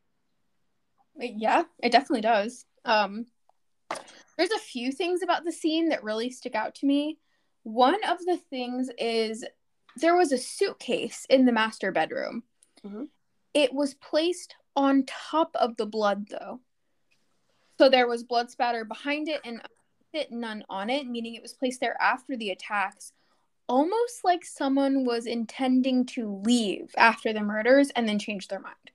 Yeah, 1.19 1.65
it 1.83 1.93
definitely 1.93 2.23
does. 2.23 2.67
Um, 2.85 3.27
there's 4.37 4.51
a 4.51 4.59
few 4.59 4.93
things 4.93 5.23
about 5.23 5.45
the 5.45 5.53
scene 5.53 5.89
that 5.91 6.03
really 6.03 6.31
stick 6.31 6.55
out 6.55 6.75
to 6.77 6.87
me. 6.87 7.19
One 7.65 8.03
of 8.09 8.19
the 8.25 8.39
things 8.51 8.91
is 8.99 9.45
there 9.97 10.17
was 10.17 10.33
a 10.33 10.39
suitcase 10.39 11.27
in 11.29 11.45
the 11.45 11.53
master 11.53 11.93
bedroom. 11.93 12.45
Mhm. 12.85 13.09
It 13.55 13.73
was 13.73 13.95
placed 13.95 14.57
on 14.75 15.05
top 15.05 15.55
of 15.57 15.77
the 15.77 15.87
blood, 15.87 16.29
though. 16.29 16.61
So 17.79 17.89
there 17.89 18.09
was 18.09 18.25
blood 18.25 18.51
spatter 18.51 18.85
behind 18.85 19.29
it 19.29 19.41
and 19.45 19.61
it, 20.13 20.31
none 20.31 20.65
on 20.69 20.91
it, 20.91 21.07
meaning 21.07 21.35
it 21.35 21.43
was 21.43 21.55
placed 21.55 21.81
there 21.81 22.01
after 22.01 22.37
the 22.37 22.51
attacks, 22.51 23.13
almost 23.69 24.25
like 24.25 24.45
someone 24.45 25.05
was 25.05 25.27
intending 25.27 26.07
to 26.07 26.41
leave 26.45 26.95
after 26.97 27.33
the 27.33 27.41
murders 27.41 27.91
and 27.91 28.09
then 28.09 28.19
change 28.19 28.49
their 28.49 28.61
mind. 28.61 28.91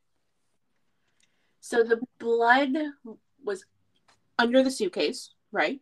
So 1.68 1.84
the 1.84 2.00
blood 2.18 2.70
was 3.44 3.66
under 4.40 4.64
the 4.64 4.72
suitcase, 4.72 5.34
right? 5.52 5.82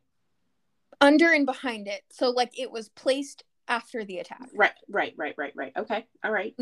under 1.01 1.31
and 1.31 1.45
behind 1.45 1.87
it. 1.87 2.03
So 2.09 2.29
like 2.29 2.57
it 2.57 2.71
was 2.71 2.89
placed 2.89 3.43
after 3.67 4.03
the 4.05 4.19
attack. 4.19 4.49
Right, 4.55 4.71
right, 4.89 5.13
right, 5.17 5.35
right, 5.37 5.53
right. 5.55 5.73
Okay. 5.77 6.05
All 6.23 6.31
right. 6.31 6.55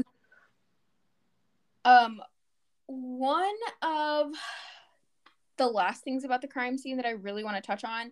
Um 1.86 2.22
one 2.88 3.56
of 3.82 4.32
the 5.58 5.68
last 5.68 6.04
things 6.04 6.24
about 6.24 6.42
the 6.42 6.48
crime 6.48 6.78
scene 6.78 6.98
that 6.98 7.06
I 7.06 7.12
really 7.12 7.44
want 7.44 7.56
to 7.56 7.62
touch 7.62 7.84
on 7.84 8.12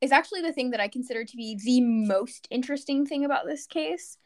is 0.00 0.12
actually 0.12 0.42
the 0.42 0.52
thing 0.52 0.70
that 0.72 0.80
I 0.80 0.88
consider 0.88 1.24
to 1.24 1.36
be 1.36 1.58
the 1.62 1.80
most 1.80 2.48
interesting 2.50 3.06
thing 3.06 3.24
about 3.24 3.46
this 3.46 3.66
case 3.66 4.18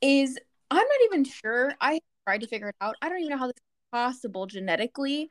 is 0.00 0.38
I'm 0.70 0.76
not 0.78 0.86
even 1.06 1.24
sure. 1.24 1.74
I 1.80 2.00
tried 2.26 2.42
to 2.42 2.46
figure 2.46 2.68
it 2.68 2.76
out. 2.80 2.96
I 3.02 3.08
don't 3.08 3.18
even 3.18 3.30
know 3.30 3.38
how 3.38 3.46
this 3.46 3.56
is 3.56 3.90
possible 3.92 4.46
genetically, 4.46 5.30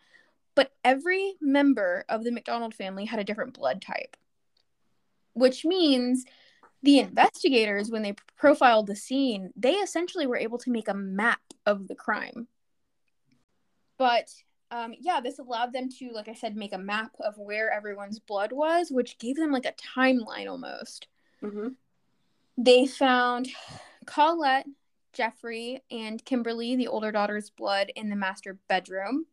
but 0.56 0.72
every 0.84 1.36
member 1.42 2.06
of 2.10 2.24
the 2.24 2.32
MacDonald 2.32 2.74
family 2.74 3.06
had 3.06 3.20
a 3.20 3.24
different 3.24 3.54
blood 3.54 3.82
type. 3.82 4.18
Which 5.34 5.64
means 5.64 6.26
the 6.84 7.00
investigators 7.00 7.90
when 7.90 8.02
they 8.02 8.16
profiled 8.38 8.88
the 8.88 8.96
scene, 8.96 9.52
they 9.56 9.74
essentially 9.74 10.28
were 10.28 10.38
able 10.38 10.58
to 10.60 10.72
make 10.72 10.88
a 10.88 10.94
map 10.94 11.42
of 11.66 11.88
the 11.88 11.96
crime. 11.96 12.48
But 13.98 14.30
um, 14.72 14.94
yeah, 15.00 15.20
this 15.22 15.38
allowed 15.38 15.74
them 15.74 15.90
to, 16.00 16.12
like 16.12 16.30
I 16.30 16.34
said, 16.34 16.56
make 16.56 16.74
a 16.74 16.78
map 16.78 17.12
of 17.20 17.38
where 17.38 17.72
everyone's 17.72 18.20
blood 18.20 18.52
was, 18.52 18.90
which 18.90 19.20
gave 19.20 19.36
them 19.36 19.52
like 19.52 19.66
a 19.66 19.74
timeline 19.74 20.50
almost. 20.50 21.08
Mm-hmm. 21.44 21.70
They 22.58 22.88
found 22.88 23.50
Colette, 24.06 24.66
Jeffrey, 25.14 25.84
and 25.92 26.24
Kimberly, 26.24 26.76
the 26.76 26.88
older 26.88 27.12
daughter's 27.12 27.50
blood 27.50 27.92
in 27.96 28.10
the 28.10 28.16
master 28.16 28.58
bedroom. 28.70 29.26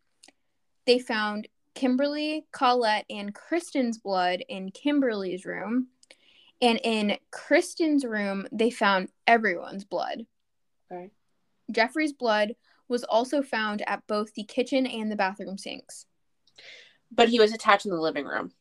They 0.88 0.98
found 0.98 1.48
Kimberly, 1.74 2.46
Colette, 2.50 3.04
and 3.10 3.34
Kristen's 3.34 3.98
blood 3.98 4.42
in 4.48 4.70
Kimberly's 4.70 5.44
room. 5.44 5.88
And 6.62 6.80
in 6.82 7.18
Kristen's 7.30 8.06
room, 8.06 8.48
they 8.50 8.70
found 8.70 9.10
everyone's 9.26 9.84
blood. 9.84 10.24
Okay. 10.90 11.10
Jeffrey's 11.70 12.14
blood 12.14 12.56
was 12.88 13.04
also 13.04 13.42
found 13.42 13.82
at 13.86 14.06
both 14.06 14.32
the 14.32 14.44
kitchen 14.44 14.86
and 14.86 15.12
the 15.12 15.16
bathroom 15.16 15.58
sinks. 15.58 16.06
But 17.12 17.28
he 17.28 17.38
was 17.38 17.52
attached 17.52 17.84
in 17.84 17.92
the 17.92 18.00
living 18.00 18.24
room. 18.24 18.52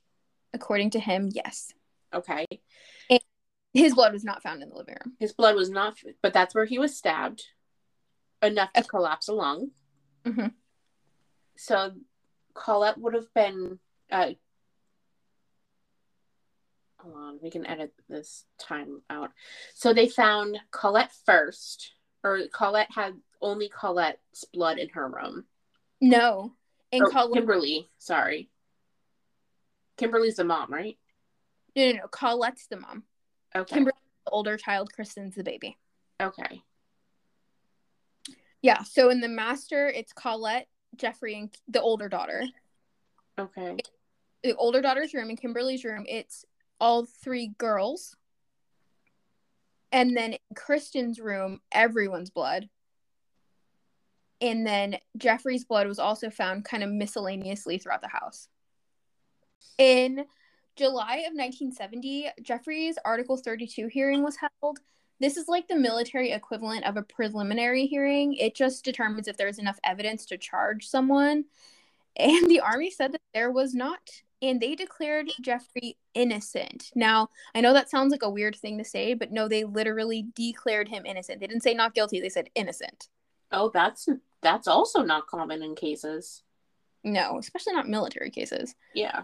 According 0.54 0.90
to 0.92 1.00
him, 1.00 1.30
yes. 1.34 1.72
Okay. 2.14 2.46
His 3.74 3.96
blood 3.96 4.12
was 4.12 4.26
not 4.26 4.44
found 4.44 4.62
in 4.62 4.68
the 4.68 4.76
living 4.76 4.98
room. 5.02 5.16
His 5.18 5.32
blood 5.32 5.56
was 5.56 5.70
not, 5.70 5.96
but 6.22 6.34
that's 6.34 6.54
where 6.54 6.66
he 6.66 6.78
was 6.78 6.98
stabbed 6.98 7.46
enough 8.42 8.74
to 8.74 8.84
collapse 8.84 9.30
a 9.30 9.34
lung. 9.34 9.72
Mhm. 10.26 10.54
So 11.56 11.94
Colette 12.58 12.98
would 12.98 13.14
have 13.14 13.34
been. 13.34 13.80
Uh, 14.12 14.32
hold 17.00 17.16
on, 17.16 17.40
we 17.42 17.50
can 17.50 17.66
edit 17.66 17.94
this 18.10 18.46
time 18.60 19.02
out. 19.10 19.32
So 19.76 19.94
they 19.94 20.08
found 20.08 20.58
Colette 20.72 21.12
first, 21.26 21.94
or 22.24 22.40
Colette 22.54 22.92
had 22.94 23.14
only 23.42 23.70
Colette's 23.70 24.46
blood 24.54 24.80
in 24.80 24.90
her 24.90 25.08
room. 25.08 25.46
No. 26.02 26.54
And 26.92 27.04
Or 27.04 27.10
Colette, 27.10 27.34
Kimberly, 27.34 27.90
sorry. 27.98 28.50
Kimberly's 29.98 30.36
the 30.38 30.44
mom, 30.44 30.72
right? 30.74 30.98
no, 31.76 31.92
no, 31.92 31.98
no. 31.98 32.08
Colette's 32.08 32.68
the 32.68 32.80
mom. 32.80 33.04
Okay. 33.56 33.76
Kimberly's 33.76 33.94
the 34.26 34.32
older 34.32 34.58
child. 34.58 34.92
Kristen's 34.94 35.36
the 35.36 35.44
baby. 35.44 35.78
okay. 36.22 36.62
Yeah. 38.62 38.82
So 38.84 39.10
in 39.10 39.22
the 39.22 39.28
master, 39.28 39.88
it's 39.88 40.14
Colette, 40.14 40.68
Jeffrey, 40.96 41.40
and 41.40 41.50
the 41.68 41.82
older 41.82 42.10
daughter. 42.10 42.44
Okay. 43.40 43.78
The 44.44 44.56
older 44.56 44.82
daughter's 44.82 45.14
room 45.14 45.30
and 45.30 45.40
Kimberly's 45.40 45.84
room, 45.84 46.06
it's 46.08 46.46
all 46.80 47.06
three 47.06 47.54
girls. 47.58 48.16
And 49.92 50.16
then 50.16 50.34
in 50.34 50.40
Kristen's 50.56 51.20
room, 51.20 51.62
everyone's 51.72 52.30
blood. 52.30 52.70
And 54.42 54.66
then 54.66 54.98
Jeffrey's 55.18 55.66
blood 55.66 55.88
was 55.88 56.00
also 56.00 56.30
found 56.30 56.66
kind 56.66 56.84
of 56.84 56.92
miscellaneously 56.92 57.78
throughout 57.78 58.02
the 58.02 58.08
house. 58.08 58.48
In 59.78 60.26
July 60.76 61.18
of 61.18 61.34
1970, 61.34 62.30
Jeffrey's 62.42 62.98
Article 63.04 63.38
32 63.38 63.88
hearing 63.88 64.24
was 64.24 64.38
held. 64.38 64.80
This 65.20 65.38
is 65.38 65.48
like 65.48 65.68
the 65.68 65.76
military 65.76 66.32
equivalent 66.32 66.86
of 66.86 66.98
a 66.98 67.02
preliminary 67.02 67.88
hearing. 67.88 68.34
It 68.34 68.56
just 68.56 68.86
determines 68.86 69.28
if 69.28 69.38
there's 69.38 69.60
enough 69.60 69.80
evidence 69.84 70.26
to 70.28 70.38
charge 70.38 70.88
someone. 70.88 71.46
And 72.16 72.50
the 72.50 72.60
Army 72.60 72.92
said 72.92 73.14
that 73.14 73.22
there 73.34 73.52
was 73.52 73.74
not. 73.74 74.00
And 74.42 74.62
they 74.62 74.76
declared 74.76 75.32
Jeffrey 75.42 75.98
innocent. 76.14 76.92
Now, 76.94 77.30
I 77.56 77.62
know 77.62 77.74
that 77.74 77.90
sounds 77.90 78.12
like 78.12 78.22
a 78.22 78.30
weird 78.30 78.56
thing 78.56 78.78
to 78.78 78.84
say, 78.84 79.16
but 79.16 79.32
no, 79.32 79.48
they 79.48 79.64
literally 79.64 80.28
declared 80.36 80.88
him 80.88 81.08
innocent. 81.08 81.40
They 81.40 81.48
didn't 81.48 81.64
say 81.64 81.74
not 81.74 81.96
guilty, 81.96 82.20
they 82.20 82.30
said 82.30 82.52
innocent. 82.54 83.08
Oh, 83.52 83.72
that's 83.74 84.08
that's 84.42 84.68
also 84.68 85.02
not 85.02 85.28
common 85.28 85.64
in 85.64 85.74
cases. 85.76 86.44
No, 87.04 87.40
especially 87.40 87.74
not 87.74 87.88
military 87.88 88.30
cases. 88.30 88.76
Yeah. 88.94 89.24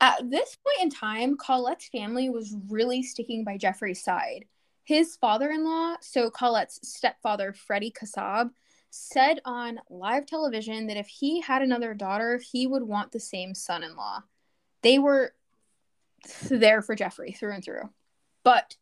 At 0.00 0.30
this 0.30 0.56
point 0.56 0.82
in 0.82 0.90
time, 0.90 1.36
Colette's 1.36 1.88
family 1.88 2.30
was 2.30 2.56
really 2.68 3.02
sticking 3.02 3.44
by 3.44 3.56
Jeffrey's 3.56 4.02
side. 4.02 4.44
His 4.90 5.14
father 5.14 5.50
in 5.50 5.62
law, 5.62 5.94
so 6.00 6.30
Colette's 6.30 6.80
stepfather, 6.82 7.52
Freddie 7.52 7.92
Kassab, 7.92 8.50
said 8.90 9.38
on 9.44 9.78
live 9.88 10.26
television 10.26 10.88
that 10.88 10.96
if 10.96 11.06
he 11.06 11.40
had 11.40 11.62
another 11.62 11.94
daughter, 11.94 12.40
he 12.42 12.66
would 12.66 12.82
want 12.82 13.12
the 13.12 13.20
same 13.20 13.54
son 13.54 13.84
in 13.84 13.94
law. 13.94 14.24
They 14.82 14.98
were 14.98 15.32
there 16.50 16.82
for 16.82 16.96
Jeffrey 16.96 17.30
through 17.30 17.52
and 17.52 17.62
through. 17.62 17.88
But 18.42 18.74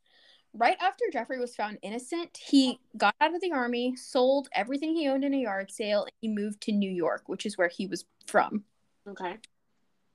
right 0.55 0.79
after 0.81 1.05
Jeffrey 1.13 1.39
was 1.39 1.55
found 1.55 1.77
innocent, 1.83 2.39
he 2.39 2.81
got 2.97 3.15
out 3.21 3.35
of 3.35 3.43
the 3.43 3.53
army, 3.53 3.95
sold 3.95 4.49
everything 4.55 4.97
he 4.97 5.09
owned 5.09 5.25
in 5.25 5.35
a 5.35 5.43
yard 5.43 5.71
sale, 5.71 6.05
and 6.05 6.13
he 6.23 6.29
moved 6.29 6.63
to 6.63 6.73
New 6.73 6.91
York, 6.91 7.25
which 7.27 7.45
is 7.45 7.59
where 7.59 7.69
he 7.69 7.87
was 7.87 8.07
from. 8.27 8.65
Okay. 9.07 9.37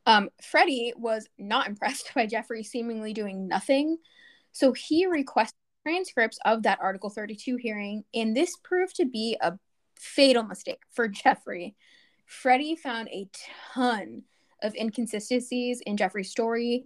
Um, 0.07 0.31
Freddie 0.41 0.93
was 0.97 1.29
not 1.37 1.67
impressed 1.69 2.15
by 2.15 2.25
Jeffrey 2.25 2.63
seemingly 2.63 3.13
doing 3.13 3.47
nothing, 3.47 3.99
so 4.53 4.73
he 4.73 5.05
requested 5.05 5.53
transcripts 5.84 6.39
of 6.45 6.63
that 6.63 6.79
Article 6.81 7.09
32 7.09 7.57
hearing, 7.57 8.03
and 8.13 8.36
this 8.36 8.55
proved 8.63 8.95
to 8.95 9.05
be 9.05 9.38
a 9.41 9.53
fatal 9.95 10.43
mistake 10.43 10.81
for 10.91 11.07
Jeffrey. 11.07 11.75
Freddie 12.25 12.75
found 12.75 13.09
a 13.09 13.29
ton 13.73 14.23
of 14.61 14.75
inconsistencies 14.75 15.81
in 15.81 15.97
Jeffrey's 15.97 16.31
story. 16.31 16.86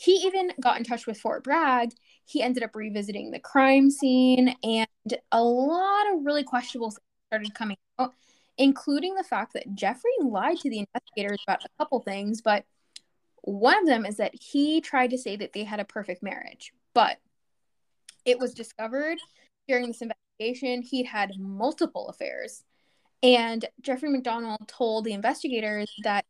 He 0.00 0.12
even 0.12 0.52
got 0.60 0.78
in 0.78 0.84
touch 0.84 1.06
with 1.06 1.20
Fort 1.20 1.44
Bragg. 1.44 1.92
He 2.24 2.42
ended 2.42 2.62
up 2.62 2.74
revisiting 2.74 3.30
the 3.30 3.38
crime 3.38 3.90
scene, 3.90 4.54
and 4.62 4.88
a 5.32 5.42
lot 5.42 6.12
of 6.12 6.24
really 6.24 6.44
questionable 6.44 6.90
things 6.90 7.00
started 7.30 7.54
coming 7.54 7.76
out, 7.98 8.14
including 8.56 9.14
the 9.14 9.24
fact 9.24 9.52
that 9.52 9.74
Jeffrey 9.74 10.10
lied 10.20 10.58
to 10.58 10.70
the 10.70 10.78
investigators 10.78 11.42
about 11.46 11.64
a 11.64 11.68
couple 11.78 12.00
things. 12.00 12.40
But 12.40 12.64
one 13.42 13.78
of 13.78 13.86
them 13.86 14.06
is 14.06 14.16
that 14.16 14.34
he 14.34 14.80
tried 14.80 15.10
to 15.10 15.18
say 15.18 15.36
that 15.36 15.52
they 15.52 15.64
had 15.64 15.80
a 15.80 15.84
perfect 15.84 16.22
marriage, 16.22 16.72
but 16.94 17.18
it 18.28 18.38
was 18.38 18.52
discovered 18.52 19.18
during 19.66 19.86
this 19.86 20.02
investigation 20.02 20.82
he'd 20.82 21.06
had 21.06 21.38
multiple 21.38 22.08
affairs. 22.08 22.62
And 23.22 23.64
Jeffrey 23.80 24.10
MacDonald 24.10 24.68
told 24.68 25.04
the 25.04 25.12
investigators 25.12 25.90
that 26.04 26.24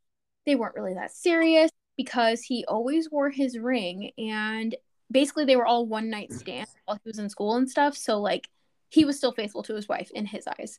they 0.46 0.54
weren't 0.54 0.76
really 0.76 0.94
that 0.94 1.10
serious 1.10 1.70
because 1.96 2.40
he 2.42 2.64
always 2.66 3.10
wore 3.10 3.30
his 3.30 3.58
ring 3.58 4.12
and 4.16 4.76
basically 5.10 5.44
they 5.44 5.56
were 5.56 5.66
all 5.66 5.86
one 5.86 6.08
night 6.08 6.32
stands 6.32 6.70
while 6.84 6.98
he 7.02 7.08
was 7.08 7.18
in 7.18 7.28
school 7.28 7.56
and 7.56 7.68
stuff. 7.68 7.96
So 7.96 8.20
like 8.20 8.48
he 8.88 9.04
was 9.04 9.16
still 9.16 9.32
faithful 9.32 9.64
to 9.64 9.74
his 9.74 9.88
wife 9.88 10.10
in 10.14 10.24
his 10.24 10.46
eyes. 10.46 10.78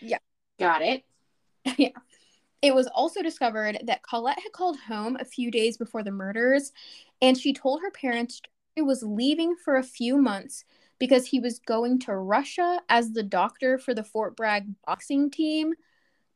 yeah. 0.00 0.18
Got 0.58 0.82
it. 0.82 1.04
yeah. 1.76 1.90
It 2.62 2.74
was 2.74 2.86
also 2.86 3.22
discovered 3.22 3.78
that 3.84 4.02
Colette 4.02 4.40
had 4.40 4.52
called 4.52 4.78
home 4.80 5.18
a 5.20 5.24
few 5.26 5.50
days 5.50 5.76
before 5.76 6.02
the 6.02 6.10
murders 6.10 6.72
and 7.20 7.36
she 7.36 7.52
told 7.52 7.82
her 7.82 7.90
parents 7.90 8.40
was 8.82 9.02
leaving 9.02 9.54
for 9.56 9.76
a 9.76 9.82
few 9.82 10.16
months 10.16 10.64
because 10.98 11.26
he 11.26 11.40
was 11.40 11.58
going 11.58 11.98
to 12.00 12.16
Russia 12.16 12.80
as 12.88 13.12
the 13.12 13.22
doctor 13.22 13.78
for 13.78 13.94
the 13.94 14.04
Fort 14.04 14.36
Bragg 14.36 14.66
boxing 14.86 15.30
team. 15.30 15.74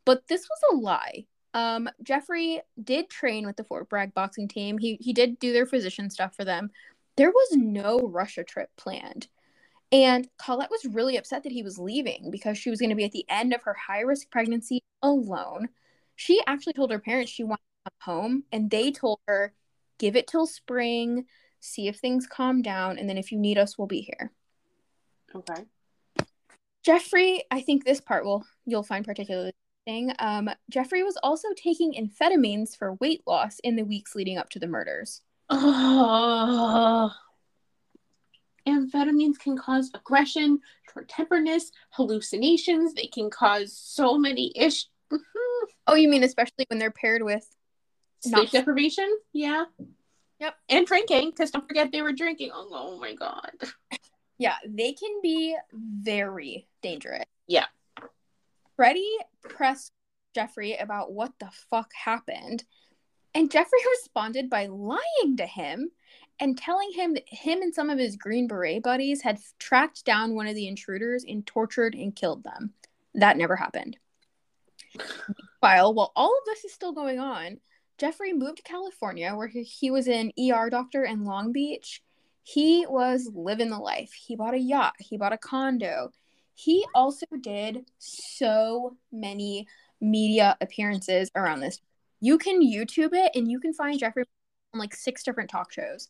But 0.04 0.26
this 0.28 0.48
was 0.48 0.72
a 0.72 0.76
lie. 0.76 1.26
Um, 1.54 1.88
Jeffrey 2.02 2.60
did 2.82 3.08
train 3.08 3.46
with 3.46 3.56
the 3.56 3.64
Fort 3.64 3.88
Bragg 3.88 4.14
boxing 4.14 4.48
team. 4.48 4.78
He 4.78 4.98
he 5.00 5.12
did 5.12 5.38
do 5.38 5.52
their 5.52 5.66
physician 5.66 6.10
stuff 6.10 6.34
for 6.34 6.44
them. 6.44 6.70
There 7.16 7.30
was 7.30 7.56
no 7.56 7.98
Russia 7.98 8.44
trip 8.44 8.70
planned. 8.76 9.28
And 9.90 10.28
Colette 10.44 10.70
was 10.70 10.84
really 10.84 11.16
upset 11.16 11.44
that 11.44 11.52
he 11.52 11.62
was 11.62 11.78
leaving 11.78 12.30
because 12.30 12.58
she 12.58 12.68
was 12.68 12.78
going 12.78 12.90
to 12.90 12.96
be 12.96 13.04
at 13.04 13.12
the 13.12 13.24
end 13.28 13.54
of 13.54 13.62
her 13.62 13.74
high 13.74 14.00
risk 14.00 14.30
pregnancy 14.30 14.82
alone. 15.02 15.70
She 16.14 16.42
actually 16.46 16.74
told 16.74 16.90
her 16.90 16.98
parents 16.98 17.32
she 17.32 17.44
wanted 17.44 17.62
to 17.86 17.90
come 17.90 18.14
home, 18.14 18.44
and 18.52 18.70
they 18.70 18.92
told 18.92 19.20
her, 19.26 19.54
give 19.98 20.14
it 20.14 20.26
till 20.26 20.46
spring 20.46 21.24
see 21.60 21.88
if 21.88 21.96
things 21.96 22.26
calm 22.26 22.62
down, 22.62 22.98
and 22.98 23.08
then 23.08 23.18
if 23.18 23.32
you 23.32 23.38
need 23.38 23.58
us, 23.58 23.76
we'll 23.76 23.86
be 23.86 24.00
here. 24.00 24.32
Okay. 25.34 25.64
Jeffrey, 26.84 27.44
I 27.50 27.60
think 27.60 27.84
this 27.84 28.00
part 28.00 28.24
will 28.24 28.44
you'll 28.64 28.82
find 28.82 29.04
particularly 29.04 29.52
interesting. 29.86 30.14
Um, 30.18 30.50
Jeffrey 30.70 31.02
was 31.02 31.18
also 31.22 31.48
taking 31.56 31.92
amphetamines 31.94 32.76
for 32.76 32.94
weight 32.94 33.22
loss 33.26 33.58
in 33.64 33.76
the 33.76 33.84
weeks 33.84 34.14
leading 34.14 34.38
up 34.38 34.48
to 34.50 34.58
the 34.58 34.66
murders. 34.66 35.22
Oh. 35.50 37.10
Amphetamines 38.66 39.38
can 39.38 39.56
cause 39.56 39.90
aggression, 39.94 40.60
short 40.92 41.08
temperedness, 41.08 41.72
hallucinations. 41.90 42.92
They 42.94 43.06
can 43.06 43.30
cause 43.30 43.76
so 43.76 44.18
many 44.18 44.52
ish. 44.54 44.86
oh, 45.86 45.94
you 45.94 46.08
mean 46.08 46.22
especially 46.22 46.66
when 46.68 46.78
they're 46.78 46.90
paired 46.90 47.22
with 47.22 47.46
sleep 48.20 48.34
not- 48.34 48.50
deprivation? 48.50 49.10
Yeah. 49.32 49.64
Yep. 50.40 50.54
And 50.68 50.86
drinking, 50.86 51.30
because 51.30 51.50
don't 51.50 51.66
forget 51.66 51.90
they 51.90 52.02
were 52.02 52.12
drinking. 52.12 52.50
Oh, 52.54 52.68
oh 52.70 53.00
my 53.00 53.14
god. 53.14 53.50
Yeah, 54.38 54.54
they 54.66 54.92
can 54.92 55.20
be 55.20 55.56
very 55.72 56.68
dangerous. 56.80 57.24
Yeah. 57.48 57.66
Freddie 58.76 59.18
pressed 59.42 59.92
Jeffrey 60.34 60.76
about 60.76 61.12
what 61.12 61.32
the 61.40 61.50
fuck 61.70 61.90
happened. 61.92 62.64
And 63.34 63.50
Jeffrey 63.50 63.80
responded 63.98 64.48
by 64.48 64.66
lying 64.66 65.36
to 65.38 65.46
him 65.46 65.90
and 66.40 66.56
telling 66.56 66.92
him 66.92 67.14
that 67.14 67.24
him 67.26 67.62
and 67.62 67.74
some 67.74 67.90
of 67.90 67.98
his 67.98 68.16
Green 68.16 68.46
Beret 68.46 68.82
buddies 68.82 69.22
had 69.22 69.40
tracked 69.58 70.04
down 70.04 70.34
one 70.34 70.46
of 70.46 70.54
the 70.54 70.68
intruders 70.68 71.24
and 71.26 71.44
tortured 71.44 71.94
and 71.94 72.14
killed 72.14 72.44
them. 72.44 72.72
That 73.14 73.36
never 73.36 73.56
happened. 73.56 73.98
While 75.60 75.94
while 75.94 76.12
all 76.14 76.30
of 76.30 76.44
this 76.46 76.64
is 76.64 76.72
still 76.72 76.92
going 76.92 77.18
on, 77.18 77.58
Jeffrey 77.98 78.32
moved 78.32 78.58
to 78.58 78.62
California 78.62 79.34
where 79.34 79.48
he, 79.48 79.90
was 79.90 80.06
an 80.06 80.32
ER 80.38 80.70
doctor 80.70 81.04
in 81.04 81.24
Long 81.24 81.52
Beach. 81.52 82.00
He 82.44 82.86
was 82.86 83.28
living 83.34 83.70
the 83.70 83.78
life. 83.78 84.12
He 84.12 84.36
bought 84.36 84.54
a 84.54 84.58
yacht, 84.58 84.94
he 84.98 85.16
bought 85.16 85.32
a 85.32 85.38
condo. 85.38 86.12
He 86.54 86.84
also 86.94 87.26
did 87.40 87.84
so 87.98 88.96
many 89.12 89.66
media 90.00 90.56
appearances 90.60 91.30
around 91.34 91.60
this. 91.60 91.80
You 92.20 92.38
can 92.38 92.62
YouTube 92.62 93.10
it 93.12 93.32
and 93.34 93.50
you 93.50 93.60
can 93.60 93.72
find 93.72 93.98
Jeffrey 93.98 94.24
on 94.72 94.80
like 94.80 94.94
six 94.94 95.22
different 95.22 95.50
talk 95.50 95.72
shows. 95.72 96.08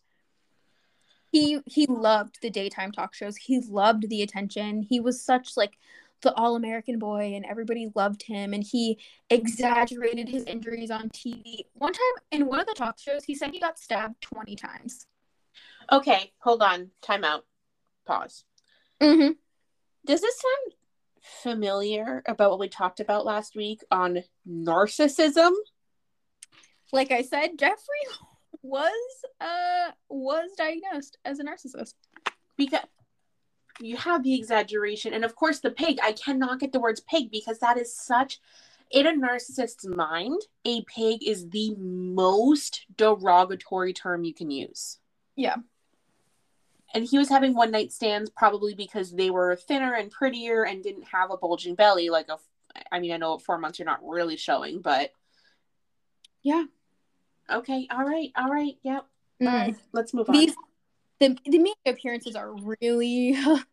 He 1.30 1.60
he 1.66 1.86
loved 1.86 2.38
the 2.40 2.48
daytime 2.48 2.92
talk 2.92 3.14
shows. 3.14 3.36
He 3.36 3.60
loved 3.60 4.08
the 4.08 4.22
attention. 4.22 4.82
He 4.82 5.00
was 5.00 5.22
such 5.22 5.56
like 5.56 5.76
the 6.22 6.34
all 6.34 6.56
American 6.56 6.98
boy 6.98 7.32
and 7.34 7.44
everybody 7.44 7.90
loved 7.94 8.22
him 8.22 8.52
and 8.52 8.64
he 8.64 8.98
exaggerated 9.30 10.28
his 10.28 10.44
injuries 10.44 10.90
on 10.90 11.08
TV. 11.10 11.64
One 11.74 11.92
time 11.92 12.24
in 12.32 12.46
one 12.46 12.60
of 12.60 12.66
the 12.66 12.74
talk 12.74 12.98
shows, 12.98 13.24
he 13.24 13.34
said 13.34 13.50
he 13.50 13.60
got 13.60 13.78
stabbed 13.78 14.20
20 14.22 14.56
times. 14.56 15.06
Okay, 15.90 16.32
hold 16.38 16.62
on. 16.62 16.90
Time 17.02 17.24
out. 17.24 17.44
Pause. 18.06 18.44
Mm-hmm. 19.00 19.32
Does 20.04 20.20
this 20.20 20.40
sound 20.40 20.74
familiar 21.42 22.22
about 22.26 22.50
what 22.50 22.58
we 22.58 22.68
talked 22.68 23.00
about 23.00 23.24
last 23.24 23.54
week 23.54 23.80
on 23.90 24.22
narcissism? 24.48 25.52
Like 26.92 27.12
I 27.12 27.22
said, 27.22 27.58
Jeffrey 27.58 27.76
was 28.62 28.92
uh 29.40 29.92
was 30.08 30.50
diagnosed 30.56 31.18
as 31.24 31.38
a 31.38 31.44
narcissist. 31.44 31.94
Because 32.56 32.80
you 33.80 33.96
have 33.96 34.22
the 34.22 34.34
exaggeration. 34.34 35.12
And 35.12 35.24
of 35.24 35.34
course 35.34 35.60
the 35.60 35.70
pig 35.70 35.98
i 36.02 36.12
cannot 36.12 36.60
get 36.60 36.72
the 36.72 36.80
words 36.80 37.00
pig 37.00 37.30
because 37.30 37.58
that 37.60 37.78
is 37.78 37.94
such 37.94 38.40
in 38.90 39.06
a 39.06 39.12
narcissist's 39.12 39.86
mind 39.86 40.40
a 40.64 40.82
pig 40.84 41.22
is 41.26 41.50
the 41.50 41.74
most 41.76 42.86
derogatory 42.96 43.92
term 43.92 44.24
you 44.24 44.34
can 44.34 44.50
use. 44.50 44.98
Yeah. 45.36 45.56
And 46.94 47.04
he 47.04 47.18
was 47.18 47.28
having 47.28 47.54
one 47.54 47.70
night 47.70 47.92
stands 47.92 48.30
probably 48.30 48.74
because 48.74 49.12
they 49.12 49.30
were 49.30 49.56
thinner 49.56 49.94
and 49.94 50.10
prettier 50.10 50.64
and 50.64 50.82
didn't 50.82 51.04
have 51.12 51.30
a 51.30 51.36
bulging 51.36 51.74
belly 51.74 52.08
like 52.08 52.28
a 52.28 52.38
i 52.92 53.00
mean 53.00 53.12
i 53.12 53.16
know 53.16 53.34
at 53.34 53.42
four 53.42 53.58
months 53.58 53.78
you're 53.78 53.86
not 53.86 54.06
really 54.06 54.36
showing 54.36 54.80
but 54.80 55.12
yeah. 56.42 56.64
Okay 57.50 57.86
all 57.90 58.04
right 58.04 58.30
all 58.36 58.48
right 58.48 58.76
yep. 58.82 59.06
Mm. 59.40 59.76
let's 59.92 60.12
move 60.12 60.28
on. 60.28 60.34
These 60.34 60.54
the 61.20 61.36
the 61.44 61.58
media 61.58 61.74
appearances 61.86 62.36
are 62.36 62.52
really 62.80 63.36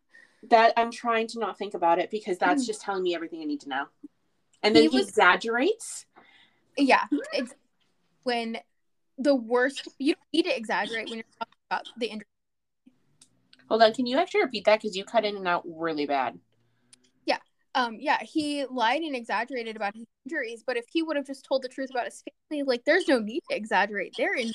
that 0.50 0.72
I'm 0.76 0.90
trying 0.90 1.26
to 1.28 1.38
not 1.38 1.58
think 1.58 1.74
about 1.74 1.98
it 1.98 2.10
because 2.10 2.38
that's 2.38 2.64
mm. 2.64 2.66
just 2.66 2.80
telling 2.80 3.02
me 3.02 3.14
everything 3.14 3.40
I 3.40 3.44
need 3.44 3.60
to 3.62 3.68
know. 3.68 3.84
And 4.62 4.74
then 4.74 4.84
he, 4.84 4.88
he 4.88 4.96
was, 4.98 5.08
exaggerates. 5.08 6.06
Yeah, 6.76 7.04
it's 7.32 7.54
when 8.24 8.58
the 9.18 9.34
worst. 9.34 9.88
You 9.98 10.14
don't 10.14 10.32
need 10.32 10.50
to 10.50 10.56
exaggerate 10.56 11.08
when 11.08 11.18
you're 11.18 11.24
talking 11.38 11.54
about 11.70 11.88
the 11.98 12.06
injury. 12.06 12.26
Hold 13.68 13.82
on, 13.82 13.92
can 13.92 14.06
you 14.06 14.18
actually 14.18 14.42
repeat 14.42 14.64
that 14.66 14.80
because 14.80 14.96
you 14.96 15.04
cut 15.04 15.24
in 15.24 15.36
and 15.36 15.48
out 15.48 15.64
really 15.66 16.06
bad? 16.06 16.38
Yeah, 17.24 17.38
um, 17.74 17.96
yeah, 17.98 18.18
he 18.22 18.64
lied 18.66 19.02
and 19.02 19.16
exaggerated 19.16 19.74
about 19.74 19.94
his 19.94 20.04
injuries, 20.24 20.62
but 20.64 20.76
if 20.76 20.84
he 20.92 21.02
would 21.02 21.16
have 21.16 21.26
just 21.26 21.44
told 21.44 21.62
the 21.62 21.68
truth 21.68 21.90
about 21.90 22.04
his 22.04 22.22
family, 22.48 22.62
like, 22.62 22.84
there's 22.84 23.08
no 23.08 23.18
need 23.18 23.42
to 23.50 23.56
exaggerate. 23.56 24.14
They're 24.16 24.34
in 24.34 24.52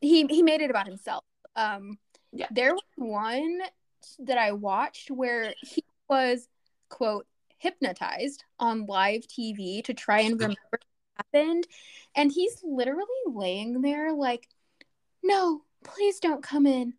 he 0.00 0.26
he 0.26 0.42
made 0.42 0.60
it 0.60 0.70
about 0.70 0.86
himself. 0.86 1.24
Um, 1.56 1.98
yeah. 2.32 2.46
There 2.50 2.74
was 2.74 2.82
one 2.96 3.60
that 4.20 4.38
I 4.38 4.52
watched 4.52 5.10
where 5.10 5.54
he 5.60 5.84
was 6.08 6.48
quote 6.88 7.26
hypnotized 7.58 8.44
on 8.58 8.86
live 8.86 9.26
TV 9.26 9.82
to 9.84 9.94
try 9.94 10.20
and 10.20 10.34
remember 10.34 10.60
what 10.70 10.84
happened, 11.16 11.66
and 12.14 12.30
he's 12.32 12.60
literally 12.62 13.06
laying 13.26 13.80
there 13.82 14.12
like, 14.12 14.48
"No, 15.22 15.62
please 15.84 16.20
don't 16.20 16.42
come 16.42 16.66
in. 16.66 16.94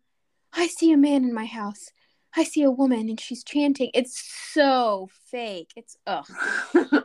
I 0.52 0.66
see 0.66 0.92
a 0.92 0.96
man 0.96 1.24
in 1.24 1.32
my 1.32 1.46
house. 1.46 1.90
I 2.36 2.44
see 2.44 2.62
a 2.62 2.70
woman, 2.70 3.08
and 3.08 3.20
she's 3.20 3.44
chanting. 3.44 3.90
It's 3.94 4.20
so 4.52 5.08
fake. 5.30 5.72
It's 5.76 5.96
ugh." 6.06 6.26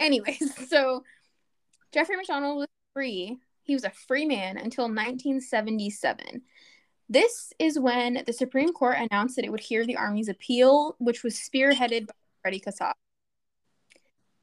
Anyways, 0.00 0.68
so 0.68 1.04
Jeffrey 1.92 2.16
MacDonald 2.16 2.56
was 2.58 2.68
free 2.94 3.38
He 3.62 3.74
was 3.74 3.84
a 3.84 3.90
free 3.90 4.24
man 4.24 4.56
until 4.56 4.84
1977. 4.84 6.42
This 7.10 7.52
is 7.58 7.76
when 7.76 8.22
the 8.24 8.32
Supreme 8.32 8.72
Court 8.72 8.96
announced 8.96 9.34
that 9.34 9.44
it 9.44 9.50
would 9.50 9.58
hear 9.58 9.84
the 9.84 9.96
Army's 9.96 10.28
appeal, 10.28 10.94
which 11.00 11.24
was 11.24 11.34
spearheaded 11.34 12.06
by 12.06 12.14
Freddie 12.40 12.60
Kassab. 12.60 12.92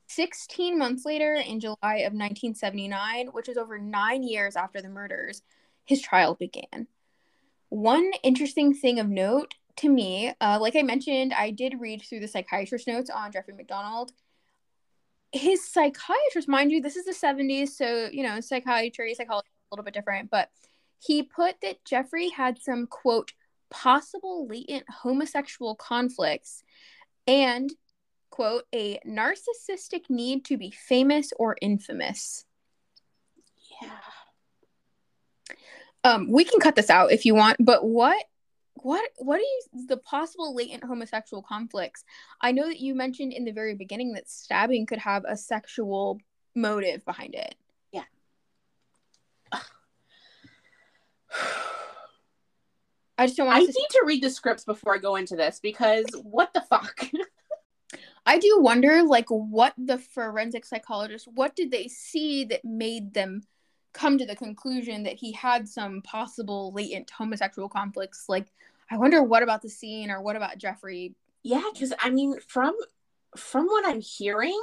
16 0.07 0.77
months 0.77 1.05
later, 1.05 1.35
in 1.35 1.61
July 1.61 1.99
of 1.99 2.11
1979, 2.11 3.27
which 3.27 3.47
was 3.47 3.55
over 3.55 3.79
nine 3.79 4.21
years 4.21 4.57
after 4.57 4.81
the 4.81 4.89
murders, 4.89 5.43
his 5.85 6.01
trial 6.01 6.35
began. 6.35 6.87
One 7.69 8.11
interesting 8.21 8.73
thing 8.73 8.99
of 8.99 9.07
note 9.07 9.53
to 9.77 9.87
me, 9.87 10.33
uh, 10.41 10.57
like 10.59 10.75
I 10.75 10.81
mentioned, 10.81 11.33
I 11.33 11.51
did 11.51 11.79
read 11.79 12.01
through 12.01 12.19
the 12.19 12.27
psychiatrist 12.27 12.85
notes 12.85 13.09
on 13.09 13.31
Jeffrey 13.31 13.53
MacDonald. 13.53 14.11
His 15.31 15.65
psychiatrist, 15.65 16.49
mind 16.49 16.73
you, 16.73 16.81
this 16.81 16.97
is 16.97 17.05
the 17.05 17.13
70s, 17.13 17.69
so, 17.69 18.09
you 18.11 18.23
know, 18.23 18.41
psychiatry, 18.41 19.13
psychology, 19.13 19.47
a 19.71 19.75
little 19.75 19.85
bit 19.85 19.93
different, 19.93 20.29
but 20.29 20.49
he 20.99 21.23
put 21.23 21.61
that 21.61 21.83
Jeffrey 21.85 22.29
had 22.29 22.59
some, 22.61 22.87
quote, 22.87 23.33
possible 23.69 24.47
latent 24.47 24.85
homosexual 24.89 25.75
conflicts 25.75 26.63
and 27.27 27.71
quote, 28.29 28.63
a 28.73 28.99
narcissistic 29.07 30.09
need 30.09 30.45
to 30.45 30.57
be 30.57 30.71
famous 30.71 31.31
or 31.37 31.57
infamous. 31.61 32.45
Yeah. 33.81 33.89
Um, 36.03 36.31
we 36.31 36.43
can 36.43 36.59
cut 36.59 36.75
this 36.75 36.89
out 36.89 37.11
if 37.11 37.25
you 37.25 37.35
want, 37.35 37.57
but 37.59 37.83
what 37.83 38.23
what 38.75 39.09
what 39.17 39.39
are 39.39 39.41
you 39.41 39.61
the 39.87 39.97
possible 39.97 40.55
latent 40.55 40.83
homosexual 40.83 41.41
conflicts? 41.41 42.03
I 42.39 42.51
know 42.51 42.67
that 42.67 42.79
you 42.79 42.93
mentioned 42.95 43.33
in 43.33 43.43
the 43.43 43.51
very 43.51 43.73
beginning 43.73 44.13
that 44.13 44.29
stabbing 44.29 44.85
could 44.85 44.99
have 44.99 45.23
a 45.27 45.35
sexual 45.35 46.19
motive 46.55 47.03
behind 47.05 47.33
it. 47.35 47.55
Yeah. 47.91 48.03
I 53.17 53.25
just 53.25 53.37
don't 53.37 53.47
want 53.47 53.57
I 53.57 53.61
to 53.61 53.67
need 53.67 53.89
to 53.91 54.03
read 54.05 54.21
the 54.21 54.29
scripts 54.29 54.63
before 54.63 54.93
I 54.93 54.99
go 54.99 55.15
into 55.15 55.35
this 55.35 55.59
because 55.59 56.05
what 56.21 56.53
the 56.53 56.61
fuck? 56.61 57.09
I 58.27 58.37
do 58.37 58.59
wonder, 58.59 59.03
like, 59.03 59.29
what 59.29 59.73
the 59.77 59.97
forensic 59.97 60.65
psychologist, 60.65 61.27
what 61.33 61.55
did 61.55 61.71
they 61.71 61.87
see 61.87 62.43
that 62.45 62.65
made 62.65 63.13
them 63.13 63.43
come 63.93 64.17
to 64.17 64.25
the 64.25 64.35
conclusion 64.35 65.03
that 65.03 65.15
he 65.15 65.31
had 65.31 65.67
some 65.67 66.01
possible 66.01 66.73
latent 66.73 67.09
homosexual 67.09 67.69
conflicts? 67.69 68.25
Like, 68.27 68.47
I 68.91 68.97
wonder 68.97 69.23
what 69.23 69.43
about 69.43 69.61
the 69.61 69.69
scene 69.69 70.11
or 70.11 70.21
what 70.21 70.35
about 70.35 70.57
Jeffrey? 70.57 71.15
Yeah, 71.43 71.63
because 71.71 71.93
I 71.99 72.09
mean, 72.09 72.37
from 72.41 72.75
from 73.37 73.65
what 73.67 73.87
I'm 73.87 74.01
hearing, 74.01 74.59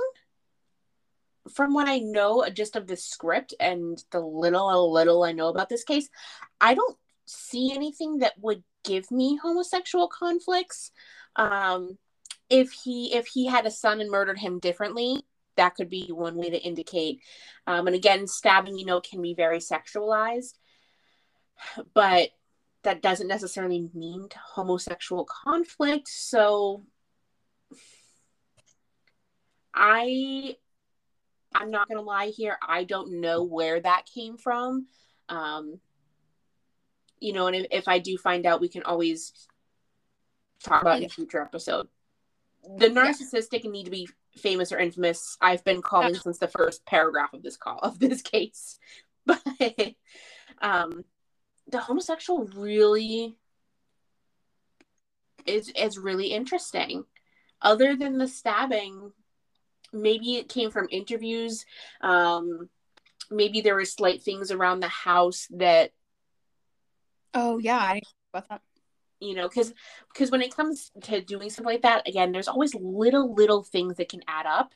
from 1.52 1.74
what 1.74 1.88
I 1.88 1.98
know 1.98 2.46
just 2.52 2.76
of 2.76 2.86
the 2.86 2.96
script 2.96 3.54
and 3.60 4.02
the 4.10 4.20
little 4.20 4.92
little 4.92 5.24
I 5.24 5.32
know 5.32 5.48
about 5.48 5.68
this 5.68 5.84
case, 5.84 6.08
I 6.60 6.74
don't 6.74 6.96
see 7.26 7.72
anything 7.74 8.18
that 8.18 8.34
would 8.40 8.62
give 8.84 9.10
me 9.10 9.36
homosexual 9.36 10.08
conflicts. 10.08 10.90
Um, 11.36 11.98
if 12.50 12.72
he 12.72 13.14
if 13.14 13.26
he 13.26 13.46
had 13.46 13.66
a 13.66 13.70
son 13.70 14.00
and 14.00 14.10
murdered 14.10 14.38
him 14.38 14.58
differently 14.58 15.24
that 15.56 15.74
could 15.74 15.88
be 15.88 16.08
one 16.08 16.36
way 16.36 16.50
to 16.50 16.58
indicate 16.58 17.20
um, 17.66 17.86
and 17.86 17.96
again 17.96 18.26
stabbing 18.26 18.78
you 18.78 18.84
know 18.84 19.00
can 19.00 19.22
be 19.22 19.34
very 19.34 19.58
sexualized 19.58 20.54
but 21.94 22.30
that 22.82 23.02
doesn't 23.02 23.28
necessarily 23.28 23.88
mean 23.94 24.28
homosexual 24.54 25.24
conflict 25.24 26.08
so 26.08 26.84
i 29.74 30.54
i'm 31.54 31.70
not 31.70 31.88
gonna 31.88 32.00
lie 32.00 32.26
here 32.26 32.58
i 32.66 32.84
don't 32.84 33.20
know 33.20 33.42
where 33.42 33.80
that 33.80 34.06
came 34.12 34.36
from. 34.36 34.86
Um 35.28 35.80
you 37.20 37.32
know 37.32 37.46
and 37.46 37.56
if, 37.56 37.66
if 37.70 37.88
i 37.88 37.98
do 37.98 38.16
find 38.18 38.46
out 38.46 38.60
we 38.60 38.68
can 38.68 38.82
always 38.82 39.32
talk 40.62 40.82
about 40.82 40.98
in 40.98 41.04
a 41.04 41.08
future 41.08 41.40
episode. 41.40 41.88
The 42.78 42.88
narcissistic 42.88 43.70
need 43.70 43.84
to 43.84 43.90
be 43.90 44.08
famous 44.36 44.72
or 44.72 44.78
infamous 44.78 45.36
i've 45.40 45.64
been 45.64 45.82
calling 45.82 46.14
since 46.14 46.38
the 46.38 46.48
first 46.48 46.84
paragraph 46.86 47.32
of 47.32 47.42
this 47.42 47.56
call 47.56 47.78
of 47.82 47.98
this 47.98 48.22
case. 48.22 48.78
But 49.26 49.40
um 50.60 51.04
the 51.68 51.78
homosexual 51.78 52.44
really 52.54 53.36
is 55.46 55.70
is 55.70 55.98
really 55.98 56.28
interesting. 56.28 57.04
Other 57.60 57.96
than 57.96 58.18
the 58.18 58.28
stabbing 58.28 59.12
maybe 59.94 60.36
it 60.36 60.48
came 60.48 60.70
from 60.70 60.88
interviews 60.90 61.64
um 62.00 62.68
maybe 63.30 63.60
there 63.60 63.74
were 63.74 63.84
slight 63.84 64.22
things 64.22 64.50
around 64.50 64.80
the 64.80 64.88
house 64.88 65.46
that 65.50 65.90
oh 67.32 67.58
yeah 67.58 67.78
i 67.78 68.00
about 68.34 68.48
that. 68.48 68.60
You 69.20 69.34
know 69.34 69.48
because 69.48 69.72
because 70.12 70.30
when 70.30 70.42
it 70.42 70.54
comes 70.54 70.90
to 71.02 71.20
doing 71.20 71.48
something 71.48 71.72
like 71.72 71.82
that 71.82 72.06
again 72.08 72.32
there's 72.32 72.48
always 72.48 72.74
little 72.74 73.32
little 73.34 73.62
things 73.62 73.96
that 73.96 74.08
can 74.08 74.22
add 74.26 74.46
up. 74.46 74.72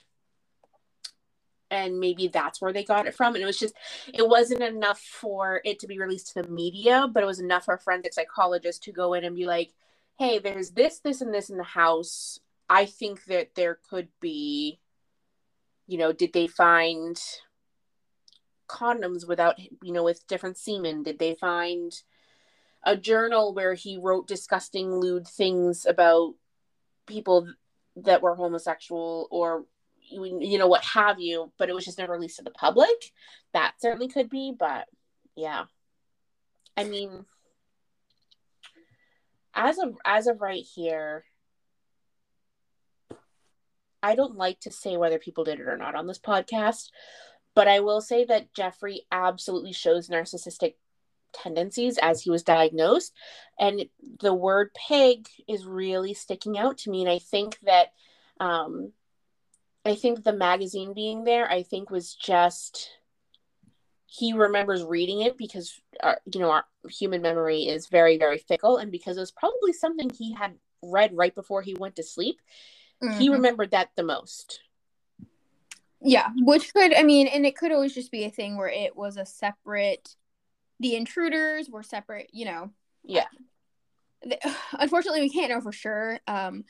And 1.71 2.01
maybe 2.01 2.29
that's 2.29 2.63
where 2.63 2.73
they 2.73 2.83
got 2.83 3.07
it 3.07 3.15
from. 3.15 3.35
And 3.35 3.43
it 3.43 3.47
was 3.47 3.59
just 3.59 3.75
it 4.15 4.27
wasn't 4.27 4.63
enough 4.63 5.01
for 5.01 5.61
it 5.65 5.81
to 5.81 5.87
be 5.87 5.99
released 5.99 6.33
to 6.33 6.43
the 6.43 6.49
media 6.49 7.07
but 7.13 7.23
it 7.23 7.27
was 7.27 7.41
enough 7.41 7.67
for 7.67 7.75
a 7.75 7.79
forensic 7.79 8.15
psychologist 8.15 8.85
to 8.85 8.93
go 8.93 9.13
in 9.13 9.25
and 9.25 9.37
be 9.37 9.45
like 9.45 9.73
hey 10.19 10.39
there's 10.39 10.71
this 10.71 11.01
this 11.01 11.21
and 11.21 11.35
this 11.35 11.51
in 11.51 11.59
the 11.59 11.65
house. 11.65 12.41
I 12.71 12.87
think 12.87 13.25
that 13.27 13.55
there 13.55 13.79
could 13.91 14.09
be 14.21 14.79
you 15.89 15.99
know 15.99 16.13
did 16.13 16.33
they 16.33 16.47
find 16.47 17.21
condoms 18.69 19.27
without 19.27 19.59
you 19.59 19.93
know 19.93 20.05
with 20.05 20.27
different 20.29 20.57
semen? 20.57 21.03
Did 21.03 21.19
they 21.19 21.35
find 21.35 21.93
a 22.85 22.97
journal 22.97 23.55
where 23.55 23.75
he 23.75 23.99
wrote 24.01 24.29
disgusting 24.29 24.93
lewd 24.95 25.27
things 25.27 25.85
about 25.87 26.35
people 27.07 27.49
that 27.97 28.23
were 28.23 28.37
homosexual 28.37 29.27
or 29.31 29.65
you 30.11 30.59
know 30.59 30.69
what 30.69 30.85
have 30.85 31.21
you 31.21 31.53
but 31.59 31.69
it 31.69 31.75
was 31.75 31.85
just 31.85 31.99
never 31.99 32.13
released 32.13 32.37
to 32.37 32.45
the 32.45 32.51
public? 32.51 33.13
That 33.55 33.75
certainly 33.81 34.09
could 34.09 34.29
be 34.31 34.55
but 34.57 34.87
yeah. 35.35 35.65
I 36.77 36.85
mean 36.85 37.25
as 39.55 39.79
of 39.79 39.97
as 40.05 40.27
of 40.27 40.41
right 40.41 40.65
here 40.75 41.25
i 44.03 44.15
don't 44.15 44.37
like 44.37 44.61
to 44.61 44.71
say 44.71 44.97
whether 44.97 45.19
people 45.19 45.45
did 45.45 45.61
it 45.61 45.69
or 45.69 45.77
not 45.77 45.95
on 45.95 46.07
this 46.07 46.19
podcast 46.19 46.91
but 47.55 47.69
i 47.69 47.81
will 47.81 48.01
say 48.01 48.25
that 48.25 48.53
jeffrey 48.55 49.03
absolutely 49.11 49.73
shows 49.73 50.09
narcissistic 50.09 50.75
tendencies 51.33 51.99
as 51.99 52.23
he 52.23 52.31
was 52.31 52.43
diagnosed. 52.43 53.13
And 53.59 53.87
the 54.21 54.35
word 54.35 54.71
pig 54.89 55.29
is 55.47 55.67
really 55.67 56.15
sticking 56.15 56.59
out 56.59 56.79
to 56.79 56.91
me. 56.91 57.03
And 57.03 57.11
I 57.11 57.19
think 57.19 57.59
that, 57.63 57.93
um, 58.41 58.93
I 59.85 59.95
think 59.95 60.23
the 60.23 60.33
magazine 60.33 60.93
being 60.95 61.25
there, 61.25 61.51
I 61.51 61.63
think 61.63 61.91
was 61.91 62.15
just, 62.15 62.91
he 64.07 64.33
remembers 64.33 64.83
reading 64.83 65.21
it 65.21 65.37
because, 65.37 65.81
our, 66.03 66.13
uh, 66.13 66.17
you 66.33 66.41
know, 66.41 66.51
our 66.51 66.65
human 66.89 67.23
memory 67.23 67.63
is 67.63 67.89
very, 67.89 68.19
very 68.19 68.39
fickle. 68.39 68.79
And 68.79 68.91
because 68.91 69.17
it 69.17 69.21
was 69.21 69.33
probably 69.33 69.73
something 69.73 70.11
he 70.11 70.35
had 70.35 70.55
read 70.83 71.13
right 71.15 71.35
before 71.35 71.63
he 71.63 71.75
went 71.75 71.97
to 71.97 72.03
sleep, 72.03 72.41
mm-hmm. 73.03 73.19
he 73.19 73.29
remembered 73.29 73.73
that 73.73 73.91
the 73.97 74.03
most. 74.03 74.61
Yeah, 76.01 76.29
which 76.37 76.73
could, 76.73 76.95
I 76.95 77.03
mean, 77.03 77.27
and 77.27 77.45
it 77.45 77.57
could 77.57 77.73
always 77.73 77.95
just 77.95 78.13
be 78.13 78.25
a 78.25 78.31
thing 78.31 78.57
where 78.57 78.69
it 78.69 78.97
was 78.97 79.17
a 79.17 79.27
separate 79.27 80.15
the 80.81 80.97
intruders 80.97 81.69
were 81.69 81.83
separate, 81.83 82.31
you 82.33 82.45
know. 82.45 82.71
Yeah. 83.05 83.27
Unfortunately, 84.73 85.21
we 85.21 85.31
can't 85.31 85.51
know 85.51 85.61
for 85.61 85.73
sure. 85.73 86.21
Um, 86.27 86.65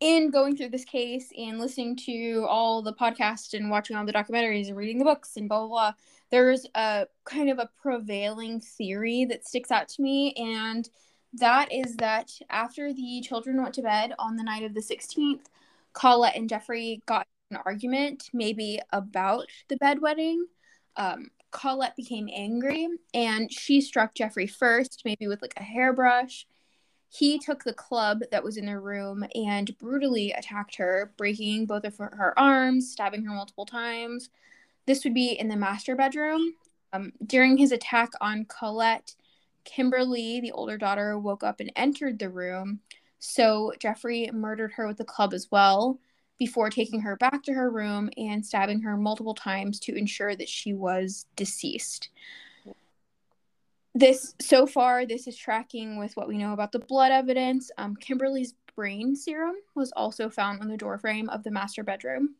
in 0.00 0.30
going 0.30 0.56
through 0.56 0.68
this 0.68 0.84
case 0.84 1.30
and 1.36 1.58
listening 1.58 1.96
to 1.96 2.46
all 2.48 2.82
the 2.82 2.92
podcasts 2.92 3.54
and 3.54 3.68
watching 3.68 3.96
all 3.96 4.06
the 4.06 4.12
documentaries 4.12 4.68
and 4.68 4.76
reading 4.76 4.98
the 4.98 5.04
books 5.04 5.36
and 5.36 5.48
blah 5.48 5.58
blah 5.60 5.68
blah, 5.68 5.92
there's 6.30 6.66
a 6.76 7.06
kind 7.24 7.50
of 7.50 7.58
a 7.58 7.68
prevailing 7.82 8.60
theory 8.60 9.24
that 9.24 9.46
sticks 9.46 9.72
out 9.72 9.88
to 9.88 10.02
me, 10.02 10.34
and 10.34 10.88
that 11.32 11.72
is 11.72 11.96
that 11.96 12.30
after 12.48 12.92
the 12.92 13.20
children 13.22 13.60
went 13.60 13.74
to 13.74 13.82
bed 13.82 14.14
on 14.18 14.36
the 14.36 14.44
night 14.44 14.62
of 14.62 14.72
the 14.72 14.80
16th, 14.80 15.46
Colette 15.98 16.36
and 16.36 16.48
Jeffrey 16.48 17.02
got 17.06 17.26
an 17.50 17.58
argument, 17.64 18.30
maybe 18.32 18.80
about 18.92 19.46
the 19.68 19.76
bedwetting. 19.78 20.42
Um, 20.96 21.30
Colette 21.50 21.96
became 21.96 22.28
angry 22.32 22.88
and 23.14 23.52
she 23.52 23.80
struck 23.80 24.14
Jeffrey 24.14 24.46
first, 24.46 25.02
maybe 25.04 25.26
with 25.26 25.42
like 25.42 25.54
a 25.56 25.62
hairbrush. 25.62 26.46
He 27.08 27.38
took 27.38 27.64
the 27.64 27.72
club 27.72 28.20
that 28.30 28.44
was 28.44 28.56
in 28.56 28.66
their 28.66 28.80
room 28.80 29.24
and 29.34 29.76
brutally 29.78 30.30
attacked 30.30 30.76
her, 30.76 31.12
breaking 31.16 31.66
both 31.66 31.84
of 31.84 31.96
her, 31.96 32.12
her 32.16 32.38
arms, 32.38 32.92
stabbing 32.92 33.24
her 33.24 33.34
multiple 33.34 33.66
times. 33.66 34.30
This 34.86 35.02
would 35.02 35.14
be 35.14 35.32
in 35.32 35.48
the 35.48 35.56
master 35.56 35.96
bedroom. 35.96 36.54
Um, 36.92 37.12
during 37.26 37.56
his 37.56 37.72
attack 37.72 38.10
on 38.20 38.44
Colette, 38.44 39.16
Kimberly, 39.64 40.40
the 40.40 40.52
older 40.52 40.78
daughter, 40.78 41.18
woke 41.18 41.42
up 41.42 41.60
and 41.60 41.72
entered 41.74 42.18
the 42.18 42.30
room. 42.30 42.80
So 43.18 43.72
Jeffrey 43.78 44.30
murdered 44.32 44.72
her 44.72 44.86
with 44.86 44.98
the 44.98 45.04
club 45.04 45.32
as 45.32 45.48
well 45.50 45.98
before 46.38 46.70
taking 46.70 47.00
her 47.00 47.16
back 47.16 47.42
to 47.42 47.52
her 47.52 47.70
room 47.70 48.10
and 48.16 48.44
stabbing 48.44 48.80
her 48.82 48.96
multiple 48.96 49.34
times 49.34 49.80
to 49.80 49.94
ensure 49.94 50.36
that 50.36 50.48
she 50.48 50.72
was 50.72 51.26
deceased. 51.36 52.10
this 53.94 54.34
so 54.40 54.66
far 54.66 55.04
this 55.04 55.26
is 55.26 55.36
tracking 55.36 55.98
with 55.98 56.16
what 56.16 56.28
we 56.28 56.38
know 56.38 56.52
about 56.52 56.70
the 56.70 56.78
blood 56.78 57.10
evidence. 57.10 57.70
Um, 57.76 57.96
kimberly's 57.96 58.54
brain 58.76 59.16
serum 59.16 59.56
was 59.74 59.90
also 59.96 60.30
found 60.30 60.60
on 60.60 60.68
the 60.68 60.76
doorframe 60.76 61.28
of 61.30 61.42
the 61.42 61.50
master 61.50 61.82
bedroom. 61.82 62.36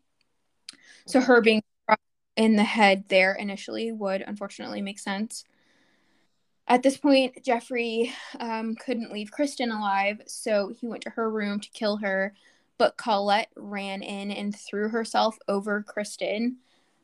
So 1.07 1.21
her 1.21 1.41
being 1.41 1.63
in 2.37 2.55
the 2.55 2.63
head 2.63 3.05
there 3.09 3.35
initially 3.35 3.91
would 3.91 4.23
unfortunately 4.23 4.81
make 4.81 5.01
sense 5.01 5.45
at 6.69 6.83
this 6.83 6.97
point 6.97 7.43
jeffrey 7.45 8.13
um, 8.41 8.75
couldn't 8.77 9.13
leave 9.13 9.33
kristen 9.33 9.71
alive 9.71 10.21
so 10.27 10.73
he 10.81 10.87
went 10.87 11.03
to 11.03 11.11
her 11.11 11.31
room 11.31 11.59
to 11.59 11.71
kill 11.71 11.97
her 11.97 12.35
but 12.79 12.97
colette 12.97 13.51
ran 13.57 14.03
in 14.03 14.31
and 14.31 14.55
threw 14.55 14.89
herself 14.89 15.37
over 15.49 15.83
kristen 15.83 16.57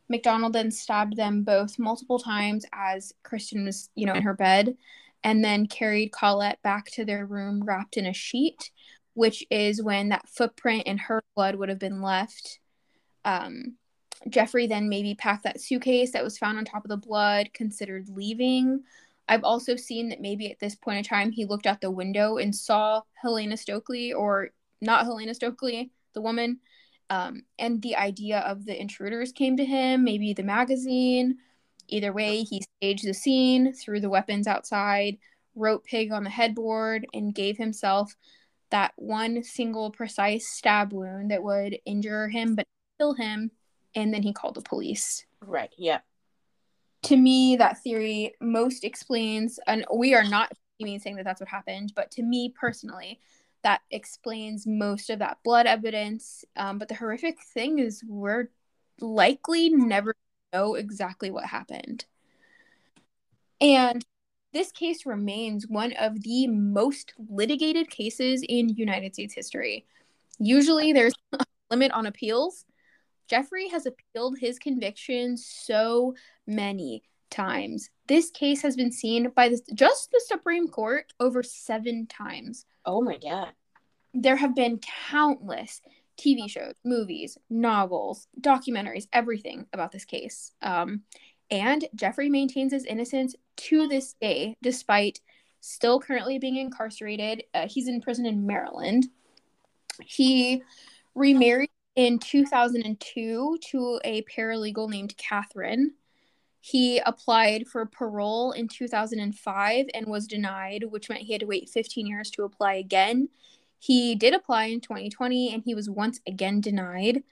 MacDonald 0.09 0.53
then 0.53 0.71
stabbed 0.71 1.17
them 1.17 1.43
both 1.43 1.79
multiple 1.79 2.19
times 2.19 2.65
as 2.73 3.13
Kristen 3.23 3.65
was, 3.65 3.91
you 3.95 4.07
know, 4.07 4.13
in 4.13 4.23
her 4.23 4.35
bed, 4.35 4.77
and 5.23 5.43
then 5.43 5.67
carried 5.67 6.13
Colette 6.13 6.63
back 6.63 6.91
to 6.93 7.05
their 7.05 7.25
room 7.27 7.65
wrapped 7.65 7.97
in 7.97 8.07
a 8.07 8.13
sheet, 8.13 8.71
which 9.15 9.45
is 9.51 9.83
when 9.83 10.11
that 10.11 10.29
footprint 10.29 10.87
in 10.87 10.99
her 10.99 11.23
blood 11.35 11.55
would 11.57 11.71
have 11.71 11.79
been 11.79 12.03
left. 12.03 12.61
Um, 13.25 13.77
Jeffrey 14.29 14.67
then 14.67 14.89
maybe 14.89 15.15
packed 15.15 15.45
that 15.45 15.61
suitcase 15.61 16.13
that 16.13 16.25
was 16.25 16.39
found 16.39 16.59
on 16.59 16.65
top 16.65 16.85
of 16.85 16.91
the 16.91 16.97
blood, 16.97 17.51
considered 17.55 18.09
leaving. 18.09 18.83
I've 19.29 19.45
also 19.45 19.77
seen 19.77 20.11
that 20.11 20.21
maybe 20.21 20.51
at 20.51 20.61
this 20.61 20.75
point 20.75 20.99
in 20.99 21.05
time 21.05 21.33
he 21.33 21.45
looked 21.45 21.67
out 21.67 21.81
the 21.81 21.91
window 21.91 22.37
and 22.37 22.55
saw 22.55 23.03
Helena 23.15 23.57
Stoeckley, 23.57 24.13
or 24.15 24.51
not 24.81 25.05
Helena 25.05 25.33
Stoeckley, 25.33 25.91
the 26.13 26.21
woman, 26.21 26.61
um, 27.11 27.43
and 27.59 27.81
the 27.83 27.97
idea 27.97 28.41
of 28.41 28.65
the 28.65 28.79
intruders 28.79 29.33
came 29.33 29.57
to 29.57 29.65
him, 29.65 30.05
maybe 30.05 30.33
the 30.33 30.43
magazine. 30.43 31.39
Either 31.89 32.13
way, 32.13 32.43
he 32.43 32.63
staged 32.79 33.07
the 33.07 33.15
scene, 33.15 33.73
threw 33.73 34.01
the 34.01 34.11
weapons 34.11 34.47
outside, 34.47 35.19
wrote 35.55 35.85
pig 35.85 36.13
on 36.13 36.25
the 36.25 36.31
headboard, 36.31 37.07
and 37.13 37.35
gave 37.35 37.57
himself 37.57 38.17
that 38.71 38.93
one 38.97 39.43
single 39.43 39.91
precise 39.91 40.49
stab 40.49 40.93
wound 40.93 41.31
that 41.31 41.43
would 41.43 41.79
injure 41.85 42.29
him 42.29 42.55
but 42.55 42.67
kill 42.99 43.15
him. 43.15 43.51
And 43.95 44.13
then 44.13 44.23
he 44.23 44.33
called 44.33 44.55
the 44.55 44.63
police. 44.63 45.25
Right. 45.41 45.71
Yeah. 45.79 46.01
To 47.05 47.17
me, 47.17 47.57
that 47.57 47.83
theory 47.83 48.35
most 48.41 48.85
explains, 48.85 49.61
and 49.67 49.85
we 49.95 50.15
are 50.15 50.25
not 50.25 50.53
even 50.79 50.99
saying 51.01 51.17
that 51.17 51.25
that's 51.25 51.41
what 51.41 51.49
happened, 51.49 51.93
but 51.95 52.11
to 52.13 52.23
me 52.23 52.53
personally, 52.59 53.21
that 53.63 53.83
explains 53.91 54.67
most 54.67 55.11
of 55.11 55.19
that 55.19 55.39
blood 55.45 55.67
evidence. 55.67 56.45
Um, 56.57 56.79
but 56.79 56.89
the 56.89 56.95
horrific 56.95 57.41
thing 57.43 57.79
is, 57.79 58.03
we're 58.07 58.49
likely 59.01 59.71
never 59.71 60.15
know 60.53 60.75
exactly 60.75 61.31
what 61.31 61.45
happened. 61.45 62.07
And 63.61 64.05
this 64.53 64.73
case 64.73 65.05
remains 65.05 65.67
one 65.67 65.93
of 65.95 66.23
the 66.23 66.47
most 66.47 67.13
litigated 67.29 67.91
cases 67.91 68.43
in 68.49 68.69
United 68.71 69.15
States 69.15 69.35
history. 69.35 69.85
Usually 70.39 70.93
there's 70.93 71.15
a 71.33 71.45
limit 71.71 71.93
on 71.93 72.07
appeals. 72.07 72.65
Jeffrey 73.29 73.69
has 73.69 73.87
appealed 73.87 74.39
his 74.39 74.59
conviction 74.59 75.37
so 75.37 76.15
many 76.47 77.03
times. 77.31 77.91
This 78.07 78.31
case 78.31 78.63
has 78.63 78.77
been 78.77 78.93
seen 78.93 79.31
by 79.35 79.49
the, 79.49 79.61
just 79.75 80.11
the 80.11 80.23
Supreme 80.27 80.69
Court 80.69 81.13
over 81.19 81.43
seven 81.43 82.07
times. 82.07 82.67
Oh 82.85 83.03
my 83.03 83.19
god. 83.19 83.53
There 84.13 84.37
have 84.37 84.55
been 84.55 84.81
countless 85.11 85.81
TV 86.17 86.49
shows, 86.49 86.75
movies, 86.85 87.37
novels, 87.51 88.29
documentaries, 88.41 89.09
everything 89.13 89.67
about 89.73 89.91
this 89.91 90.05
case. 90.05 90.53
Um, 90.63 91.03
and 91.51 91.85
Jeffrey 91.95 92.29
maintains 92.29 92.73
his 92.73 92.85
innocence 92.85 93.35
to 93.57 93.89
this 93.89 94.15
day, 94.21 94.57
despite 94.63 95.21
still 95.61 95.99
currently 95.99 96.39
being 96.39 96.57
incarcerated. 96.57 97.45
Uh, 97.53 97.67
he's 97.69 97.89
in 97.89 98.01
prison 98.01 98.27
in 98.27 98.47
Maryland. 98.47 99.07
He 100.05 100.63
remarried 101.15 101.71
in 101.97 102.19
2002 102.19 103.59
to 103.61 104.01
a 104.05 104.23
paralegal 104.23 104.89
named 104.89 105.17
Catherine. 105.17 105.95
He 106.61 106.99
applied 106.99 107.67
for 107.69 107.85
parole 107.85 108.53
in 108.53 108.69
2005 108.69 109.87
and 109.93 110.07
was 110.07 110.27
denied, 110.27 110.85
which 110.85 111.09
meant 111.09 111.23
he 111.23 111.33
had 111.33 111.41
to 111.41 111.47
wait 111.47 111.69
15 111.69 112.07
years 112.07 112.31
to 112.31 112.45
apply 112.45 112.75
again. 112.75 113.29
He 113.79 114.15
did 114.15 114.33
apply 114.33 114.67
in 114.67 114.81
2020 114.81 115.53
and 115.53 115.63
he 115.63 115.75
was 115.75 115.91
once 115.91 116.21
again 116.27 116.61
denied. 116.63 117.23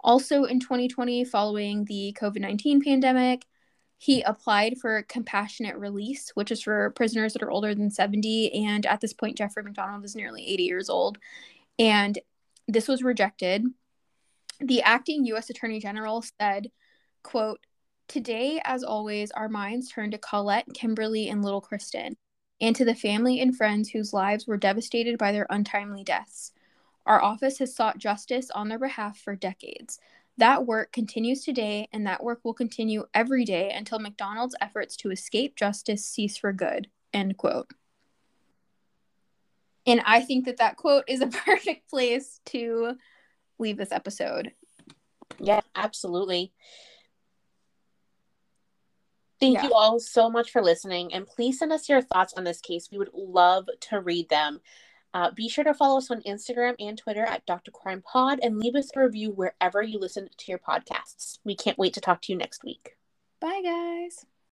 Also 0.00 0.44
in 0.44 0.58
2020, 0.58 1.24
following 1.24 1.84
the 1.84 2.16
COVID 2.20 2.40
19 2.40 2.82
pandemic, 2.82 3.46
he 3.98 4.22
applied 4.22 4.78
for 4.78 5.02
compassionate 5.02 5.76
release, 5.76 6.30
which 6.34 6.50
is 6.50 6.62
for 6.62 6.90
prisoners 6.90 7.34
that 7.34 7.42
are 7.42 7.50
older 7.50 7.74
than 7.74 7.90
70. 7.90 8.66
And 8.66 8.86
at 8.86 9.00
this 9.00 9.12
point, 9.12 9.36
Jeffrey 9.36 9.62
MacDonald 9.62 10.04
is 10.04 10.16
nearly 10.16 10.44
80 10.48 10.62
years 10.64 10.90
old. 10.90 11.18
And 11.78 12.18
this 12.66 12.88
was 12.88 13.02
rejected. 13.02 13.66
The 14.60 14.82
acting 14.82 15.24
U.S. 15.26 15.50
Attorney 15.50 15.80
General 15.80 16.22
said, 16.38 16.70
quote, 17.22 17.60
Today, 18.08 18.60
as 18.64 18.82
always, 18.82 19.30
our 19.30 19.48
minds 19.48 19.88
turn 19.88 20.10
to 20.10 20.18
Colette, 20.18 20.66
Kimberly, 20.74 21.28
and 21.28 21.44
little 21.44 21.60
Kristen 21.60 22.16
and 22.60 22.76
to 22.76 22.84
the 22.84 22.94
family 22.94 23.40
and 23.40 23.56
friends 23.56 23.88
whose 23.88 24.12
lives 24.12 24.46
were 24.46 24.56
devastated 24.56 25.18
by 25.18 25.32
their 25.32 25.46
untimely 25.48 26.04
deaths. 26.04 26.52
Our 27.06 27.22
office 27.22 27.58
has 27.58 27.74
sought 27.74 27.98
justice 27.98 28.50
on 28.50 28.68
their 28.68 28.78
behalf 28.78 29.18
for 29.18 29.34
decades. 29.34 29.98
That 30.36 30.66
work 30.66 30.92
continues 30.92 31.44
today, 31.44 31.88
and 31.92 32.06
that 32.06 32.22
work 32.22 32.40
will 32.44 32.54
continue 32.54 33.06
every 33.14 33.44
day 33.44 33.70
until 33.70 33.98
MacDonald's 33.98 34.56
efforts 34.60 34.96
to 34.98 35.10
escape 35.10 35.56
justice 35.56 36.04
cease 36.04 36.36
for 36.36 36.52
good. 36.52 36.88
End 37.12 37.36
quote. 37.36 37.70
And 39.86 40.02
I 40.04 40.20
think 40.20 40.44
that 40.44 40.58
that 40.58 40.76
quote 40.76 41.04
is 41.08 41.20
a 41.20 41.26
perfect 41.44 41.88
place 41.88 42.40
to 42.46 42.96
leave 43.60 43.76
this 43.76 43.92
episode. 43.92 44.52
Yeah, 45.38 45.60
absolutely. 45.74 46.52
Thank 49.40 49.56
yeah. 49.56 49.64
you 49.64 49.72
all 49.72 49.98
so 49.98 50.28
much 50.28 50.50
for 50.50 50.60
listening. 50.60 51.14
And 51.14 51.26
please 51.26 51.58
send 51.58 51.72
us 51.72 51.88
your 51.88 52.02
thoughts 52.02 52.34
on 52.34 52.44
this 52.44 52.60
case. 52.60 52.90
We 52.92 52.98
would 52.98 53.10
love 53.14 53.68
to 53.88 54.00
read 54.00 54.28
them. 54.28 54.60
Uh, 55.12 55.30
be 55.30 55.48
sure 55.48 55.64
to 55.64 55.74
follow 55.74 55.98
us 55.98 56.10
on 56.10 56.22
Instagram 56.22 56.74
and 56.78 56.96
Twitter 56.96 57.24
at 57.24 57.46
Dr. 57.46 57.70
Crime 57.70 58.02
Pod 58.02 58.38
and 58.42 58.58
leave 58.58 58.76
us 58.76 58.90
a 58.94 59.00
review 59.00 59.32
wherever 59.32 59.82
you 59.82 59.98
listen 59.98 60.28
to 60.36 60.52
your 60.52 60.58
podcasts. 60.58 61.38
We 61.42 61.56
can't 61.56 61.78
wait 61.78 61.94
to 61.94 62.00
talk 62.00 62.22
to 62.22 62.32
you 62.32 62.38
next 62.38 62.62
week. 62.62 62.96
Bye, 63.40 63.62
guys. 63.64 64.26